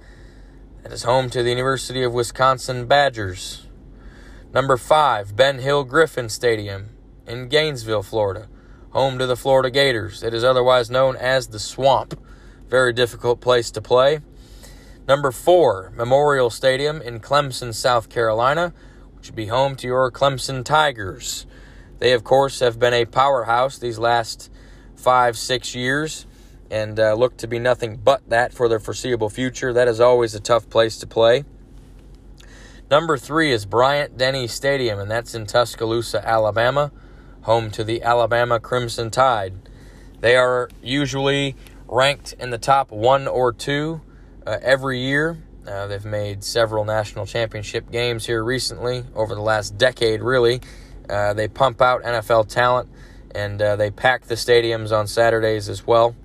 That 0.82 0.92
is 0.92 1.04
home 1.04 1.30
to 1.30 1.42
the 1.42 1.48
University 1.48 2.02
of 2.02 2.12
Wisconsin 2.12 2.84
Badgers. 2.84 3.66
Number 4.52 4.76
five, 4.76 5.34
Ben 5.34 5.58
Hill 5.60 5.84
Griffin 5.84 6.28
Stadium 6.28 6.90
in 7.26 7.48
Gainesville, 7.48 8.02
Florida, 8.02 8.46
home 8.90 9.18
to 9.18 9.24
the 9.24 9.36
Florida 9.36 9.70
Gators. 9.70 10.22
It 10.22 10.34
is 10.34 10.44
otherwise 10.44 10.90
known 10.90 11.16
as 11.16 11.46
the 11.46 11.58
Swamp. 11.58 12.20
Very 12.68 12.92
difficult 12.92 13.40
place 13.40 13.70
to 13.70 13.80
play. 13.80 14.20
Number 15.08 15.32
four, 15.32 15.94
Memorial 15.96 16.50
Stadium 16.50 17.00
in 17.00 17.20
Clemson, 17.20 17.72
South 17.72 18.10
Carolina, 18.10 18.74
which 19.16 19.28
would 19.28 19.34
be 19.34 19.46
home 19.46 19.76
to 19.76 19.86
your 19.86 20.10
Clemson 20.10 20.62
Tigers. 20.62 21.46
They, 22.00 22.12
of 22.12 22.22
course, 22.22 22.60
have 22.60 22.78
been 22.78 22.92
a 22.92 23.06
powerhouse 23.06 23.78
these 23.78 23.98
last 23.98 24.50
five, 24.98 25.38
six 25.38 25.74
years 25.74 26.26
and 26.70 26.98
uh, 27.00 27.14
look 27.14 27.36
to 27.38 27.46
be 27.46 27.58
nothing 27.58 27.96
but 27.96 28.28
that 28.28 28.52
for 28.52 28.68
the 28.68 28.78
foreseeable 28.78 29.30
future. 29.30 29.72
That 29.72 29.88
is 29.88 30.00
always 30.00 30.34
a 30.34 30.40
tough 30.40 30.68
place 30.68 30.98
to 30.98 31.06
play. 31.06 31.44
Number 32.90 33.16
three 33.16 33.52
is 33.52 33.66
Bryant 33.66 34.16
Denny 34.16 34.46
Stadium, 34.46 34.98
and 34.98 35.10
that's 35.10 35.34
in 35.34 35.46
Tuscaloosa, 35.46 36.26
Alabama, 36.26 36.90
home 37.42 37.70
to 37.72 37.84
the 37.84 38.02
Alabama 38.02 38.58
Crimson 38.58 39.10
Tide. 39.10 39.54
They 40.20 40.36
are 40.36 40.68
usually 40.82 41.54
ranked 41.86 42.34
in 42.38 42.50
the 42.50 42.58
top 42.58 42.90
one 42.90 43.28
or 43.28 43.52
two 43.52 44.00
uh, 44.46 44.58
every 44.62 45.00
year. 45.00 45.38
Uh, 45.66 45.86
they've 45.86 46.04
made 46.04 46.42
several 46.42 46.84
national 46.84 47.26
championship 47.26 47.90
games 47.90 48.26
here 48.26 48.42
recently, 48.42 49.04
over 49.14 49.34
the 49.34 49.42
last 49.42 49.76
decade, 49.76 50.22
really. 50.22 50.60
Uh, 51.08 51.34
they 51.34 51.46
pump 51.46 51.80
out 51.82 52.02
NFL 52.02 52.48
talent 52.48 52.88
and 53.38 53.62
uh, 53.62 53.76
they 53.76 53.90
pack 53.90 54.24
the 54.24 54.34
stadiums 54.34 54.90
on 54.90 55.06
Saturdays 55.06 55.68
as 55.68 55.86
well. 55.86 56.16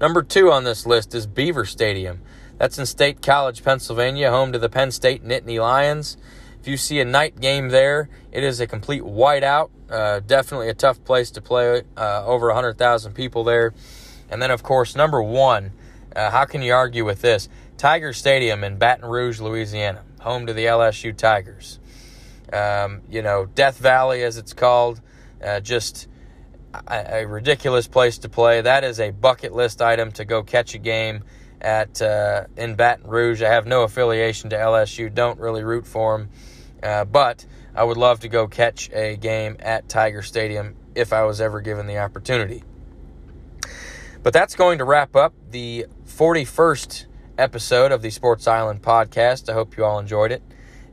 Number 0.00 0.22
two 0.22 0.52
on 0.52 0.64
this 0.64 0.86
list 0.86 1.14
is 1.14 1.26
Beaver 1.26 1.64
Stadium. 1.64 2.20
That's 2.58 2.78
in 2.78 2.86
State 2.86 3.22
College, 3.22 3.64
Pennsylvania, 3.64 4.30
home 4.30 4.52
to 4.52 4.58
the 4.58 4.68
Penn 4.68 4.90
State 4.90 5.24
Nittany 5.24 5.60
Lions. 5.60 6.16
If 6.60 6.68
you 6.68 6.76
see 6.76 7.00
a 7.00 7.04
night 7.04 7.40
game 7.40 7.70
there, 7.70 8.08
it 8.30 8.44
is 8.44 8.60
a 8.60 8.66
complete 8.66 9.02
whiteout. 9.02 9.70
Uh, 9.88 10.20
definitely 10.20 10.68
a 10.68 10.74
tough 10.74 11.02
place 11.04 11.30
to 11.32 11.40
play. 11.40 11.82
Uh, 11.96 12.24
over 12.26 12.46
100,000 12.48 13.14
people 13.14 13.44
there. 13.44 13.72
And 14.30 14.42
then, 14.42 14.50
of 14.50 14.62
course, 14.62 14.94
number 14.94 15.22
one 15.22 15.72
uh, 16.14 16.30
how 16.30 16.44
can 16.44 16.62
you 16.62 16.74
argue 16.74 17.04
with 17.04 17.20
this? 17.20 17.48
Tiger 17.76 18.12
Stadium 18.12 18.64
in 18.64 18.76
Baton 18.76 19.08
Rouge, 19.08 19.40
Louisiana, 19.40 20.02
home 20.20 20.46
to 20.46 20.52
the 20.52 20.64
LSU 20.64 21.16
Tigers. 21.16 21.78
Um, 22.52 23.02
you 23.08 23.22
know, 23.22 23.46
Death 23.46 23.78
Valley, 23.78 24.22
as 24.22 24.36
it's 24.36 24.52
called, 24.52 25.00
uh, 25.42 25.60
just 25.60 26.08
a, 26.72 27.22
a, 27.22 27.26
ridiculous 27.26 27.86
place 27.86 28.18
to 28.18 28.28
play. 28.28 28.60
That 28.60 28.84
is 28.84 29.00
a 29.00 29.10
bucket 29.10 29.52
list 29.52 29.80
item 29.80 30.12
to 30.12 30.24
go 30.24 30.42
catch 30.42 30.74
a 30.74 30.78
game 30.78 31.24
at 31.60 32.00
uh, 32.02 32.44
in 32.56 32.74
Baton 32.74 33.08
Rouge. 33.08 33.42
I 33.42 33.50
have 33.50 33.66
no 33.66 33.82
affiliation 33.82 34.50
to 34.50 34.56
LSU, 34.56 35.12
don't 35.12 35.38
really 35.38 35.64
root 35.64 35.86
for 35.86 36.18
them, 36.18 36.30
uh, 36.82 37.04
but 37.04 37.44
I 37.74 37.84
would 37.84 37.96
love 37.96 38.20
to 38.20 38.28
go 38.28 38.48
catch 38.48 38.90
a 38.92 39.16
game 39.16 39.56
at 39.60 39.88
Tiger 39.88 40.22
Stadium 40.22 40.76
if 40.94 41.12
I 41.12 41.24
was 41.24 41.40
ever 41.40 41.60
given 41.60 41.86
the 41.86 41.98
opportunity. 41.98 42.64
But 44.22 44.32
that's 44.32 44.56
going 44.56 44.78
to 44.78 44.84
wrap 44.84 45.14
up 45.14 45.32
the 45.50 45.86
41st 46.06 47.06
episode 47.38 47.92
of 47.92 48.02
the 48.02 48.10
Sports 48.10 48.48
Island 48.48 48.82
podcast. 48.82 49.48
I 49.48 49.52
hope 49.52 49.76
you 49.76 49.84
all 49.84 50.00
enjoyed 50.00 50.32
it. 50.32 50.42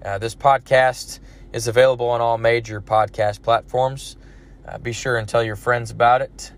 Uh, 0.03 0.19
this 0.19 0.35
podcast 0.35 1.19
is 1.51 1.67
available 1.67 2.07
on 2.07 2.21
all 2.21 2.37
major 2.37 2.79
podcast 2.79 3.41
platforms. 3.41 4.15
Uh, 4.67 4.77
be 4.77 4.91
sure 4.91 5.17
and 5.17 5.27
tell 5.27 5.43
your 5.43 5.55
friends 5.55 5.91
about 5.91 6.21
it. 6.21 6.51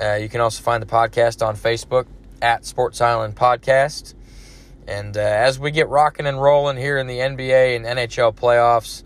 Uh, 0.00 0.14
you 0.14 0.28
can 0.28 0.40
also 0.40 0.62
find 0.62 0.82
the 0.82 0.86
podcast 0.86 1.46
on 1.46 1.56
Facebook 1.56 2.06
at 2.40 2.64
Sports 2.64 3.00
Island 3.00 3.36
Podcast. 3.36 4.14
And 4.88 5.16
uh, 5.16 5.20
as 5.20 5.58
we 5.58 5.70
get 5.70 5.88
rocking 5.88 6.26
and 6.26 6.42
rolling 6.42 6.76
here 6.76 6.98
in 6.98 7.06
the 7.06 7.18
NBA 7.18 7.76
and 7.76 7.84
NHL 7.84 8.34
playoffs, 8.34 9.04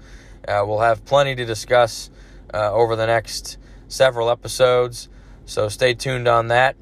uh, 0.49 0.65
we'll 0.67 0.81
have 0.81 1.05
plenty 1.05 1.35
to 1.35 1.45
discuss 1.45 2.11
uh, 2.55 2.73
over 2.73 2.97
the 2.97 3.07
next 3.07 3.59
several 3.89 4.31
episodes. 4.31 5.09
So 5.45 5.69
stay 5.69 5.95
tuned 5.95 6.29
on 6.29 6.49
that. 6.49 6.77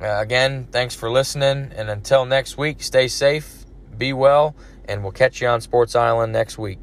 Uh, 0.00 0.20
again, 0.20 0.68
thanks 0.70 0.94
for 0.94 1.10
listening. 1.10 1.72
And 1.74 1.88
until 1.88 2.24
next 2.24 2.58
week, 2.58 2.82
stay 2.82 3.08
safe, 3.08 3.64
be 3.96 4.12
well, 4.12 4.54
and 4.86 5.02
we'll 5.02 5.12
catch 5.12 5.40
you 5.40 5.48
on 5.48 5.60
Sports 5.60 5.94
Island 5.94 6.32
next 6.32 6.58
week. 6.58 6.78